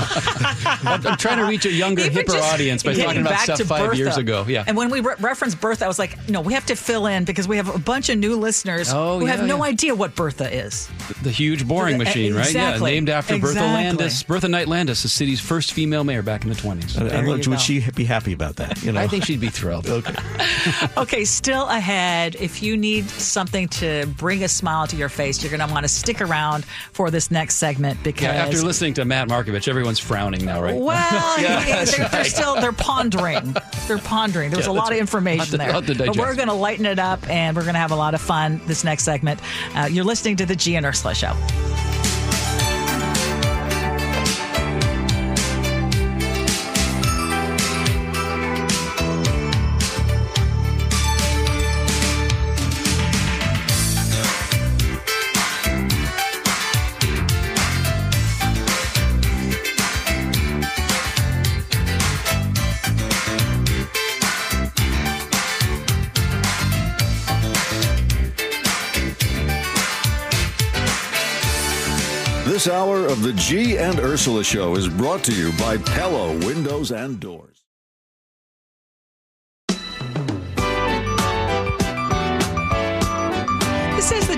I'm, 0.90 1.08
I'm 1.08 1.18
trying 1.18 1.38
to 1.40 1.46
reach 1.46 1.66
a 1.66 1.72
younger, 1.72 2.04
Even 2.04 2.26
hipper 2.26 2.40
audience 2.42 2.84
by 2.84 2.92
getting 2.92 3.06
talking 3.06 3.22
about 3.22 3.32
back 3.32 3.44
stuff 3.46 3.58
to 3.60 3.66
five 3.66 3.86
Bertha. 3.88 3.98
years 3.98 4.18
ago. 4.18 4.46
Yeah. 4.48 4.64
And 4.68 4.78
when 4.78 4.90
we 4.90 5.00
re- 5.00 5.16
referenced 5.20 5.60
Bertha, 5.60 5.86
I 5.86 5.88
was 5.88 5.98
like, 6.00 6.18
no, 6.30 6.42
we 6.42 6.54
have 6.54 6.66
to 6.68 6.76
fill 6.76 7.06
in 7.08 7.24
because 7.26 7.48
we 7.48 7.58
have 7.58 7.74
a 7.74 7.80
bunch 7.80 8.10
of 8.10 8.18
new 8.18 8.36
listeners 8.36 8.92
Oh, 8.94 9.20
who 9.20 9.26
have 9.26 9.44
no 9.46 9.58
yeah. 9.58 9.64
idea 9.72 9.96
what 9.96 10.16
Bertha 10.16 10.52
is. 10.54 10.90
the 11.24 11.32
huge 11.32 11.68
boring 11.68 11.96
Uh, 11.96 12.00
machine, 12.00 12.34
right? 12.36 12.54
Yeah, 12.54 12.78
named 12.78 13.10
after 13.10 13.38
Bertha 13.40 13.60
Landis. 13.60 14.24
Bertha 14.24 14.48
Knight 14.48 14.68
Landis, 14.68 15.02
the 15.04 15.10
city's 15.10 15.40
first 15.40 15.74
female 15.74 16.04
mayor 16.04 16.22
back 16.22 16.44
in 16.44 16.50
the 16.50 16.56
20s. 16.56 16.98
I 17.00 17.08
don't 17.10 17.26
know, 17.26 17.50
would 17.52 17.62
she 17.62 17.84
be 17.96 18.04
happy 18.06 18.34
about 18.34 18.58
that? 18.58 18.82
You 18.84 18.92
know, 18.92 19.00
I 19.02 19.08
think 19.08 19.26
she'd 19.26 19.40
be 19.42 19.50
thrilled. 19.50 19.88
Okay. 19.94 20.14
Okay, 20.98 21.26
still 21.26 21.68
ahead. 21.70 22.36
If 22.36 22.64
you 22.64 22.76
need 22.78 23.08
something 23.10 23.68
to 23.70 24.03
bring 24.06 24.44
a 24.44 24.48
smile 24.48 24.88
to 24.88 24.96
your 24.96 25.10
face, 25.10 25.44
you're 25.44 25.56
going 25.56 25.68
to 25.68 25.74
want 25.74 25.84
to 25.84 25.88
stick 25.90 26.22
around 26.22 26.66
for 26.92 27.10
this 27.12 27.32
next 27.32 27.56
segment 27.56 28.02
because 28.04 28.24
Yeah, 28.24 28.32
after 28.46 28.58
listening 28.62 28.94
to 28.96 29.06
Matt 29.06 29.28
Markovich, 29.30 29.68
everyone's 29.68 30.00
frowning 30.00 30.46
now, 30.46 30.62
right? 30.62 30.76
Well, 30.76 31.40
Yeah, 31.42 31.66
yeah, 31.68 31.86
they're, 31.86 32.08
they're 32.10 32.24
still 32.26 32.56
they're 32.62 32.72
pondering. 32.72 33.56
They're 33.88 33.98
pondering. 33.98 34.50
There 34.50 34.58
was 34.58 34.68
Yeah, 34.68 34.74
a 34.74 34.76
lot 34.76 34.92
of 34.92 34.98
information 34.98 35.46
to- 35.52 35.58
there, 35.58 35.70
I'll 35.74 35.82
have 35.82 35.98
to 35.98 36.06
but 36.06 36.18
we're 36.18 36.36
going 36.36 36.48
to 36.48 36.54
lighten 36.54 36.86
it 36.86 37.00
up 37.00 37.28
and 37.30 37.56
we're 37.56 37.64
going 37.64 37.74
to 37.76 37.80
have 37.80 37.92
a 37.92 37.96
lot 37.96 38.14
of 38.14 38.22
fun 38.22 38.62
this 38.66 38.84
next 38.84 39.04
segment. 39.04 39.40
Uh, 39.76 39.88
you're 39.92 40.06
listening 40.06 40.36
to 40.38 40.46
the 40.46 40.56
G 40.56 40.76
and 40.76 40.86
Ursula 40.86 41.16
Show. 41.16 41.34
This 72.54 72.68
hour 72.68 73.08
of 73.08 73.24
the 73.24 73.34
G 73.34 73.80
and 73.80 74.00
Ursula 74.00 74.44
Show 74.44 74.76
is 74.76 74.88
brought 74.88 75.24
to 75.24 75.34
you 75.34 75.52
by 75.58 75.76
Pella 75.76 76.38
Windows 76.46 76.92
and 76.92 77.20
Doors. 77.20 77.53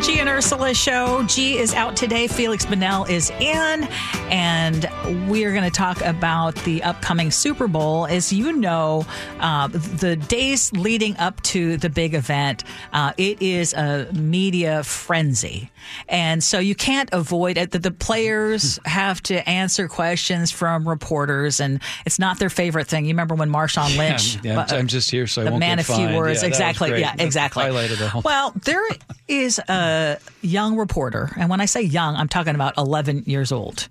G 0.06 0.20
and 0.20 0.30
Ursula 0.30 0.74
show. 0.76 1.24
G 1.24 1.58
is 1.58 1.74
out 1.74 1.96
today. 1.96 2.28
Felix 2.28 2.64
Banel 2.66 3.10
is 3.10 3.32
in, 3.32 3.88
and 4.30 4.88
we 5.28 5.46
are 5.46 5.52
going 5.52 5.64
to 5.64 5.72
talk 5.76 6.00
about 6.02 6.54
the 6.58 6.84
upcoming 6.84 7.32
Super 7.32 7.68
Bowl. 7.68 8.06
As 8.06 8.32
you 8.32 8.54
know, 8.54 9.06
uh, 9.40 9.68
the 9.68 10.16
days 10.16 10.72
leading 10.74 11.18
up 11.18 11.42
to 11.44 11.78
the 11.78 11.90
big 11.90 12.14
event, 12.14 12.64
uh, 12.94 13.14
it 13.18 13.42
is 13.42 13.74
a 13.74 14.08
media 14.14 14.84
frenzy, 14.84 15.72
and 16.08 16.44
so 16.44 16.60
you 16.60 16.76
can't 16.76 17.10
avoid 17.12 17.58
it. 17.58 17.72
That 17.72 17.82
the 17.82 17.90
players 17.92 18.80
have 18.86 19.24
to 19.24 19.48
answer 19.50 19.88
questions 19.88 20.52
from 20.52 20.88
reporters, 20.88 21.60
and 21.60 21.82
it's 22.06 22.20
not 22.20 22.38
their 22.38 22.52
favorite 22.52 22.88
thing. 22.88 23.06
You 23.06 23.14
remember 23.14 23.34
when 23.34 23.50
Marshawn 23.50 23.98
Lynch? 23.98 24.38
yeah, 24.44 24.60
I'm- 24.60 24.68
uh, 24.70 24.76
I'm 24.78 24.88
just 24.88 25.10
here 25.10 25.26
so 25.26 25.42
I 25.42 25.46
the 25.46 25.52
won't 25.52 25.62
man 25.62 25.80
of 25.80 25.88
few 25.88 26.16
words. 26.16 26.44
Yeah, 26.44 26.48
exactly. 26.50 27.00
Yeah, 27.00 27.16
exactly. 27.18 27.64
highlighted 27.64 27.98
the 27.98 28.08
whole- 28.08 28.22
Well, 28.24 28.54
there 28.66 28.84
is 29.28 29.60
a 29.60 30.18
young 30.42 30.78
reporter, 30.78 31.32
and 31.38 31.50
when 31.50 31.62
I 31.62 31.66
say 31.66 31.82
young, 31.82 32.16
I'm 32.16 32.28
talking 32.28 32.56
about 32.56 32.78
11 32.78 33.24
years 33.26 33.52
old, 33.52 33.88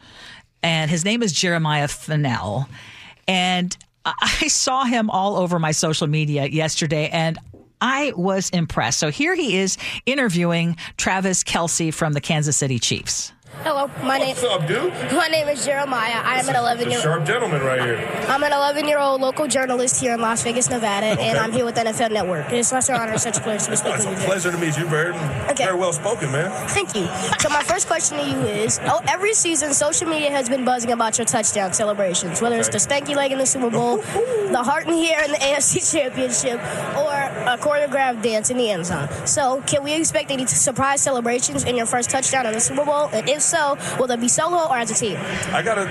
and 0.63 0.91
his 0.91 1.05
name 1.05 1.23
is 1.23 1.33
Jeremiah 1.33 1.89
Fennell, 1.89 2.69
and 3.27 3.77
I 4.05 4.13
I 4.43 4.49
saw 4.49 4.85
him 4.85 5.11
all 5.11 5.37
over 5.37 5.59
my 5.59 5.73
social 5.73 6.07
media 6.07 6.47
yesterday, 6.47 7.09
and. 7.09 7.39
I 7.81 8.15
was 8.17 8.49
impressed. 8.51 8.99
So 8.99 9.11
here 9.11 9.35
he 9.35 9.59
is 9.59 9.77
interviewing 10.07 10.79
Travis 10.97 11.45
Kelce 11.45 11.93
from 11.93 12.15
the 12.15 12.21
Kansas 12.21 12.57
City 12.57 12.79
Chiefs. 12.79 13.34
Hello, 13.63 13.89
my 14.03 14.19
name 14.19 14.29
What's 14.37 14.45
up, 14.45 14.67
dude? 14.67 14.93
my 15.13 15.29
name 15.29 15.49
is 15.49 15.65
Jeremiah. 15.65 16.21
I 16.23 16.39
am 16.41 16.49
an 16.49 16.57
11 16.57 16.91
year 16.91 17.01
sharp 17.01 17.25
gentleman 17.25 17.63
right 17.63 17.81
here. 17.81 17.97
I'm 18.29 18.43
an 18.43 18.53
11 18.53 18.87
year 18.87 18.99
old 18.99 19.21
local 19.23 19.47
journalist 19.47 20.01
here 20.01 20.13
in 20.15 20.21
Las 20.21 20.43
Vegas, 20.43 20.69
Nevada, 20.69 21.19
and 21.21 21.39
I'm 21.39 21.51
here 21.53 21.65
with 21.65 21.77
NFL 21.77 22.11
Network. 22.13 22.53
It's 22.53 22.69
such 22.69 22.91
an 22.91 22.97
honor, 22.97 23.17
such 23.17 23.39
a 23.39 23.41
pleasure 23.41 23.65
to 23.67 23.71
be 23.71 23.77
speaking 23.77 23.95
It's 24.13 24.23
a 24.23 24.27
pleasure 24.27 24.51
to 24.53 24.59
meet 24.59 24.77
you. 24.77 24.85
Very, 24.87 25.15
Okay. 25.51 25.65
very 25.65 25.79
well 25.79 25.93
spoken, 25.95 26.31
man. 26.33 26.51
Thank 26.69 26.95
you. 26.95 27.07
So 27.41 27.49
my 27.49 27.63
first 27.63 27.87
question 27.87 28.19
to 28.19 28.29
you 28.29 28.39
is: 28.41 28.81
oh, 28.85 29.01
Every 29.09 29.33
season, 29.35 29.73
social 29.73 30.09
media 30.09 30.31
has 30.31 30.49
been 30.49 30.65
buzzing 30.65 30.91
about 30.93 31.17
your 31.17 31.25
touchdown 31.27 31.73
celebrations, 31.73 32.43
whether 32.43 32.59
it's 32.59 32.69
the 32.69 32.79
stanky 32.79 33.15
leg 33.17 33.33
in 33.33 33.39
the 33.39 33.47
Super 33.47 33.71
Bowl, 33.71 33.97
the 33.99 34.63
heart 34.63 34.87
and 34.89 34.97
hair 34.97 35.25
in 35.25 35.31
the 35.31 35.39
AFC 35.39 35.81
Championship, 35.93 36.59
or 36.99 37.24
a 37.47 37.59
choreographed 37.59 38.23
dance 38.23 38.51
in 38.51 38.57
the 38.57 38.71
end 38.71 38.87
zone. 38.87 39.09
So, 39.27 39.63
can 39.63 39.83
we 39.83 39.95
expect 39.95 40.31
any 40.31 40.47
surprise 40.47 41.03
celebrations 41.03 41.65
in 41.65 41.77
your 41.77 41.87
first 41.87 42.11
touchdown 42.11 42.47
in 42.47 42.53
the 42.53 42.61
Super 42.61 42.85
Bowl? 42.85 43.09
And 43.13 43.29
if 43.29 43.43
so, 43.43 43.77
will 43.99 44.07
they 44.07 44.17
be 44.17 44.29
solo 44.29 44.69
or 44.69 44.77
as 44.77 44.91
a 44.91 44.95
team? 44.95 45.17
I 45.53 45.63
gotta, 45.63 45.83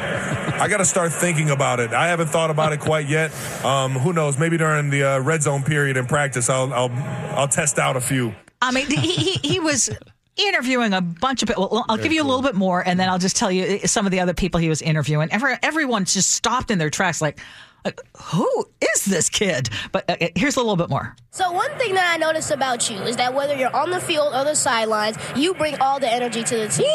I 0.62 0.68
gotta 0.68 0.86
start 0.86 1.12
thinking 1.12 1.50
about 1.50 1.80
it. 1.80 1.92
I 1.92 2.08
haven't 2.08 2.28
thought 2.28 2.50
about 2.50 2.74
it 2.74 2.80
quite 2.80 3.08
yet. 3.08 3.32
Um, 3.64 3.94
who 3.94 4.14
knows? 4.14 4.38
Maybe 4.38 4.58
during 4.58 4.90
the 4.90 5.04
uh, 5.04 5.20
red 5.20 5.44
zone 5.44 5.64
period 5.64 5.98
in 5.98 6.06
practice, 6.06 6.50
I'll, 6.50 6.74
I'll, 6.74 6.92
I'll 7.38 7.48
test 7.48 7.80
out 7.80 7.96
a 7.96 8.02
few. 8.02 8.34
I 8.62 8.72
mean, 8.72 8.88
he, 8.88 9.14
he, 9.14 9.48
he 9.48 9.60
was 9.60 9.90
interviewing 10.36 10.94
a 10.94 11.02
bunch 11.02 11.44
of 11.44 11.50
people. 11.50 11.70
Well, 11.72 11.86
I'll 11.90 11.98
give 11.98 12.14
you 12.14 12.24
a 12.24 12.26
little 12.26 12.42
bit 12.42 12.56
more, 12.56 12.82
and 12.86 13.00
then 13.00 13.10
I'll 13.10 13.20
just 13.20 13.36
tell 13.36 13.52
you 13.52 13.80
some 13.80 14.06
of 14.06 14.12
the 14.12 14.20
other 14.20 14.34
people 14.34 14.60
he 14.60 14.70
was 14.70 14.82
interviewing. 14.82 15.30
Every, 15.32 15.56
everyone 15.62 16.06
just 16.06 16.32
stopped 16.32 16.72
in 16.72 16.80
their 16.80 16.90
tracks, 16.90 17.22
like, 17.22 17.40
like, 17.86 18.00
who 18.18 18.66
is 18.82 19.06
this 19.06 19.30
kid? 19.30 19.70
But 19.92 20.10
uh, 20.10 20.30
here's 20.36 20.56
a 20.56 20.62
little 20.62 20.78
bit 20.78 20.90
more. 20.90 21.16
So 21.36 21.52
one 21.52 21.72
thing 21.80 21.96
that 21.96 22.14
I 22.14 22.18
noticed 22.18 22.52
about 22.52 22.92
you 22.92 22.98
is 22.98 23.16
that 23.16 23.34
whether 23.34 23.56
you're 23.56 23.76
on 23.76 23.90
the 23.90 24.00
field 24.00 24.36
or 24.36 24.44
the 24.44 24.54
sidelines, 24.54 25.18
you 25.36 25.56
bring 25.56 25.76
all 25.80 26.00
the 26.00 26.08
energy 26.08 26.44
to 26.44 26.56
the 26.56 26.68
team. 26.68 26.86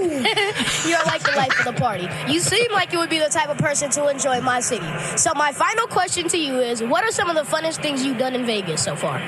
you're 0.90 1.04
like 1.04 1.22
the 1.22 1.34
life 1.36 1.58
of 1.58 1.66
the 1.66 1.78
party. 1.78 2.08
You 2.26 2.40
seem 2.40 2.72
like 2.72 2.94
you 2.94 2.98
would 2.98 3.10
be 3.10 3.18
the 3.18 3.28
type 3.28 3.50
of 3.50 3.58
person 3.58 3.90
to 3.90 4.08
enjoy 4.08 4.40
my 4.40 4.60
city. 4.60 4.86
So 5.18 5.32
my 5.34 5.52
final 5.52 5.86
question 5.86 6.28
to 6.28 6.38
you 6.38 6.60
is, 6.60 6.82
what 6.82 7.04
are 7.04 7.12
some 7.12 7.28
of 7.28 7.36
the 7.36 7.42
funnest 7.42 7.82
things 7.82 8.06
you've 8.06 8.16
done 8.16 8.34
in 8.34 8.46
Vegas 8.46 8.82
so 8.82 8.96
far? 8.96 9.20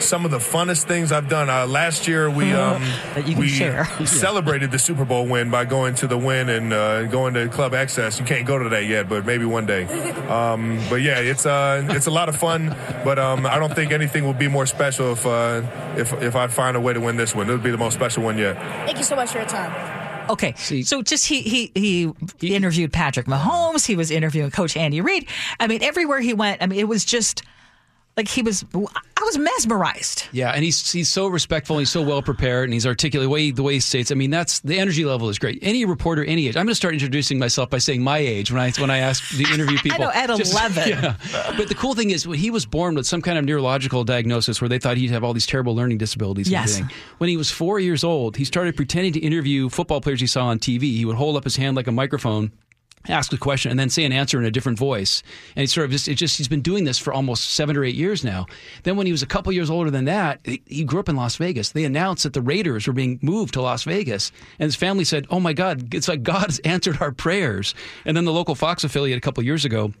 some 0.00 0.24
of 0.24 0.30
the 0.30 0.38
funnest 0.38 0.84
things 0.84 1.12
I've 1.12 1.28
done. 1.28 1.48
Uh, 1.48 1.66
last 1.66 2.08
year 2.08 2.30
we 2.30 2.52
um, 2.52 2.82
That 3.14 3.26
you 3.26 3.34
can 3.34 3.40
we 3.40 3.48
share. 3.48 3.84
celebrated 4.06 4.70
the 4.70 4.78
Super 4.78 5.04
Bowl 5.04 5.26
win 5.26 5.50
by 5.50 5.64
going 5.64 5.94
to 5.96 6.06
the 6.06 6.18
Wynn 6.18 6.48
and 6.48 6.72
uh, 6.72 7.04
going 7.04 7.34
to 7.34 7.48
Club 7.48 7.72
XS. 7.72 8.18
You 8.18 8.24
can't 8.24 8.46
go 8.46 8.58
to 8.58 8.68
that 8.70 8.86
yet, 8.86 9.08
but 9.08 9.26
maybe 9.26 9.44
one 9.44 9.66
day. 9.66 9.84
Um, 10.28 10.80
but 10.88 10.96
yeah, 10.96 11.20
it's 11.20 11.46
uh, 11.46 11.86
it's 11.90 12.06
a 12.06 12.10
lot 12.10 12.28
of 12.28 12.36
fun. 12.36 12.74
But 13.04 13.18
um, 13.18 13.46
I 13.46 13.58
don't 13.58 13.74
think 13.74 13.85
anything 13.92 14.24
will 14.24 14.34
be 14.34 14.48
more 14.48 14.66
special 14.66 15.12
if 15.12 15.26
uh, 15.26 15.62
if 15.96 16.12
if 16.22 16.36
I 16.36 16.46
find 16.48 16.76
a 16.76 16.80
way 16.80 16.92
to 16.92 17.00
win 17.00 17.16
this 17.16 17.34
one. 17.34 17.48
It 17.48 17.52
would 17.52 17.62
be 17.62 17.70
the 17.70 17.78
most 17.78 17.94
special 17.94 18.22
one 18.22 18.38
yet. 18.38 18.56
Thank 18.86 18.98
you 18.98 19.04
so 19.04 19.16
much 19.16 19.30
for 19.30 19.38
your 19.38 19.46
time. 19.46 20.04
Okay, 20.28 20.54
so 20.54 21.02
just 21.02 21.26
he, 21.26 21.42
he 21.42 21.72
he 21.74 22.54
interviewed 22.54 22.92
Patrick 22.92 23.26
Mahomes. 23.26 23.86
He 23.86 23.94
was 23.94 24.10
interviewing 24.10 24.50
Coach 24.50 24.76
Andy 24.76 25.00
Reid. 25.00 25.28
I 25.60 25.68
mean, 25.68 25.82
everywhere 25.84 26.20
he 26.20 26.34
went, 26.34 26.62
I 26.62 26.66
mean, 26.66 26.80
it 26.80 26.88
was 26.88 27.04
just 27.04 27.42
like 28.16 28.28
he 28.28 28.42
was. 28.42 28.64
I 28.74 29.24
was 29.24 29.38
mesmerized. 29.38 30.24
Yeah, 30.32 30.52
and 30.52 30.64
he's 30.64 30.90
he's 30.90 31.08
so 31.08 31.26
respectful. 31.26 31.76
And 31.76 31.80
he's 31.82 31.90
so 31.90 32.00
well 32.02 32.22
prepared, 32.22 32.64
and 32.64 32.72
he's 32.72 32.86
articulate 32.86 33.26
the 33.26 33.30
way 33.30 33.50
the 33.50 33.62
way 33.62 33.74
he 33.74 33.80
states. 33.80 34.10
I 34.10 34.14
mean, 34.14 34.30
that's 34.30 34.60
the 34.60 34.78
energy 34.78 35.04
level 35.04 35.28
is 35.28 35.38
great. 35.38 35.58
Any 35.62 35.84
reporter, 35.84 36.24
any 36.24 36.48
age. 36.48 36.56
I'm 36.56 36.64
going 36.64 36.68
to 36.68 36.74
start 36.74 36.94
introducing 36.94 37.38
myself 37.38 37.68
by 37.68 37.78
saying 37.78 38.02
my 38.02 38.18
age 38.18 38.50
when 38.50 38.60
I 38.60 38.70
when 38.78 38.90
I 38.90 38.98
ask 38.98 39.36
the 39.36 39.44
interview 39.52 39.78
people. 39.82 39.98
know, 39.98 40.10
at 40.12 40.30
11. 40.52 40.88
Yeah. 40.88 41.16
But 41.56 41.68
the 41.68 41.74
cool 41.74 41.94
thing 41.94 42.10
is, 42.10 42.26
when 42.26 42.38
he 42.38 42.50
was 42.50 42.64
born 42.66 42.94
with 42.94 43.06
some 43.06 43.20
kind 43.20 43.38
of 43.38 43.44
neurological 43.44 44.04
diagnosis 44.04 44.60
where 44.60 44.68
they 44.68 44.78
thought 44.78 44.96
he'd 44.96 45.10
have 45.10 45.24
all 45.24 45.34
these 45.34 45.46
terrible 45.46 45.74
learning 45.74 45.98
disabilities. 45.98 46.48
Yes. 46.48 46.80
When 47.18 47.28
he 47.28 47.36
was 47.36 47.50
four 47.50 47.80
years 47.80 48.04
old, 48.04 48.36
he 48.36 48.44
started 48.44 48.76
pretending 48.76 49.12
to 49.14 49.20
interview 49.20 49.68
football 49.68 50.00
players 50.00 50.20
he 50.20 50.26
saw 50.26 50.46
on 50.46 50.58
TV. 50.58 50.82
He 50.82 51.04
would 51.04 51.16
hold 51.16 51.36
up 51.36 51.44
his 51.44 51.56
hand 51.56 51.76
like 51.76 51.86
a 51.86 51.92
microphone 51.92 52.52
ask 53.08 53.32
a 53.32 53.38
question 53.38 53.70
and 53.70 53.78
then 53.78 53.90
say 53.90 54.04
an 54.04 54.12
answer 54.12 54.38
in 54.38 54.44
a 54.44 54.50
different 54.50 54.78
voice. 54.78 55.22
And 55.54 55.62
he 55.62 55.66
sort 55.66 55.84
of 55.84 55.90
just, 55.90 56.08
it 56.08 56.14
just, 56.14 56.38
he's 56.38 56.48
been 56.48 56.60
doing 56.60 56.84
this 56.84 56.98
for 56.98 57.12
almost 57.12 57.50
seven 57.50 57.76
or 57.76 57.84
eight 57.84 57.94
years 57.94 58.24
now. 58.24 58.46
Then 58.82 58.96
when 58.96 59.06
he 59.06 59.12
was 59.12 59.22
a 59.22 59.26
couple 59.26 59.52
years 59.52 59.70
older 59.70 59.90
than 59.90 60.06
that, 60.06 60.40
he, 60.44 60.84
grew 60.84 61.00
up 61.00 61.08
in 61.08 61.16
Las 61.16 61.36
Vegas. 61.36 61.70
They 61.70 61.84
announced 61.84 62.22
that 62.22 62.32
the 62.32 62.42
Raiders 62.42 62.86
were 62.86 62.92
being 62.92 63.18
moved 63.22 63.54
to 63.54 63.62
Las 63.62 63.82
Vegas. 63.84 64.30
And 64.58 64.66
his 64.66 64.76
family 64.76 65.04
said, 65.04 65.26
Oh 65.30 65.40
my 65.40 65.52
God, 65.52 65.94
it's 65.94 66.08
like 66.08 66.22
God 66.22 66.46
has 66.46 66.58
answered 66.64 67.00
our 67.00 67.12
prayers. 67.12 67.74
And 68.04 68.16
then 68.16 68.24
the 68.24 68.32
local 68.32 68.54
Fox 68.54 68.84
affiliate 68.84 69.18
a 69.18 69.20
couple 69.20 69.42
years 69.42 69.64
ago 69.64 69.92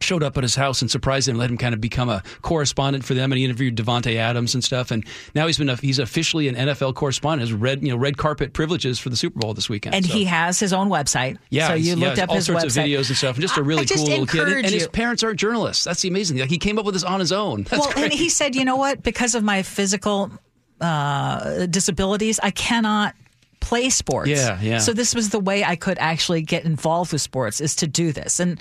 showed 0.00 0.22
up 0.22 0.36
at 0.36 0.42
his 0.42 0.54
house 0.54 0.80
and 0.80 0.90
surprised 0.90 1.28
him, 1.28 1.32
and 1.32 1.38
let 1.38 1.50
him 1.50 1.58
kind 1.58 1.74
of 1.74 1.80
become 1.80 2.08
a 2.08 2.22
correspondent 2.42 3.04
for 3.04 3.14
them, 3.14 3.32
and 3.32 3.38
he 3.38 3.44
interviewed 3.44 3.76
Davante 3.76 4.16
Adams 4.16 4.54
and 4.54 4.64
stuff. 4.64 4.90
And 4.90 5.04
now 5.34 5.46
he's 5.46 5.58
been 5.58 5.68
a, 5.68 5.76
he's 5.76 5.98
officially 5.98 6.48
an 6.48 6.54
NFL 6.54 6.94
correspondent, 6.94 7.48
has 7.48 7.52
red 7.52 7.82
you 7.82 7.88
know 7.90 7.96
red 7.96 8.16
carpet 8.16 8.52
privileges 8.52 8.98
for 8.98 9.10
the 9.10 9.16
Super 9.16 9.38
Bowl 9.38 9.54
this 9.54 9.68
weekend. 9.68 9.94
And 9.94 10.04
So- 10.06 10.12
he 10.12 10.24
has 10.24 10.58
his 10.58 10.72
own 10.72 10.88
website. 10.88 11.38
yeah, 11.50 11.68
so 11.68 11.74
you 11.74 11.94
yeah, 11.96 12.06
looked 12.06 12.18
up 12.18 12.30
all 12.30 12.36
his 12.36 12.46
sorts 12.46 12.64
website. 12.64 12.66
of 12.66 12.84
videos 12.84 13.08
and 13.08 13.16
stuff, 13.16 13.36
and 13.36 13.42
just 13.42 13.56
a 13.56 13.62
really 13.62 13.84
just 13.84 14.04
cool 14.04 14.08
little 14.10 14.26
kid. 14.26 14.48
And, 14.48 14.64
and 14.66 14.74
his 14.74 14.88
parents 14.88 15.22
aren't 15.22 15.38
journalists. 15.38 15.84
That's 15.84 16.02
the 16.02 16.08
amazing 16.08 16.36
thing. 16.36 16.42
Like 16.42 16.50
he 16.50 16.58
came 16.58 16.78
up 16.78 16.84
with 16.84 16.94
this 16.94 17.04
on 17.04 17.20
his 17.20 17.32
own. 17.32 17.62
That's 17.70 17.84
well, 17.86 17.92
great. 17.92 18.04
and 18.04 18.12
he 18.12 18.28
said, 18.28 18.56
you 18.56 18.64
know 18.64 18.76
what? 18.76 19.02
Because 19.02 19.34
of 19.34 19.42
my 19.44 19.62
physical 19.62 20.30
uh, 20.80 21.66
disabilities, 21.66 22.40
I 22.42 22.50
cannot 22.50 23.14
play 23.60 23.90
sports. 23.90 24.30
Yeah, 24.30 24.58
yeah. 24.62 24.78
So 24.78 24.92
this 24.94 25.14
was 25.14 25.28
the 25.28 25.38
way 25.40 25.62
I 25.62 25.76
could 25.76 25.98
actually 25.98 26.40
get 26.42 26.64
involved 26.64 27.12
with 27.12 27.20
sports 27.20 27.60
is 27.60 27.76
to 27.76 27.86
do 27.86 28.12
this. 28.12 28.40
And 28.40 28.58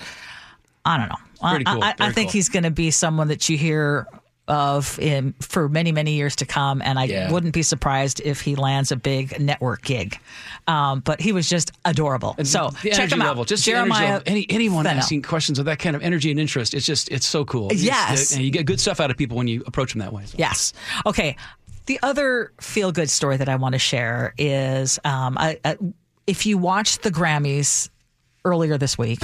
I 0.85 0.97
don't 0.97 1.07
know. 1.09 1.15
Pretty 1.41 1.65
I- 1.65 1.73
cool, 1.73 1.83
I, 1.83 1.89
I 1.91 1.93
very 1.97 2.13
think 2.13 2.27
cool. 2.29 2.33
he's 2.33 2.49
going 2.49 2.63
to 2.63 2.71
be 2.71 2.91
someone 2.91 3.27
that 3.29 3.47
you 3.49 3.57
hear 3.57 4.07
of 4.47 4.97
in 4.97 5.31
for 5.39 5.69
many 5.69 5.91
many 5.91 6.13
years 6.13 6.35
to 6.37 6.43
come 6.43 6.81
and 6.81 6.97
i 6.97 7.03
Yeah. 7.03 7.31
wouldn't 7.31 7.53
be 7.53 7.61
surprised 7.61 8.19
if 8.25 8.41
he 8.41 8.55
lands 8.55 8.91
a 8.91 8.95
big 8.95 9.39
network 9.39 9.83
gig 9.83 10.17
um, 10.67 11.01
but 11.01 11.21
he 11.21 11.33
was 11.33 11.47
just 11.47 11.71
adorable 11.85 12.35
so 12.43 12.71
the 12.81 12.89
check 12.89 13.11
him 13.11 13.21
out 13.21 13.45
just 13.45 13.63
jeremiah 13.63 14.13
level. 14.13 14.23
Any, 14.25 14.47
anyone 14.49 14.85
Fennell. 14.85 15.03
asking 15.03 15.21
questions 15.21 15.59
of 15.59 15.65
that 15.65 15.77
kind 15.77 15.95
of 15.95 16.01
energy 16.01 16.31
and 16.31 16.39
interest, 16.39 16.73
it's 16.73 16.85
just 16.87 17.09
it's 17.11 17.27
so 17.27 17.45
cool. 17.45 17.69
Yes. 17.71 18.33
and 18.33 18.43
you 18.43 18.49
get 18.49 18.65
good 18.65 18.79
stuff 18.79 18.99
out 18.99 19.11
of 19.11 19.17
people 19.17 19.37
when 19.37 19.47
you 19.47 19.61
approach 19.67 19.93
them 19.93 19.99
that 19.99 20.11
way. 20.13 20.25
So. 20.25 20.35
Yes. 20.39 20.73
Okay. 21.05 21.35
The 21.85 21.99
other 22.01 22.51
feel 22.59 22.91
good 22.91 23.09
story 23.11 23.37
that 23.37 23.49
I 23.49 23.55
want 23.55 23.73
to 23.73 23.79
share 23.79 24.33
is 24.37 24.97
um, 25.05 25.37
I, 25.37 25.59
I, 25.63 25.77
if 26.25 26.45
you 26.47 26.57
watched 26.57 27.03
the 27.03 27.11
Grammys 27.11 27.89
earlier 28.45 28.77
this 28.79 28.97
week, 28.97 29.19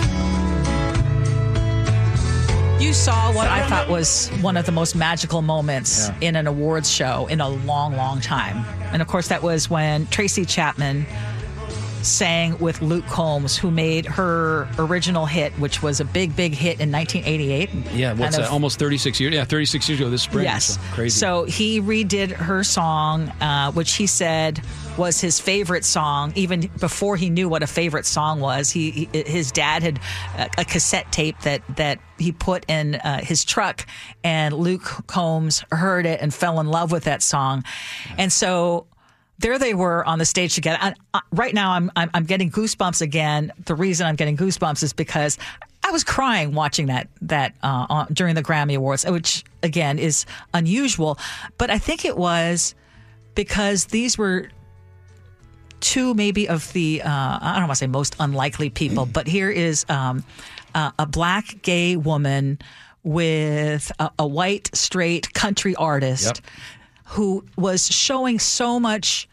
you 2.79 2.93
saw 2.93 3.31
what 3.33 3.47
I 3.47 3.67
thought 3.69 3.89
was 3.89 4.27
one 4.41 4.57
of 4.57 4.65
the 4.65 4.71
most 4.71 4.95
magical 4.95 5.41
moments 5.41 6.09
in 6.19 6.35
an 6.35 6.45
awards 6.45 6.91
show 6.91 7.25
in 7.27 7.39
a 7.39 7.47
long, 7.47 7.95
long 7.95 8.19
time. 8.19 8.65
And 8.91 9.01
of 9.01 9.07
course, 9.07 9.29
that 9.29 9.41
was 9.41 9.69
when 9.69 10.07
Tracy 10.07 10.45
Chapman 10.45 11.05
sang 12.05 12.57
with 12.59 12.81
Luke 12.81 13.05
Combs, 13.07 13.57
who 13.57 13.71
made 13.71 14.05
her 14.05 14.67
original 14.77 15.25
hit, 15.25 15.51
which 15.53 15.81
was 15.81 15.99
a 15.99 16.05
big, 16.05 16.35
big 16.35 16.53
hit 16.53 16.79
in 16.79 16.91
1988. 16.91 17.69
Yeah, 17.93 18.13
what's 18.13 18.35
Kind 18.35 18.45
that? 18.45 18.51
Almost 18.51 18.79
36 18.79 19.19
years. 19.19 19.33
Yeah, 19.33 19.45
36 19.45 19.89
years 19.89 19.99
ago 19.99 20.09
this 20.09 20.23
spring. 20.23 20.45
Yes. 20.45 20.75
So 20.75 20.79
crazy. 20.93 21.19
So 21.19 21.43
he 21.43 21.81
redid 21.81 22.31
her 22.31 22.63
song, 22.63 23.29
uh, 23.41 23.71
which 23.71 23.93
he 23.93 24.07
said 24.07 24.61
was 24.97 25.19
his 25.19 25.39
favorite 25.39 25.83
song, 25.83 26.31
even 26.35 26.69
before 26.79 27.17
he 27.17 27.29
knew 27.29 27.49
what 27.49 27.63
a 27.63 27.67
favorite 27.67 28.05
song 28.05 28.39
was. 28.39 28.71
He, 28.71 28.91
he 28.91 29.23
his 29.23 29.51
dad 29.51 29.83
had 29.83 29.99
a, 30.37 30.61
a 30.61 30.65
cassette 30.65 31.11
tape 31.11 31.39
that 31.41 31.61
that 31.75 31.99
he 32.17 32.31
put 32.31 32.65
in 32.69 32.95
uh, 32.95 33.21
his 33.21 33.43
truck, 33.43 33.85
and 34.23 34.53
Luke 34.53 35.03
Combs 35.07 35.63
heard 35.71 36.05
it 36.05 36.21
and 36.21 36.33
fell 36.33 36.59
in 36.59 36.67
love 36.67 36.91
with 36.91 37.05
that 37.05 37.21
song, 37.21 37.63
and 38.17 38.31
so. 38.31 38.87
There 39.39 39.59
they 39.59 39.73
were 39.73 40.05
on 40.05 40.17
the 40.19 40.25
stage 40.25 40.55
together. 40.55 40.77
And, 40.81 40.95
uh, 41.13 41.19
right 41.31 41.53
now, 41.53 41.71
I'm, 41.71 41.91
I'm 41.95 42.09
I'm 42.13 42.23
getting 42.23 42.49
goosebumps 42.49 43.01
again. 43.01 43.51
The 43.65 43.75
reason 43.75 44.07
I'm 44.07 44.15
getting 44.15 44.37
goosebumps 44.37 44.81
is 44.81 44.93
because 44.93 45.37
I 45.83 45.91
was 45.91 46.03
crying 46.03 46.53
watching 46.53 46.87
that 46.87 47.09
that 47.21 47.53
uh, 47.61 48.05
during 48.11 48.35
the 48.35 48.43
Grammy 48.43 48.75
Awards, 48.75 49.05
which 49.05 49.43
again 49.61 49.99
is 49.99 50.25
unusual. 50.53 51.19
But 51.57 51.69
I 51.69 51.77
think 51.77 52.05
it 52.05 52.17
was 52.17 52.75
because 53.35 53.85
these 53.85 54.17
were 54.17 54.49
two 55.81 56.13
maybe 56.13 56.49
of 56.49 56.71
the 56.73 57.01
uh, 57.03 57.09
I 57.41 57.53
don't 57.59 57.67
want 57.67 57.71
to 57.71 57.75
say 57.75 57.87
most 57.87 58.15
unlikely 58.19 58.69
people, 58.69 59.05
but 59.05 59.27
here 59.27 59.51
is 59.51 59.85
um, 59.89 60.23
uh, 60.73 60.91
a 60.97 61.05
black 61.05 61.61
gay 61.61 61.97
woman 61.97 62.57
with 63.03 63.91
a, 63.99 64.09
a 64.17 64.25
white 64.25 64.69
straight 64.73 65.33
country 65.33 65.75
artist 65.75 66.25
Yep. 66.25 66.51
Who 67.05 67.45
was 67.57 67.87
showing 67.87 68.39
so 68.39 68.79
much 68.79 69.27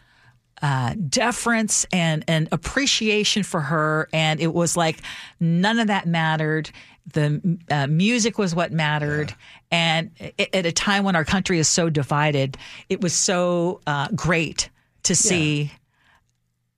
uh, 0.61 0.93
deference 1.09 1.85
and 1.91 2.23
and 2.27 2.47
appreciation 2.51 3.43
for 3.43 3.59
her, 3.59 4.07
and 4.13 4.39
it 4.39 4.53
was 4.53 4.77
like 4.77 4.99
none 5.39 5.79
of 5.79 5.87
that 5.87 6.07
mattered. 6.07 6.69
The 7.13 7.59
uh, 7.69 7.87
music 7.87 8.37
was 8.37 8.55
what 8.55 8.71
mattered, 8.71 9.33
and 9.71 10.11
a- 10.21 10.55
at 10.55 10.65
a 10.65 10.71
time 10.71 11.03
when 11.03 11.15
our 11.17 11.25
country 11.25 11.59
is 11.59 11.67
so 11.67 11.89
divided, 11.89 12.57
it 12.87 13.01
was 13.01 13.13
so 13.13 13.81
uh, 13.85 14.07
great 14.15 14.69
to 15.03 15.13
see 15.15 15.71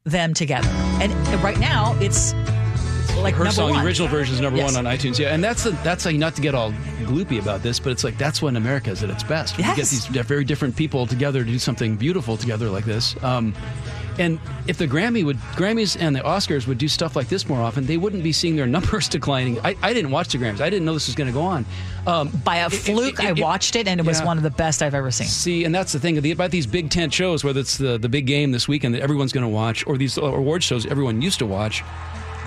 them 0.03 0.33
together. 0.33 0.67
And 0.99 1.13
right 1.43 1.59
now, 1.59 1.95
it's 1.99 2.33
like 3.25 3.35
her 3.35 3.51
song, 3.51 3.71
one. 3.71 3.79
the 3.79 3.85
original 3.85 4.07
version, 4.07 4.35
is 4.35 4.41
number 4.41 4.57
Yes. 4.57 4.73
one 4.75 4.85
on 4.85 4.91
iTunes. 4.93 5.19
Yeah, 5.19 5.33
and 5.33 5.43
that's 5.43 5.63
the, 5.63 5.71
that's 5.83 6.03
how 6.03 6.09
you 6.09 6.17
not 6.17 6.35
to 6.35 6.41
get 6.41 6.55
all 6.55 6.71
gloopy 7.03 7.39
about 7.41 7.61
this, 7.63 7.79
but 7.79 7.91
it's 7.91 8.03
like 8.03 8.17
that's 8.17 8.41
when 8.41 8.55
America 8.55 8.91
is 8.91 9.03
at 9.03 9.09
its 9.09 9.23
best. 9.23 9.57
When 9.57 9.67
You 9.67 9.75
get 9.75 9.87
these 9.87 10.05
very 10.07 10.43
different 10.43 10.75
people 10.75 11.05
together 11.07 11.43
to 11.43 11.49
do 11.49 11.59
something 11.59 11.95
beautiful 11.97 12.37
together 12.37 12.69
like 12.69 12.85
this. 12.85 13.15
Um, 13.23 13.53
and 14.17 14.39
if 14.65 14.77
the 14.77 14.87
Grammy 14.87 15.25
would 15.25 15.35
Grammys 15.57 15.97
and 15.99 16.15
the 16.15 16.21
Oscars 16.21 16.67
would 16.67 16.77
do 16.77 16.87
stuff 16.87 17.17
like 17.17 17.27
this 17.27 17.49
more 17.49 17.61
often, 17.61 17.85
they 17.85 17.97
wouldn't 17.97 18.23
be 18.23 18.31
seeing 18.31 18.55
their 18.55 18.65
numbers 18.77 19.09
declining. 19.09 19.59
I, 19.59 19.75
I 19.83 19.93
didn't 19.93 20.11
watch 20.11 20.29
the 20.29 20.37
Grammys. 20.37 20.61
I 20.61 20.69
didn't 20.69 20.85
know 20.85 20.93
this 20.93 21.07
was 21.07 21.15
going 21.15 21.27
to 21.27 21.33
go 21.33 21.41
on. 21.41 21.65
Um, 22.07 22.29
By 22.45 22.57
a 22.57 22.67
it- 22.67 22.73
it- 22.73 22.77
fluke, 22.77 23.19
it- 23.21 23.25
I 23.25 23.31
watched 23.33 23.75
it, 23.75 23.87
and 23.89 23.99
it 23.99 24.05
was 24.05 24.21
one 24.21 24.37
of 24.37 24.43
the 24.43 24.51
best 24.51 24.81
I've 24.81 24.93
ever 24.93 25.11
seen. 25.11 25.27
See, 25.27 25.65
and 25.65 25.75
that's 25.75 25.91
the 25.91 25.99
thing 25.99 26.17
about 26.31 26.51
these 26.51 26.65
big 26.65 26.89
tent 26.91 27.13
shows, 27.13 27.43
whether 27.43 27.59
it's 27.59 27.77
the 27.77 27.97
the 27.97 28.07
big 28.07 28.25
game 28.25 28.51
this 28.53 28.67
weekend 28.69 28.95
that 28.95 29.01
everyone's 29.01 29.33
going 29.33 29.43
to 29.45 29.49
watch, 29.49 29.85
or 29.85 29.97
these 29.97 30.17
award 30.17 30.63
shows 30.63 30.85
everyone 30.85 31.21
used 31.21 31.39
to 31.39 31.45
watch. 31.45 31.83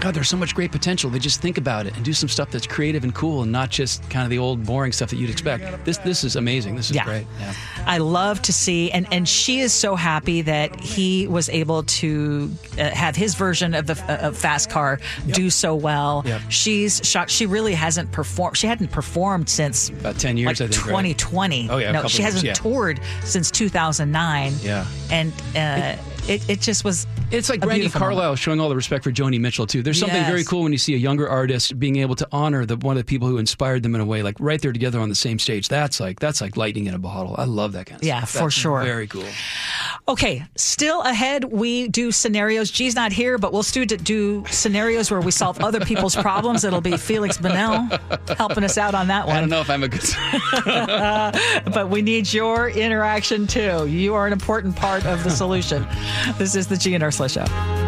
God, 0.01 0.15
there's 0.15 0.29
so 0.29 0.37
much 0.37 0.55
great 0.55 0.71
potential. 0.71 1.11
They 1.11 1.19
just 1.19 1.41
think 1.43 1.59
about 1.59 1.87
it 1.87 1.97
and 1.97 2.05
do 2.05 2.13
some 2.13 2.29
stuff 2.29 2.51
that's 2.51 2.67
creative 2.67 3.03
and 3.05 3.13
cool, 3.15 3.43
and 3.43 3.51
not 3.51 3.69
just 3.71 4.09
kind 4.11 4.25
of 4.25 4.31
the 4.31 4.39
old 4.39 4.65
boring 4.65 4.93
stuff 4.93 5.11
that 5.11 5.17
you'd 5.17 5.31
expect. 5.31 5.85
This 5.85 5.99
this 5.99 6.23
is 6.25 6.37
amazing. 6.37 6.77
This 6.77 6.91
is 6.91 6.97
Yeah. 6.97 7.05
great. 7.05 7.27
Yeah. 7.41 7.53
I 7.87 7.99
love 7.99 8.41
to 8.43 8.53
see, 8.53 8.91
and, 8.93 9.07
and 9.13 9.29
she 9.29 9.59
is 9.61 9.73
so 9.73 9.97
happy 9.97 10.43
that 10.43 10.79
he 10.79 11.27
was 11.27 11.49
able 11.49 11.83
to 11.85 12.51
uh, 12.79 12.91
have 12.91 13.17
his 13.17 13.35
version 13.35 13.75
of 13.75 13.87
the 13.87 14.01
uh, 14.09 14.29
of 14.29 14.37
Fast 14.37 14.71
Car 14.71 15.01
do 15.33 15.51
so 15.51 15.75
well. 15.75 16.23
Yep. 16.27 16.43
She's 16.49 17.01
shocked. 17.05 17.31
She 17.31 17.47
really 17.47 17.75
hasn't 17.75 18.13
performed. 18.13 18.57
She 18.57 18.67
hadn't 18.69 18.93
performed 18.93 19.49
since 19.49 19.89
About 19.89 20.19
10 20.19 20.37
years, 20.37 20.61
like 20.61 20.71
I 20.71 20.73
think, 20.73 20.85
right? 20.87 20.91
2020. 21.19 21.69
Oh, 21.71 21.79
yeah, 21.79 21.93
no, 21.93 22.07
she 22.09 22.23
hasn't 22.23 22.45
yeah. 22.45 22.53
toured 22.55 23.01
since 23.25 23.51
2009. 23.51 24.53
Yeah. 24.63 24.87
and 25.11 25.33
uh, 25.57 25.97
it, 25.97 25.99
it 26.29 26.61
just 26.61 26.85
was. 26.85 27.07
It's 27.31 27.49
like 27.51 27.63
a 27.63 27.67
Brandi 27.67 27.91
Carlile 27.93 28.17
moment. 28.23 28.39
showing 28.39 28.61
all 28.61 28.69
the 28.69 28.77
respect 28.77 29.05
for 29.05 29.11
Joni 29.11 29.41
Mitchell 29.41 29.67
too. 29.67 29.83
There's 29.83 29.99
something 29.99 30.25
very 30.25 30.45
cool 30.45 30.63
when 30.63 30.73
you 30.73 30.79
see 30.79 30.95
a 30.95 30.99
younger 30.99 31.29
artist 31.29 31.79
being 31.79 31.97
able 31.97 32.15
to 32.17 32.29
honor 32.33 32.65
the 32.65 32.77
one 32.77 32.97
of 32.97 33.01
the 33.01 33.05
people 33.09 33.29
who 33.29 33.39
inspired 33.39 33.83
them 33.83 33.95
in 33.95 34.01
a 34.01 34.05
way, 34.05 34.23
like 34.23 34.37
right 34.41 34.61
there 34.61 34.73
together 34.73 35.01
on 35.01 35.09
the 35.09 35.15
same 35.15 35.39
stage. 35.39 35.69
That's 35.69 36.01
like 36.01 36.21
that's 36.21 36.41
like 36.41 36.57
lightning 36.57 36.87
in 36.87 36.95
a 36.95 36.99
bottle. 36.99 37.35
I 37.39 37.45
love 37.45 37.73
that 37.73 37.87
kind 37.87 38.01
of 38.01 38.07
Yeah, 38.07 38.21
stuff. 38.21 38.31
for 38.31 38.39
That's 38.45 38.55
sure. 38.55 38.83
Very 38.83 39.07
cool. 39.07 39.25
Okay, 40.09 40.43
still 40.57 41.03
ahead. 41.03 41.45
We 41.45 41.89
do 41.89 42.11
scenarios. 42.11 42.71
G's 42.71 42.95
not 42.95 43.13
here, 43.13 43.37
but 43.37 43.53
we'll 43.53 43.63
still 43.63 43.85
do 43.85 44.43
scenarios 44.51 45.11
where 45.11 45.21
we 45.21 45.31
solve 45.31 45.61
other 45.61 45.81
people's 45.81 46.17
problems. 46.29 46.65
It'll 46.65 46.81
be 46.81 46.97
Felix 46.97 47.37
Banel 47.37 47.91
helping 48.37 48.65
us 48.65 48.79
out 48.79 48.95
on 48.95 49.09
that 49.09 49.27
one. 49.27 49.37
I 49.37 49.41
don't 49.41 49.51
know 49.51 49.61
if 49.61 49.69
I'm 49.69 49.83
a 49.83 49.89
good. 49.89 50.01
But 51.75 51.91
we 51.91 52.01
need 52.01 52.33
your 52.33 52.71
interaction 52.71 53.47
too. 53.47 53.87
You 53.87 54.15
are 54.15 54.27
an 54.27 54.33
important 54.33 54.75
part 54.77 55.05
of 55.05 55.23
the 55.25 55.31
solution. 55.31 55.87
This 56.39 56.55
is 56.55 56.67
the 56.67 56.77
G 56.77 56.95
and 56.95 57.05
Ursula 57.05 57.29
Show. 57.29 57.88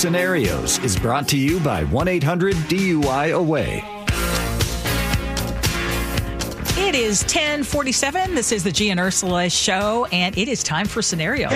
Scenarios 0.00 0.78
is 0.78 0.98
brought 0.98 1.28
to 1.28 1.36
you 1.36 1.60
by 1.60 1.84
1 1.84 2.08
800 2.08 2.54
DUI 2.54 3.36
Away. 3.36 3.84
It 6.78 6.94
is 6.94 7.22
1047. 7.24 8.34
This 8.34 8.50
is 8.50 8.64
the 8.64 8.72
G 8.72 8.88
and 8.88 8.98
Ursula 8.98 9.50
show, 9.50 10.06
and 10.10 10.38
it 10.38 10.48
is 10.48 10.62
time 10.62 10.86
for 10.86 11.02
scenarios. 11.02 11.52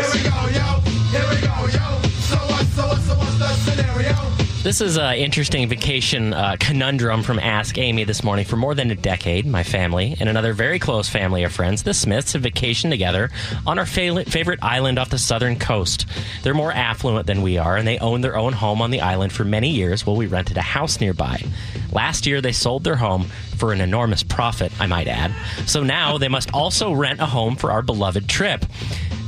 This 4.64 4.80
is 4.80 4.96
an 4.96 5.16
interesting 5.16 5.68
vacation 5.68 6.32
uh, 6.32 6.56
conundrum 6.58 7.22
from 7.22 7.38
Ask 7.38 7.76
Amy 7.76 8.04
this 8.04 8.24
morning. 8.24 8.46
For 8.46 8.56
more 8.56 8.74
than 8.74 8.90
a 8.90 8.94
decade, 8.94 9.44
my 9.44 9.62
family 9.62 10.16
and 10.18 10.26
another 10.26 10.54
very 10.54 10.78
close 10.78 11.06
family 11.06 11.44
of 11.44 11.52
friends, 11.52 11.82
the 11.82 11.92
Smiths, 11.92 12.32
have 12.32 12.44
vacationed 12.44 12.88
together 12.88 13.28
on 13.66 13.78
our 13.78 13.84
fa- 13.84 14.24
favorite 14.24 14.60
island 14.62 14.98
off 14.98 15.10
the 15.10 15.18
southern 15.18 15.58
coast. 15.58 16.06
They're 16.42 16.54
more 16.54 16.72
affluent 16.72 17.26
than 17.26 17.42
we 17.42 17.58
are, 17.58 17.76
and 17.76 17.86
they 17.86 17.98
own 17.98 18.22
their 18.22 18.38
own 18.38 18.54
home 18.54 18.80
on 18.80 18.90
the 18.90 19.02
island 19.02 19.34
for 19.34 19.44
many 19.44 19.68
years 19.68 20.06
while 20.06 20.16
we 20.16 20.24
rented 20.24 20.56
a 20.56 20.62
house 20.62 20.98
nearby. 20.98 21.44
Last 21.92 22.24
year, 22.24 22.40
they 22.40 22.52
sold 22.52 22.84
their 22.84 22.96
home 22.96 23.24
for 23.58 23.74
an 23.74 23.82
enormous 23.82 24.22
profit, 24.22 24.72
I 24.80 24.86
might 24.86 25.08
add. 25.08 25.34
So 25.66 25.82
now 25.82 26.16
they 26.16 26.28
must 26.28 26.54
also 26.54 26.90
rent 26.90 27.20
a 27.20 27.26
home 27.26 27.56
for 27.56 27.70
our 27.70 27.82
beloved 27.82 28.30
trip. 28.30 28.64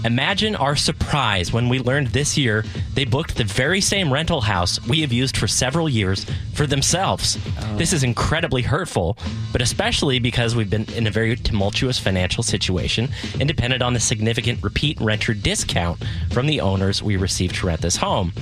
Imagine 0.06 0.54
our 0.54 0.76
surprise 0.76 1.52
when 1.52 1.68
we 1.68 1.80
learned 1.80 2.06
this 2.08 2.38
year 2.38 2.64
they 2.94 3.04
booked 3.04 3.36
the 3.36 3.42
very 3.42 3.80
same 3.80 4.12
rental 4.12 4.40
house 4.40 4.80
we 4.86 5.00
have 5.00 5.12
used 5.12 5.36
for 5.36 5.48
several 5.48 5.88
years 5.88 6.24
for 6.54 6.64
themselves. 6.64 7.36
Oh. 7.60 7.76
This 7.76 7.92
is 7.92 8.04
incredibly 8.04 8.62
hurtful, 8.62 9.18
but 9.50 9.60
especially 9.60 10.20
because 10.20 10.54
we've 10.54 10.70
been 10.70 10.84
in 10.92 11.08
a 11.08 11.10
very 11.10 11.34
tumultuous 11.34 11.98
financial 11.98 12.44
situation 12.44 13.08
and 13.40 13.48
depended 13.48 13.82
on 13.82 13.94
the 13.94 14.00
significant 14.00 14.62
repeat 14.62 14.96
renter 15.00 15.34
discount 15.34 16.00
from 16.30 16.46
the 16.46 16.60
owners 16.60 17.02
we 17.02 17.16
received 17.16 17.56
to 17.56 17.66
rent 17.66 17.80
this 17.80 17.96
home. 17.96 18.32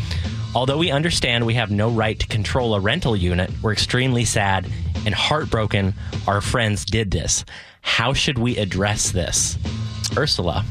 Although 0.55 0.77
we 0.77 0.91
understand 0.91 1.47
we 1.47 1.55
have 1.55 1.71
no 1.71 1.89
right 1.89 2.19
to 2.21 2.27
control 2.27 2.75
a 2.75 2.81
rental 2.81 3.17
unit, 3.17 3.51
we're 3.63 3.73
extremely 3.73 4.27
sad 4.27 4.69
and 5.07 5.15
heartbroken 5.15 5.95
our 6.29 6.43
friends 6.43 6.85
did 6.85 7.11
this. 7.11 7.43
How 7.81 8.13
should 8.13 8.39
we 8.39 8.59
address 8.59 9.13
this? 9.13 9.57
Ursula. 10.15 10.63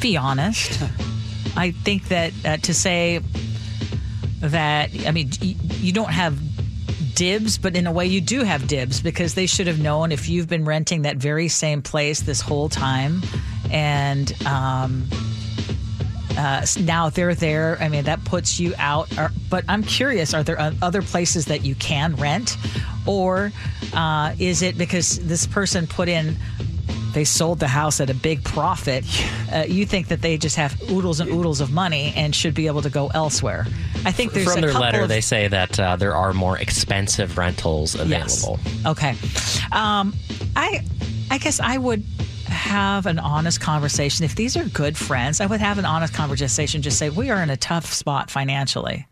Be 0.00 0.16
honest. 0.16 0.80
I 1.56 1.70
think 1.70 2.08
that 2.08 2.32
uh, 2.44 2.56
to 2.58 2.74
say 2.74 3.20
that, 4.40 4.90
I 5.06 5.10
mean, 5.10 5.30
y- 5.40 5.56
you 5.80 5.92
don't 5.92 6.10
have 6.10 6.38
dibs, 7.14 7.58
but 7.58 7.76
in 7.76 7.86
a 7.86 7.92
way 7.92 8.06
you 8.06 8.20
do 8.20 8.42
have 8.42 8.66
dibs 8.66 9.00
because 9.00 9.34
they 9.34 9.46
should 9.46 9.66
have 9.66 9.78
known 9.80 10.12
if 10.12 10.28
you've 10.28 10.48
been 10.48 10.64
renting 10.64 11.02
that 11.02 11.16
very 11.16 11.48
same 11.48 11.82
place 11.82 12.20
this 12.20 12.40
whole 12.40 12.68
time 12.68 13.22
and, 13.70 14.34
um, 14.46 15.08
uh, 16.36 16.64
now 16.80 17.10
they're 17.10 17.34
there. 17.34 17.76
I 17.80 17.88
mean, 17.90 18.04
that 18.04 18.24
puts 18.24 18.58
you 18.58 18.74
out. 18.78 19.10
But 19.50 19.64
I'm 19.68 19.82
curious: 19.82 20.32
are 20.32 20.42
there 20.42 20.58
other 20.80 21.02
places 21.02 21.44
that 21.46 21.62
you 21.62 21.74
can 21.74 22.16
rent, 22.16 22.56
or 23.06 23.52
uh, 23.94 24.34
is 24.38 24.62
it 24.62 24.78
because 24.78 25.18
this 25.20 25.46
person 25.46 25.86
put 25.86 26.08
in? 26.08 26.36
They 27.12 27.24
sold 27.24 27.60
the 27.60 27.68
house 27.68 28.00
at 28.00 28.08
a 28.08 28.14
big 28.14 28.42
profit. 28.42 29.04
Uh, 29.52 29.64
you 29.68 29.84
think 29.84 30.08
that 30.08 30.22
they 30.22 30.38
just 30.38 30.56
have 30.56 30.80
oodles 30.90 31.20
and 31.20 31.30
oodles 31.30 31.60
of 31.60 31.70
money 31.70 32.14
and 32.16 32.34
should 32.34 32.54
be 32.54 32.68
able 32.68 32.80
to 32.80 32.88
go 32.88 33.08
elsewhere? 33.08 33.66
I 34.06 34.12
think 34.12 34.32
there's 34.32 34.46
From 34.46 34.64
a 34.64 34.66
their 34.66 34.72
letter, 34.72 35.02
of, 35.02 35.08
they 35.10 35.20
say 35.20 35.46
that 35.48 35.78
uh, 35.78 35.96
there 35.96 36.16
are 36.16 36.32
more 36.32 36.56
expensive 36.56 37.36
rentals 37.36 37.94
available. 37.94 38.58
Yes. 38.64 38.86
Okay. 38.86 39.10
Um, 39.72 40.14
I 40.56 40.82
I 41.30 41.38
guess 41.38 41.60
I 41.60 41.76
would 41.76 42.02
have 42.46 43.06
an 43.06 43.18
honest 43.18 43.60
conversation. 43.60 44.24
If 44.24 44.34
these 44.36 44.56
are 44.56 44.64
good 44.64 44.96
friends, 44.96 45.40
I 45.40 45.46
would 45.46 45.60
have 45.60 45.78
an 45.78 45.84
honest 45.84 46.14
conversation. 46.14 46.82
Just 46.82 46.98
say 46.98 47.10
we 47.10 47.30
are 47.30 47.42
in 47.42 47.50
a 47.50 47.56
tough 47.56 47.92
spot 47.92 48.30
financially. 48.30 49.06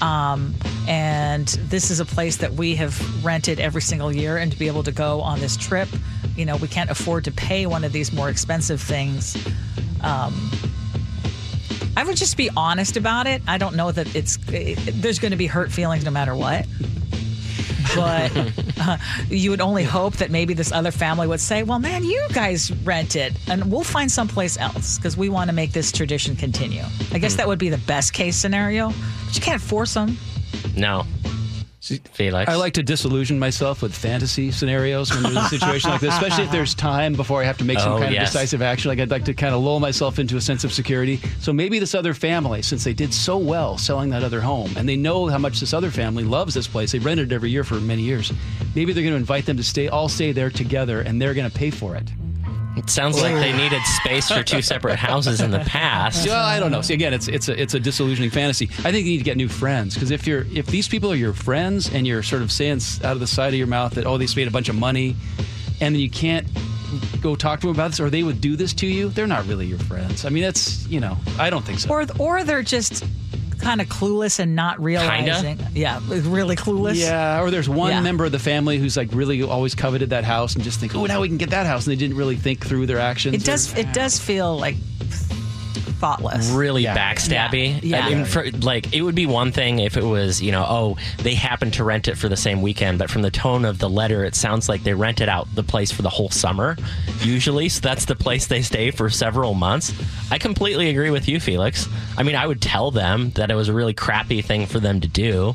Um, 0.00 0.54
and 0.88 1.46
this 1.46 1.90
is 1.90 2.00
a 2.00 2.04
place 2.04 2.38
that 2.38 2.52
we 2.54 2.74
have 2.76 3.24
rented 3.24 3.60
every 3.60 3.82
single 3.82 4.12
year, 4.12 4.36
and 4.36 4.52
to 4.52 4.58
be 4.58 4.66
able 4.66 4.82
to 4.82 4.92
go 4.92 5.20
on 5.20 5.40
this 5.40 5.56
trip, 5.56 5.88
you 6.36 6.44
know, 6.44 6.56
we 6.56 6.68
can't 6.68 6.90
afford 6.90 7.24
to 7.24 7.32
pay 7.32 7.66
one 7.66 7.84
of 7.84 7.92
these 7.92 8.12
more 8.12 8.28
expensive 8.28 8.80
things. 8.80 9.36
Um, 10.02 10.50
I 11.96 12.04
would 12.04 12.16
just 12.16 12.36
be 12.36 12.50
honest 12.56 12.96
about 12.96 13.26
it. 13.26 13.40
I 13.46 13.56
don't 13.58 13.76
know 13.76 13.92
that 13.92 14.14
it's 14.14 14.38
it, 14.48 14.76
there's 15.00 15.18
going 15.18 15.30
to 15.30 15.36
be 15.36 15.46
hurt 15.46 15.70
feelings 15.70 16.04
no 16.04 16.10
matter 16.10 16.34
what. 16.34 16.66
But 17.94 18.32
uh, 18.80 18.98
you 19.28 19.50
would 19.50 19.60
only 19.60 19.84
hope 19.84 20.16
that 20.16 20.30
maybe 20.30 20.54
this 20.54 20.72
other 20.72 20.90
family 20.90 21.26
would 21.28 21.40
say, 21.40 21.62
"Well, 21.62 21.78
man, 21.78 22.02
you 22.02 22.20
guys 22.32 22.72
rent 22.82 23.14
it, 23.14 23.32
and 23.48 23.70
we'll 23.70 23.84
find 23.84 24.10
someplace 24.10 24.58
else 24.58 24.98
because 24.98 25.16
we 25.16 25.28
want 25.28 25.48
to 25.50 25.54
make 25.54 25.72
this 25.72 25.92
tradition 25.92 26.34
continue." 26.34 26.82
I 27.12 27.18
guess 27.18 27.36
that 27.36 27.46
would 27.46 27.58
be 27.60 27.68
the 27.68 27.78
best 27.78 28.12
case 28.12 28.36
scenario, 28.36 28.92
you 29.36 29.42
can't 29.42 29.60
force 29.62 29.94
them. 29.94 30.16
No. 30.76 31.04
Felix. 32.14 32.50
I 32.50 32.54
like 32.54 32.72
to 32.74 32.82
disillusion 32.82 33.38
myself 33.38 33.82
with 33.82 33.94
fantasy 33.94 34.50
scenarios 34.50 35.12
when 35.12 35.22
there's 35.22 35.36
a 35.36 35.48
situation 35.50 35.90
like 35.90 36.00
this, 36.00 36.14
especially 36.14 36.44
if 36.44 36.50
there's 36.50 36.74
time 36.74 37.12
before 37.12 37.42
I 37.42 37.44
have 37.44 37.58
to 37.58 37.64
make 37.64 37.78
some 37.78 37.92
Oh, 37.92 37.98
kind 37.98 38.14
yes. 38.14 38.28
of 38.28 38.32
decisive 38.32 38.62
action. 38.62 38.88
Like 38.88 39.00
I'd 39.00 39.10
like 39.10 39.26
to 39.26 39.34
kind 39.34 39.54
of 39.54 39.60
lull 39.62 39.80
myself 39.80 40.18
into 40.18 40.38
a 40.38 40.40
sense 40.40 40.64
of 40.64 40.72
security. 40.72 41.20
So 41.40 41.52
maybe 41.52 41.78
this 41.78 41.94
other 41.94 42.14
family, 42.14 42.62
since 42.62 42.84
they 42.84 42.94
did 42.94 43.12
so 43.12 43.36
well 43.36 43.76
selling 43.76 44.08
that 44.10 44.22
other 44.22 44.40
home, 44.40 44.72
and 44.78 44.88
they 44.88 44.96
know 44.96 45.26
how 45.26 45.36
much 45.36 45.60
this 45.60 45.74
other 45.74 45.90
family 45.90 46.24
loves 46.24 46.54
this 46.54 46.66
place, 46.66 46.92
they 46.92 47.00
rented 47.00 47.30
it 47.30 47.34
every 47.34 47.50
year 47.50 47.64
for 47.64 47.74
many 47.74 48.00
years. 48.00 48.32
Maybe 48.74 48.94
they're 48.94 49.02
going 49.02 49.12
to 49.12 49.18
invite 49.20 49.44
them 49.44 49.58
to 49.58 49.62
stay, 49.64 49.88
all 49.88 50.08
stay 50.08 50.32
there 50.32 50.48
together, 50.48 51.02
and 51.02 51.20
they're 51.20 51.34
going 51.34 51.50
to 51.50 51.54
pay 51.54 51.68
for 51.70 51.96
it. 51.96 52.10
It 52.76 52.90
sounds 52.90 53.20
like 53.22 53.34
they 53.34 53.52
needed 53.52 53.80
space 53.84 54.28
for 54.28 54.42
two 54.42 54.60
separate 54.60 54.96
houses 54.96 55.40
in 55.40 55.50
the 55.50 55.60
past. 55.60 56.26
Well, 56.34 56.44
I 56.44 56.58
don't 56.58 56.72
know. 56.72 56.80
See, 56.80 56.94
again, 56.94 57.14
it's 57.14 57.28
it's 57.28 57.48
a 57.48 57.60
it's 57.60 57.74
a 57.74 57.80
disillusioning 57.80 58.30
fantasy. 58.30 58.64
I 58.84 58.90
think 58.90 59.04
you 59.06 59.12
need 59.12 59.18
to 59.18 59.24
get 59.24 59.36
new 59.36 59.48
friends 59.48 59.94
because 59.94 60.10
if 60.10 60.26
you're 60.26 60.44
if 60.52 60.66
these 60.66 60.88
people 60.88 61.12
are 61.12 61.16
your 61.16 61.32
friends 61.32 61.92
and 61.92 62.06
you're 62.06 62.22
sort 62.22 62.42
of 62.42 62.50
saying 62.50 62.76
s- 62.76 63.02
out 63.04 63.12
of 63.12 63.20
the 63.20 63.26
side 63.26 63.48
of 63.48 63.54
your 63.58 63.66
mouth 63.68 63.94
that 63.94 64.06
oh 64.06 64.18
they 64.18 64.26
made 64.34 64.48
a 64.48 64.50
bunch 64.50 64.68
of 64.68 64.74
money, 64.74 65.14
and 65.80 65.94
then 65.94 66.00
you 66.00 66.10
can't 66.10 66.46
go 67.20 67.34
talk 67.36 67.60
to 67.60 67.66
them 67.66 67.74
about 67.76 67.90
this 67.90 68.00
or 68.00 68.10
they 68.10 68.22
would 68.22 68.40
do 68.40 68.56
this 68.56 68.72
to 68.74 68.86
you, 68.86 69.08
they're 69.08 69.26
not 69.26 69.46
really 69.46 69.66
your 69.66 69.78
friends. 69.80 70.24
I 70.24 70.28
mean, 70.30 70.42
that's 70.42 70.86
you 70.88 71.00
know, 71.00 71.16
I 71.38 71.50
don't 71.50 71.64
think 71.64 71.78
so. 71.80 71.90
Or 71.90 72.06
or 72.18 72.42
they're 72.44 72.62
just 72.62 73.04
kind 73.58 73.80
of 73.80 73.88
clueless 73.88 74.38
and 74.38 74.54
not 74.56 74.82
realizing. 74.82 75.58
Yeah, 75.74 76.00
really 76.08 76.56
clueless. 76.56 76.96
yeah, 76.96 77.40
or 77.40 77.50
there's 77.50 77.68
one 77.68 77.90
Yeah. 77.92 78.00
member 78.00 78.24
of 78.24 78.32
the 78.32 78.38
family 78.38 78.78
who's 78.78 78.96
like 78.96 79.08
really 79.12 79.42
always 79.42 79.74
coveted 79.74 80.10
that 80.10 80.24
house 80.24 80.54
and 80.54 80.64
just 80.64 80.80
think, 80.80 80.94
oh, 80.94 81.06
now 81.06 81.20
we 81.20 81.28
can 81.28 81.36
get 81.38 81.50
that 81.50 81.66
house, 81.66 81.86
and 81.86 81.92
they 81.92 81.96
didn't 81.98 82.16
really 82.16 82.36
think 82.36 82.64
through 82.66 82.86
their 82.86 82.98
actions. 82.98 83.34
It 83.36 83.44
does. 83.44 83.72
or- 83.74 83.78
It 83.80 83.92
does 83.92 84.18
feel 84.18 84.56
like 84.58 84.76
thoughtless. 85.94 86.50
really 86.50 86.82
Yeah. 86.82 86.96
backstabby. 86.96 87.80
Yeah. 87.82 88.04
I 88.06 88.14
mean, 88.14 88.24
for, 88.24 88.50
like 88.50 88.92
it 88.94 89.02
would 89.02 89.14
be 89.14 89.26
one 89.26 89.52
thing 89.52 89.78
if 89.78 89.96
it 89.96 90.04
was, 90.04 90.42
you 90.42 90.52
know, 90.52 90.64
oh, 90.68 90.96
they 91.18 91.34
happened 91.34 91.74
to 91.74 91.84
rent 91.84 92.08
it 92.08 92.16
for 92.16 92.28
the 92.28 92.36
same 92.36 92.62
weekend, 92.62 92.98
but 92.98 93.10
from 93.10 93.22
the 93.22 93.30
tone 93.30 93.64
of 93.64 93.78
the 93.78 93.88
letter, 93.88 94.24
it 94.24 94.34
sounds 94.34 94.68
like 94.68 94.82
they 94.82 94.94
rented 94.94 95.28
out 95.28 95.48
the 95.54 95.62
place 95.62 95.90
for 95.90 96.02
the 96.02 96.08
whole 96.08 96.30
summer, 96.30 96.76
usually. 97.20 97.68
So 97.68 97.80
that's 97.80 98.04
the 98.04 98.16
place 98.16 98.46
they 98.46 98.62
stay 98.62 98.90
for 98.90 99.08
several 99.10 99.54
months. 99.54 99.92
I 100.30 100.38
completely 100.38 100.90
agree 100.90 101.10
with 101.10 101.28
you, 101.28 101.40
Felix. 101.40 101.88
I 102.16 102.22
mean, 102.22 102.36
I 102.36 102.46
would 102.46 102.60
tell 102.60 102.90
them 102.90 103.30
that 103.30 103.50
it 103.50 103.54
was 103.54 103.68
a 103.68 103.72
really 103.72 103.94
crappy 103.94 104.42
thing 104.42 104.66
for 104.66 104.80
them 104.80 105.00
to 105.00 105.08
do, 105.08 105.54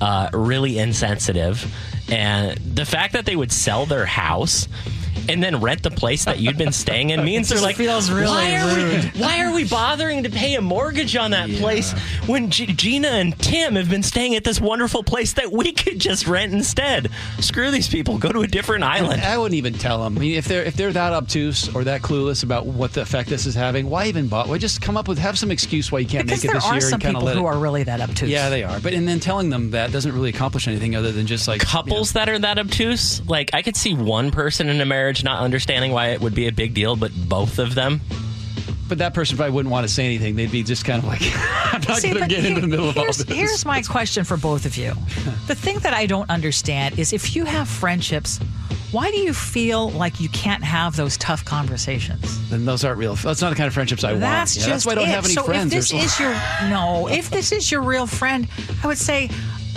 uh, 0.00 0.30
really 0.32 0.78
insensitive, 0.78 1.72
and 2.10 2.56
the 2.58 2.84
fact 2.84 3.12
that 3.12 3.24
they 3.26 3.36
would 3.36 3.52
sell 3.52 3.86
their 3.86 4.06
house 4.06 4.66
and 5.32 5.42
then 5.42 5.60
rent 5.60 5.82
the 5.82 5.90
place 5.90 6.24
that 6.24 6.38
you'd 6.40 6.58
been 6.58 6.72
staying 6.72 7.10
in. 7.10 7.24
Me 7.24 7.36
and 7.36 7.46
Sir 7.46 7.54
Just 7.54 7.64
like 7.64 7.76
feels 7.76 8.10
really 8.10 8.26
why 8.28 8.56
are 8.56 8.76
rude." 8.76 9.12
we 9.14 9.20
why 9.20 9.44
are 9.44 9.54
we 9.54 9.64
bothering 9.64 10.22
to 10.24 10.30
pay 10.30 10.54
a 10.54 10.60
mortgage 10.60 11.16
on 11.16 11.30
that 11.32 11.48
place 11.50 11.92
when 12.26 12.50
G- 12.50 12.66
Gina 12.66 13.08
and 13.08 13.38
Tim 13.38 13.74
have 13.76 13.88
been 13.90 14.02
staying 14.02 14.34
at 14.36 14.44
this 14.44 14.60
wonderful 14.60 15.02
place 15.02 15.34
that 15.34 15.50
we 15.52 15.72
could 15.72 15.98
just 15.98 16.26
rent 16.26 16.52
instead? 16.52 17.10
Screw 17.40 17.70
these 17.70 17.88
people. 17.88 18.18
Go 18.18 18.30
to 18.32 18.40
a 18.40 18.46
different 18.46 18.84
island. 18.84 19.22
I 19.22 19.38
wouldn't 19.38 19.54
even 19.56 19.74
tell 19.74 20.02
them. 20.04 20.16
I 20.16 20.20
mean, 20.20 20.34
if 20.36 20.46
they're 20.46 20.62
if 20.64 20.74
they're 20.76 20.92
that 20.92 21.12
obtuse 21.12 21.74
or 21.74 21.84
that 21.84 22.02
clueless 22.02 22.42
about 22.42 22.66
what 22.66 22.92
the 22.92 23.02
effect 23.02 23.28
this 23.28 23.46
is 23.46 23.54
having, 23.54 23.88
why 23.88 24.06
even 24.06 24.28
bother? 24.28 24.50
Why 24.50 24.58
just 24.58 24.80
come 24.80 24.96
up 24.96 25.08
with 25.08 25.18
have 25.18 25.38
some 25.38 25.50
excuse 25.50 25.90
why 25.92 26.00
you 26.00 26.06
can't 26.06 26.26
Because 26.26 26.44
make 26.44 26.50
it 26.50 26.54
this 26.54 26.70
year 26.70 26.80
some 26.80 26.94
and 26.94 27.02
kind 27.02 27.16
of 27.16 27.22
people 27.22 27.34
who 27.42 27.46
it. 27.46 27.50
are 27.50 27.58
really 27.58 27.82
that 27.84 28.00
obtuse. 28.00 28.28
yeah, 28.30 28.48
they 28.48 28.62
are. 28.64 28.80
But 28.80 28.92
and 28.94 29.06
then 29.06 29.20
telling 29.20 29.50
them 29.50 29.70
that 29.70 29.92
doesn't 29.92 30.12
really 30.12 30.30
accomplish 30.30 30.66
anything 30.68 30.94
other 30.96 31.12
than 31.12 31.26
just 31.26 31.46
like 31.48 31.60
Couples 31.60 32.12
that 32.12 32.28
are 32.28 32.38
that 32.38 32.58
obtuse, 32.58 33.26
like 33.28 33.50
I 33.54 33.62
could 33.62 33.76
see 33.76 33.94
one 33.94 34.30
person 34.30 34.68
in 34.68 34.80
a 34.80 34.86
marriage 34.86 35.19
not 35.24 35.40
understanding 35.42 35.92
why 35.92 36.08
it 36.08 36.20
would 36.20 36.34
be 36.34 36.46
a 36.48 36.52
big 36.52 36.74
deal, 36.74 36.96
but 36.96 37.12
both 37.28 37.58
of 37.58 37.74
them. 37.74 38.00
But 38.88 38.98
that 38.98 39.14
person 39.14 39.36
probably 39.36 39.54
wouldn't 39.54 39.70
want 39.70 39.86
to 39.86 39.92
say 39.92 40.04
anything. 40.04 40.34
They'd 40.34 40.50
be 40.50 40.64
just 40.64 40.84
kind 40.84 41.00
of 41.00 41.08
like, 41.08 41.20
I'm 41.72 41.80
not 41.82 42.02
going 42.02 42.14
to 42.14 42.20
but 42.20 42.28
get 42.28 42.44
into 42.44 42.60
the 42.60 42.66
middle 42.66 42.88
of 42.88 42.96
all 42.98 43.04
here's, 43.04 43.18
this. 43.18 43.36
Here's 43.36 43.64
my 43.64 43.82
question 43.82 44.24
for 44.24 44.36
both 44.36 44.66
of 44.66 44.76
you. 44.76 44.92
The 45.46 45.54
thing 45.56 45.78
that 45.80 45.94
I 45.94 46.06
don't 46.06 46.30
understand 46.30 46.98
is 46.98 47.12
if 47.12 47.34
you 47.34 47.44
have 47.44 47.68
friendships, 47.68 48.38
why 48.92 49.10
do 49.10 49.16
you 49.18 49.32
feel 49.34 49.90
like 49.90 50.20
you 50.20 50.28
can't 50.28 50.62
have 50.62 50.94
those 50.96 51.16
tough 51.16 51.44
conversations? 51.44 52.48
then 52.50 52.64
those 52.64 52.84
aren't 52.84 52.98
real. 52.98 53.14
That's 53.16 53.40
not 53.40 53.50
the 53.50 53.56
kind 53.56 53.66
of 53.68 53.74
friendships 53.74 54.02
I 54.04 54.14
That's 54.14 54.56
want. 54.56 54.66
Yeah, 54.66 54.72
just 54.74 54.86
that's 54.86 54.86
why 54.86 54.92
I 54.92 54.94
don't 54.96 55.04
it. 55.08 55.14
have 55.14 55.24
any 55.24 55.34
so 55.34 55.42
friends. 55.44 55.72
if 55.72 55.78
this 55.80 55.90
There's- 55.90 56.04
is 56.14 56.20
your 56.20 56.32
no, 56.70 57.08
if 57.08 57.30
this 57.30 57.50
is 57.52 57.70
your 57.70 57.82
real 57.82 58.06
friend, 58.06 58.46
I 58.82 58.86
would 58.86 58.98
say 58.98 59.28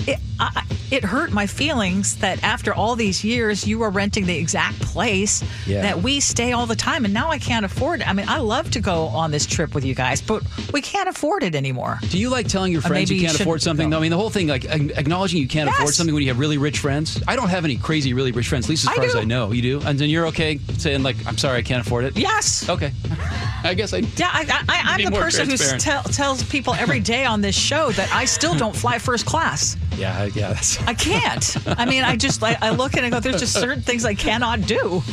it, 0.08 0.20
I, 0.40 0.64
it 0.92 1.04
hurt 1.04 1.32
my 1.32 1.48
feelings 1.48 2.18
that 2.18 2.44
after 2.44 2.74
all 2.74 2.96
these 2.96 3.24
years 3.24 3.66
you 3.66 3.80
were 3.80 3.90
renting 3.90 4.26
the 4.26 4.38
exact 4.38 4.80
place 4.82 5.44
Yeah. 5.66 5.82
that 5.82 6.02
we 6.02 6.20
stay 6.20 6.52
all 6.52 6.66
the 6.66 6.76
time, 6.76 7.06
and 7.06 7.14
now 7.14 7.30
I 7.30 7.38
can't 7.40 7.66
afford 7.66 8.02
it. 8.02 8.08
I 8.08 8.14
mean, 8.14 8.28
I 8.30 8.38
love 8.40 8.70
to 8.72 8.80
go 8.80 9.06
on 9.08 9.32
this 9.32 9.46
trip 9.46 9.74
with 9.76 9.86
you 9.86 9.96
guys, 9.96 10.22
but 10.22 10.44
we 10.72 10.82
can't 10.82 11.10
afford 11.10 11.44
it 11.44 11.56
anymore. 11.56 12.00
Do 12.10 12.18
you 12.18 12.30
like 12.30 12.48
telling 12.48 12.72
your 12.72 12.82
friends 12.82 13.10
you 13.10 13.18
you 13.18 13.26
can't 13.28 13.40
afford 13.40 13.62
something? 13.62 13.90
go. 13.90 13.98
I 13.98 14.00
mean, 14.02 14.12
the 14.12 14.18
whole 14.18 14.30
thing, 14.30 14.48
like 14.48 14.66
acknowledging 14.66 15.40
you 15.40 15.48
can't 15.48 15.70
afford 15.70 15.94
something 15.94 16.14
when 16.14 16.24
you 16.24 16.30
have 16.30 16.40
really 16.40 16.58
rich 16.58 16.80
friends. 16.80 17.22
I 17.28 17.36
don't 17.36 17.50
have 17.50 17.66
any 17.66 17.78
crazy, 17.78 18.14
really 18.14 18.32
rich 18.32 18.48
friends, 18.48 18.66
at 18.66 18.70
least 18.70 18.88
as 18.88 18.94
far 18.96 19.04
as. 19.04 19.16
I 19.16 19.24
know. 19.24 19.52
You 19.52 19.62
do? 19.62 19.82
And 19.86 19.98
then 19.98 20.10
you're 20.10 20.28
okay 20.28 20.60
saying, 20.78 21.04
like, 21.04 21.16
I'm 21.28 21.38
sorry, 21.38 21.60
I 21.60 21.62
can't 21.62 21.86
afford 21.86 22.06
it? 22.06 22.18
Yes. 22.18 22.68
Okay. 22.70 22.92
I 23.64 23.74
guess 23.76 23.94
I. 23.94 23.98
Yeah, 24.18 24.30
I, 24.32 24.64
I'm 24.86 25.04
the 25.04 25.12
person 25.18 25.50
who 25.50 25.58
tell, 25.58 26.04
tells 26.04 26.44
people 26.44 26.74
every 26.74 27.00
day 27.00 27.26
on 27.26 27.42
this 27.42 27.56
show 27.56 27.92
that 27.92 28.12
I 28.14 28.26
still 28.26 28.56
don't 28.56 28.76
fly 28.76 29.00
first 29.00 29.26
class. 29.26 29.78
Yeah, 29.94 30.23
I- 30.24 30.32
yeah. 30.34 30.54
That's, 30.54 30.82
I 30.82 30.94
can't. 31.10 31.58
I 31.68 31.86
mean, 31.86 32.04
I 32.04 32.16
just 32.16 32.42
I, 32.44 32.58
I 32.62 32.72
look 32.72 32.96
and 32.96 33.06
I 33.06 33.10
go, 33.10 33.20
there's 33.20 33.40
just 33.40 33.54
certain 33.54 33.82
things 33.84 34.06
I 34.06 34.14
cannot 34.16 34.62
do. 34.62 35.02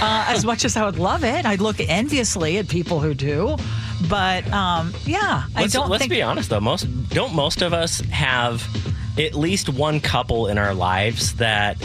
Uh, 0.00 0.26
as 0.28 0.44
much 0.44 0.64
as 0.64 0.76
I 0.76 0.84
would 0.84 0.98
love 0.98 1.24
it, 1.24 1.44
I 1.44 1.56
look 1.56 1.80
enviously 1.80 2.58
at 2.58 2.68
people 2.68 3.00
who 3.00 3.14
do. 3.14 3.56
But 4.08 4.46
um, 4.52 4.94
yeah, 5.04 5.44
I 5.56 5.62
Let's, 5.62 5.72
don't 5.72 5.88
let's 5.90 6.02
think. 6.02 6.10
be 6.12 6.22
honest 6.22 6.50
though. 6.50 6.60
Most 6.60 6.86
don't 7.08 7.34
most 7.34 7.62
of 7.62 7.72
us 7.72 7.98
have 8.10 8.64
at 9.18 9.34
least 9.34 9.68
one 9.68 9.98
couple 10.00 10.46
in 10.46 10.56
our 10.58 10.72
lives 10.74 11.34
that 11.36 11.76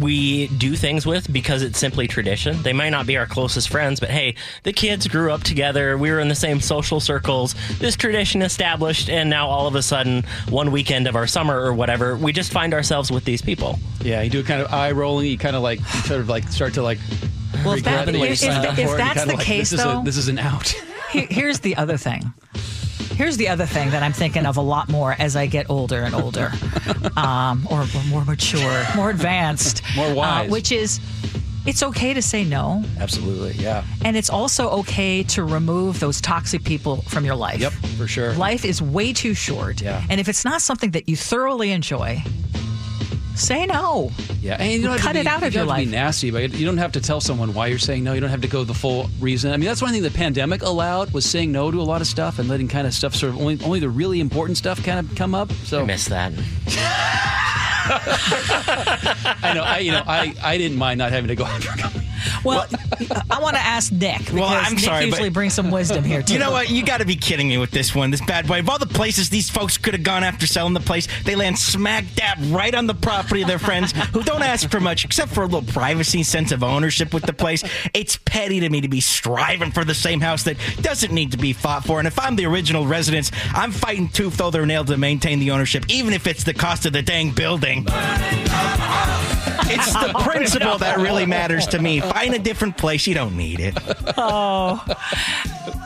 we 0.00 0.46
do 0.48 0.76
things 0.76 1.06
with 1.06 1.32
because 1.32 1.62
it's 1.62 1.78
simply 1.78 2.06
tradition. 2.06 2.60
They 2.62 2.72
might 2.72 2.90
not 2.90 3.06
be 3.06 3.16
our 3.16 3.26
closest 3.26 3.68
friends, 3.68 4.00
but 4.00 4.10
hey, 4.10 4.34
the 4.62 4.72
kids 4.72 5.06
grew 5.08 5.32
up 5.32 5.42
together. 5.42 5.96
We 5.98 6.10
were 6.10 6.20
in 6.20 6.28
the 6.28 6.34
same 6.34 6.60
social 6.60 7.00
circles. 7.00 7.54
This 7.78 7.96
tradition 7.96 8.42
established, 8.42 9.08
and 9.10 9.30
now 9.30 9.48
all 9.48 9.66
of 9.66 9.74
a 9.74 9.82
sudden, 9.82 10.24
one 10.48 10.70
weekend 10.72 11.06
of 11.06 11.16
our 11.16 11.26
summer 11.26 11.58
or 11.60 11.72
whatever, 11.74 12.16
we 12.16 12.32
just 12.32 12.52
find 12.52 12.74
ourselves 12.74 13.10
with 13.10 13.24
these 13.24 13.42
people. 13.42 13.78
yeah, 14.02 14.22
you 14.22 14.30
do 14.30 14.40
a 14.40 14.44
kind 14.44 14.60
of 14.62 14.72
eye 14.72 14.90
rolling. 14.92 15.26
You 15.26 15.38
kind 15.38 15.56
of 15.56 15.62
like, 15.62 15.78
you 15.80 16.00
sort 16.02 16.20
of 16.20 16.28
like 16.28 16.48
start 16.48 16.74
to 16.74 16.82
like. 16.82 16.98
Well, 17.64 17.74
if 17.74 17.84
that- 17.84 18.06
regret 18.06 18.18
what 18.20 18.28
you 18.28 18.32
if- 18.34 18.42
if- 18.42 18.78
if 18.78 18.96
that's 18.96 19.24
the 19.24 19.34
like, 19.36 19.40
case, 19.44 19.70
this 19.70 19.78
is, 19.80 19.84
though- 19.84 20.00
a, 20.00 20.04
this 20.04 20.16
is 20.16 20.28
an 20.28 20.38
out. 20.38 20.68
Here's 21.10 21.60
the 21.60 21.76
other 21.76 21.96
thing. 21.96 22.32
Here's 23.16 23.36
the 23.38 23.48
other 23.48 23.66
thing 23.66 23.90
that 23.90 24.02
I'm 24.02 24.12
thinking 24.12 24.44
of 24.46 24.56
a 24.58 24.60
lot 24.60 24.88
more 24.90 25.16
as 25.18 25.36
I 25.36 25.46
get 25.46 25.70
older 25.70 26.02
and 26.02 26.14
older, 26.14 26.52
um, 27.16 27.66
or, 27.70 27.80
or 27.82 28.02
more 28.08 28.24
mature, 28.24 28.84
more 28.94 29.08
advanced, 29.10 29.82
More 29.96 30.14
wise. 30.14 30.48
uh, 30.48 30.50
which 30.52 30.70
is, 30.70 31.00
it's 31.64 31.82
okay 31.82 32.12
to 32.12 32.20
say 32.20 32.44
no. 32.44 32.84
Absolutely, 33.00 33.54
yeah. 33.54 33.84
And 34.04 34.16
it's 34.16 34.28
also 34.28 34.68
okay 34.80 35.22
to 35.24 35.44
remove 35.44 35.98
those 35.98 36.20
toxic 36.20 36.62
people 36.62 36.98
from 37.02 37.24
your 37.24 37.34
life. 37.36 37.58
Yep, 37.58 37.72
for 37.96 38.06
sure. 38.06 38.34
Life 38.34 38.64
is 38.66 38.82
way 38.82 39.12
too 39.14 39.32
short. 39.34 39.80
Yeah. 39.80 40.04
And 40.10 40.20
if 40.20 40.28
it's 40.28 40.44
not 40.44 40.60
something 40.60 40.90
that 40.90 41.08
you 41.08 41.16
thoroughly 41.16 41.72
enjoy, 41.72 42.22
say 43.36 43.66
no. 43.66 44.10
Yeah, 44.40 44.56
and 44.60 44.72
you 44.72 44.82
don't 44.82 44.98
Cut 44.98 45.12
to 45.12 45.20
it 45.20 45.22
be, 45.24 45.28
out 45.28 45.40
you 45.40 45.46
of 45.48 45.52
don't 45.52 45.66
your 45.66 45.74
have 45.74 45.82
to 45.82 45.86
be 45.86 45.86
life. 45.86 45.94
nasty, 45.94 46.30
but 46.30 46.52
you 46.54 46.64
don't 46.66 46.78
have 46.78 46.92
to 46.92 47.00
tell 47.00 47.20
someone 47.20 47.52
why 47.54 47.66
you're 47.68 47.78
saying 47.78 48.02
no. 48.04 48.12
You 48.12 48.20
don't 48.20 48.30
have 48.30 48.40
to 48.42 48.48
go 48.48 48.64
the 48.64 48.74
full 48.74 49.08
reason. 49.20 49.52
I 49.52 49.56
mean, 49.56 49.66
that's 49.66 49.82
one 49.82 49.92
thing 49.92 50.02
the 50.02 50.10
pandemic 50.10 50.62
allowed 50.62 51.12
was 51.12 51.24
saying 51.24 51.52
no 51.52 51.70
to 51.70 51.80
a 51.80 51.82
lot 51.82 52.00
of 52.00 52.06
stuff 52.06 52.38
and 52.38 52.48
letting 52.48 52.68
kind 52.68 52.86
of 52.86 52.94
stuff 52.94 53.14
sort 53.14 53.32
of 53.34 53.40
only 53.40 53.58
only 53.64 53.80
the 53.80 53.88
really 53.88 54.20
important 54.20 54.56
stuff 54.58 54.82
kind 54.84 54.98
of 54.98 55.14
come 55.16 55.34
up. 55.34 55.50
So 55.64 55.82
I 55.82 55.84
miss 55.84 56.06
that. 56.06 56.32
I 57.88 59.52
know, 59.54 59.62
I 59.62 59.78
you 59.78 59.92
know, 59.92 60.02
I 60.06 60.34
I 60.42 60.58
didn't 60.58 60.76
mind 60.78 60.98
not 60.98 61.12
having 61.12 61.28
to 61.28 61.36
go 61.36 61.44
out 61.44 61.62
for 61.62 61.72
a 61.78 61.82
couple. 61.82 62.00
Well, 62.44 62.66
I 63.30 63.40
want 63.40 63.56
to 63.56 63.62
ask 63.62 63.92
Nick 63.92 64.18
because 64.20 64.34
Well, 64.34 64.44
I'm 64.48 64.74
Nick 64.74 64.84
sorry, 64.84 65.00
but- 65.04 65.10
usually 65.10 65.30
brings 65.30 65.54
some 65.54 65.70
wisdom 65.70 66.04
here 66.04 66.22
too. 66.22 66.34
You 66.34 66.38
know 66.38 66.50
what? 66.50 66.70
You 66.70 66.84
got 66.84 66.98
to 66.98 67.04
be 67.06 67.16
kidding 67.16 67.48
me 67.48 67.58
with 67.58 67.70
this 67.70 67.94
one, 67.94 68.10
this 68.10 68.24
bad 68.24 68.46
boy. 68.46 68.60
Of 68.60 68.68
all 68.68 68.78
the 68.78 68.86
places 68.86 69.30
these 69.30 69.50
folks 69.50 69.78
could 69.78 69.94
have 69.94 70.02
gone 70.02 70.24
after 70.24 70.46
selling 70.46 70.74
the 70.74 70.80
place, 70.80 71.08
they 71.24 71.34
land 71.34 71.58
smack 71.58 72.04
dab 72.14 72.38
right 72.50 72.74
on 72.74 72.86
the 72.86 72.94
property 72.94 73.42
of 73.42 73.48
their 73.48 73.58
friends 73.58 73.92
who 74.12 74.22
don't 74.22 74.42
ask 74.42 74.70
for 74.70 74.80
much 74.80 75.04
except 75.04 75.32
for 75.32 75.42
a 75.42 75.46
little 75.46 75.62
privacy, 75.72 76.22
sense 76.22 76.52
of 76.52 76.62
ownership 76.62 77.12
with 77.14 77.24
the 77.24 77.32
place. 77.32 77.62
It's 77.94 78.16
petty 78.24 78.60
to 78.60 78.68
me 78.68 78.80
to 78.80 78.88
be 78.88 79.00
striving 79.00 79.70
for 79.72 79.84
the 79.84 79.94
same 79.94 80.20
house 80.20 80.44
that 80.44 80.56
doesn't 80.80 81.12
need 81.12 81.32
to 81.32 81.38
be 81.38 81.52
fought 81.52 81.84
for. 81.84 81.98
And 81.98 82.06
if 82.08 82.18
I'm 82.18 82.36
the 82.36 82.46
original 82.46 82.86
residents, 82.86 83.30
I'm 83.52 83.72
fighting 83.72 84.08
tooth, 84.08 84.36
though 84.36 84.50
they're 84.50 84.66
nailed 84.66 84.88
to 84.88 84.96
maintain 84.96 85.38
the 85.38 85.50
ownership, 85.50 85.84
even 85.88 86.12
if 86.12 86.26
it's 86.26 86.44
the 86.44 86.54
cost 86.54 86.86
of 86.86 86.92
the 86.92 87.02
dang 87.02 87.30
building. 87.32 87.86
It's 89.68 89.92
the 89.92 90.12
principle 90.22 90.78
that 90.78 90.98
really 90.98 91.26
matters 91.26 91.66
to 91.68 91.78
me. 91.80 92.00
Find 92.16 92.34
a 92.34 92.38
different 92.38 92.76
place. 92.78 93.06
You 93.06 93.14
don't 93.14 93.36
need 93.36 93.60
it. 93.60 93.76
Oh, 94.18 94.82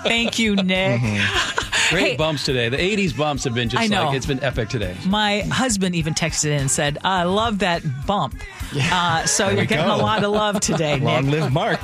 thank 0.05 0.39
you, 0.39 0.55
Nick. 0.57 1.01
Great 1.91 2.11
Hey. 2.13 2.17
bumps 2.17 2.45
today. 2.45 2.69
The 2.69 2.77
'80s 2.77 3.17
bumps 3.17 3.43
have 3.45 3.55
been 3.55 3.69
just 3.69 3.83
I 3.83 3.87
know. 3.89 4.05
like 4.07 4.17
it's 4.17 4.27
been 4.27 4.43
epic 4.43 4.69
today. 4.69 4.95
My 5.07 5.41
husband 5.41 5.97
even 5.97 6.15
texted 6.15 6.47
in 6.53 6.61
and 6.61 6.71
said, 6.71 6.99
"I 7.03 7.25
love 7.25 7.59
that 7.61 7.83
bump." 8.07 8.37
Uh, 8.77 9.27
so 9.27 9.49
you're 9.49 9.65
getting 9.65 9.87
go. 9.87 9.97
a 9.97 9.99
lot 10.01 10.23
of 10.23 10.31
love 10.31 10.61
today, 10.61 11.01
Long 11.01 11.27
Nick. 11.27 11.41
live 11.41 11.53
Mark. 11.53 11.81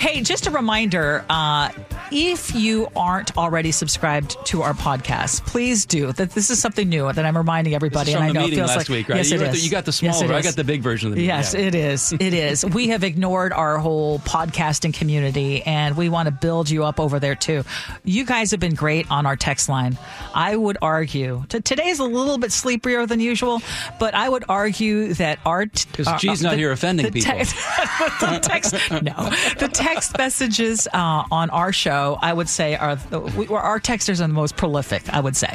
hey, 0.00 0.20
just 0.22 0.46
a 0.46 0.50
reminder 0.50 1.24
uh, 1.28 1.70
if 2.10 2.54
you 2.54 2.88
aren't 2.96 3.36
already 3.36 3.72
subscribed 3.72 4.36
to 4.46 4.62
our 4.62 4.74
podcast, 4.74 5.46
please 5.46 5.84
do. 5.86 6.12
That 6.12 6.30
this 6.30 6.50
is 6.50 6.58
something 6.60 6.88
new 6.88 7.12
that 7.12 7.24
I'm 7.24 7.36
reminding 7.36 7.74
everybody. 7.74 8.10
Is 8.10 8.16
and 8.16 8.24
I 8.24 8.32
know 8.32 8.46
it 8.46 8.50
feels 8.50 8.68
last 8.68 8.76
like 8.76 8.88
week, 8.88 9.08
right? 9.08 9.16
Yes, 9.18 9.30
you, 9.30 9.40
it 9.40 9.52
the, 9.52 9.58
you 9.58 9.70
got 9.70 9.84
the 9.84 9.90
Yes, 10.02 10.18
small. 10.18 10.30
it. 10.30 10.34
I 10.34 10.42
got 10.42 10.54
the 10.56 10.64
big 10.64 10.80
version 10.82 11.08
of 11.08 11.12
the 11.14 11.16
meeting. 11.20 11.28
Yes, 11.28 11.54
yeah. 11.54 11.60
it 11.60 11.74
is. 11.74 12.12
It 12.12 12.34
is. 12.34 12.64
We 12.64 12.88
have 12.88 13.04
ignored 13.04 13.52
our 13.52 13.78
whole 13.78 14.18
podcasting 14.20 14.94
community 14.94 15.62
and 15.62 15.96
we 15.96 16.08
want 16.08 16.26
to 16.26 16.32
build 16.32 16.70
you 16.70 16.84
up 16.84 16.98
over 17.00 17.18
there 17.18 17.34
too. 17.34 17.64
You 18.04 18.24
guys 18.24 18.50
have 18.52 18.60
been 18.60 18.74
great 18.74 19.10
on 19.10 19.26
our 19.26 19.36
text 19.36 19.68
line. 19.68 19.98
I 20.34 20.56
would 20.56 20.78
argue 20.82 21.44
t- 21.48 21.60
today's 21.60 21.98
a 21.98 22.04
little 22.04 22.38
bit 22.38 22.52
sleepier 22.52 23.06
than 23.06 23.20
usual, 23.20 23.60
but 23.98 24.14
I 24.14 24.28
would 24.28 24.44
argue 24.48 25.14
that 25.14 25.38
our 25.44 25.66
t- 25.66 25.88
'Cause 25.92 26.06
our- 26.06 26.18
G's 26.18 26.42
not 26.42 26.50
the- 26.52 26.56
here 26.56 26.72
offending 26.72 27.06
the 27.06 27.12
people. 27.12 27.32
text- 27.32 27.54
the 28.20 28.38
text, 28.42 28.72
no, 28.90 29.30
the 29.58 29.68
text 29.72 30.16
messages 30.16 30.86
uh, 30.92 31.24
on 31.30 31.50
our 31.50 31.72
show, 31.72 31.99
I 32.20 32.32
would 32.32 32.48
say, 32.48 32.76
are 32.76 32.90
our 32.90 33.80
texters 33.80 34.20
are 34.20 34.28
the 34.28 34.34
most 34.42 34.56
prolific. 34.56 35.02
I 35.08 35.20
would 35.20 35.36
say. 35.36 35.54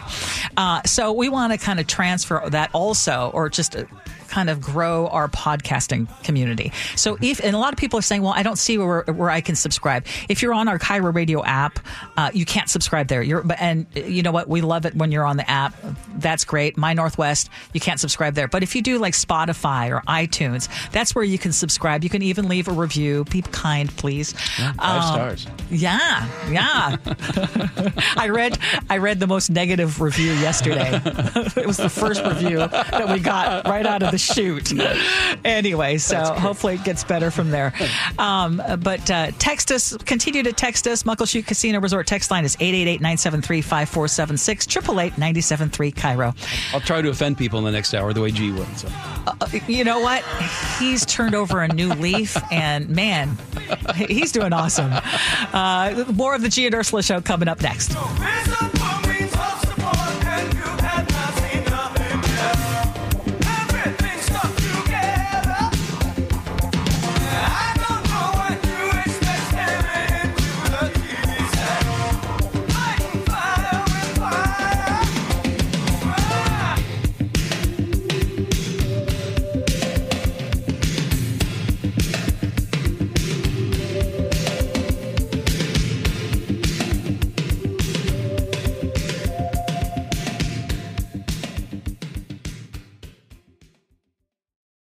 Uh, 0.57 0.81
so 0.85 1.11
we 1.13 1.29
want 1.29 1.53
to 1.53 1.57
kind 1.57 1.79
of 1.79 1.87
transfer 1.87 2.43
that 2.49 2.69
also, 2.73 3.31
or 3.33 3.49
just. 3.49 3.75
Kind 4.35 4.49
of 4.49 4.59
grow 4.59 5.07
our 5.07 5.29
podcasting 5.29 6.07
community. 6.25 6.73
So 6.97 7.17
if 7.21 7.39
and 7.41 7.55
a 7.55 7.57
lot 7.57 7.71
of 7.71 7.79
people 7.79 7.97
are 7.97 8.01
saying, 8.01 8.21
well, 8.21 8.33
I 8.35 8.43
don't 8.43 8.57
see 8.57 8.77
where 8.77 9.03
where 9.03 9.29
I 9.29 9.39
can 9.39 9.55
subscribe. 9.55 10.05
If 10.27 10.41
you're 10.41 10.53
on 10.53 10.67
our 10.67 10.77
KIRO 10.77 11.15
Radio 11.15 11.41
app, 11.45 11.79
uh, 12.17 12.31
you 12.33 12.43
can't 12.43 12.69
subscribe 12.69 13.07
there. 13.07 13.23
You're 13.23 13.45
and 13.57 13.85
you 13.95 14.23
know 14.23 14.33
what? 14.33 14.49
We 14.49 14.59
love 14.59 14.85
it 14.85 14.93
when 14.93 15.13
you're 15.13 15.25
on 15.25 15.37
the 15.37 15.49
app. 15.49 15.73
That's 16.17 16.43
great. 16.43 16.75
My 16.75 16.93
Northwest, 16.93 17.49
you 17.71 17.79
can't 17.79 17.97
subscribe 17.97 18.33
there. 18.35 18.49
But 18.49 18.61
if 18.61 18.75
you 18.75 18.81
do 18.81 18.97
like 18.99 19.13
Spotify 19.13 19.89
or 19.89 20.01
iTunes, 20.01 20.67
that's 20.91 21.15
where 21.15 21.23
you 21.23 21.37
can 21.37 21.53
subscribe. 21.53 22.03
You 22.03 22.09
can 22.09 22.21
even 22.21 22.49
leave 22.49 22.67
a 22.67 22.73
review. 22.73 23.23
Be 23.31 23.41
kind, 23.41 23.89
please. 23.95 24.33
Five 24.33 24.75
Um, 24.79 25.01
stars. 25.13 25.47
Yeah, 25.71 26.27
yeah. 26.51 26.97
I 28.17 28.27
read 28.29 28.57
I 28.89 28.97
read 28.97 29.21
the 29.21 29.27
most 29.27 29.49
negative 29.49 30.01
review 30.01 30.33
yesterday. 30.33 30.99
it 31.55 31.65
was 31.65 31.77
the 31.77 31.89
first 31.89 32.21
review 32.25 32.57
that 32.57 33.07
we 33.13 33.19
got 33.19 33.65
right 33.65 33.85
out 33.85 34.03
of 34.03 34.11
the 34.11 34.24
shoot. 34.33 34.73
Anyway, 35.43 35.97
so 35.97 36.17
hopefully 36.33 36.75
it 36.75 36.83
gets 36.83 37.03
better 37.03 37.31
from 37.31 37.51
there. 37.51 37.73
Um, 38.17 38.61
but 38.79 39.09
uh, 39.11 39.31
text 39.37 39.71
us, 39.71 39.95
continue 39.97 40.43
to 40.43 40.53
text 40.53 40.87
us. 40.87 41.03
Muckleshoot 41.03 41.45
Casino 41.45 41.79
Resort 41.79 42.07
text 42.07 42.31
line 42.31 42.45
is 42.45 42.55
888 42.55 43.01
973 43.01 43.61
5476 43.61 44.67
888 44.67 45.17
973 45.17 45.91
KIRO. 45.91 46.73
I'll 46.73 46.81
try 46.81 47.01
to 47.01 47.09
offend 47.09 47.37
people 47.37 47.59
in 47.59 47.65
the 47.65 47.71
next 47.71 47.93
hour 47.93 48.13
the 48.13 48.21
way 48.21 48.31
G 48.31 48.51
would. 48.51 48.67
So. 48.77 48.89
You 49.67 49.83
know 49.83 49.99
what? 49.99 50.23
He's 50.79 51.05
turned 51.05 51.35
over 51.35 51.61
a 51.61 51.67
new 51.67 51.89
leaf, 51.93 52.37
and 52.51 52.89
man, 52.89 53.37
he's 53.95 54.31
doing 54.31 54.53
awesome. 54.53 54.91
Uh, 55.53 56.05
more 56.13 56.35
of 56.35 56.41
the 56.41 56.49
G 56.49 56.65
and 56.65 56.75
Ursula 56.75 57.03
show 57.03 57.21
coming 57.21 57.47
up 57.47 57.61
next. 57.61 57.95
Raise 58.19 58.61
up 58.61 58.74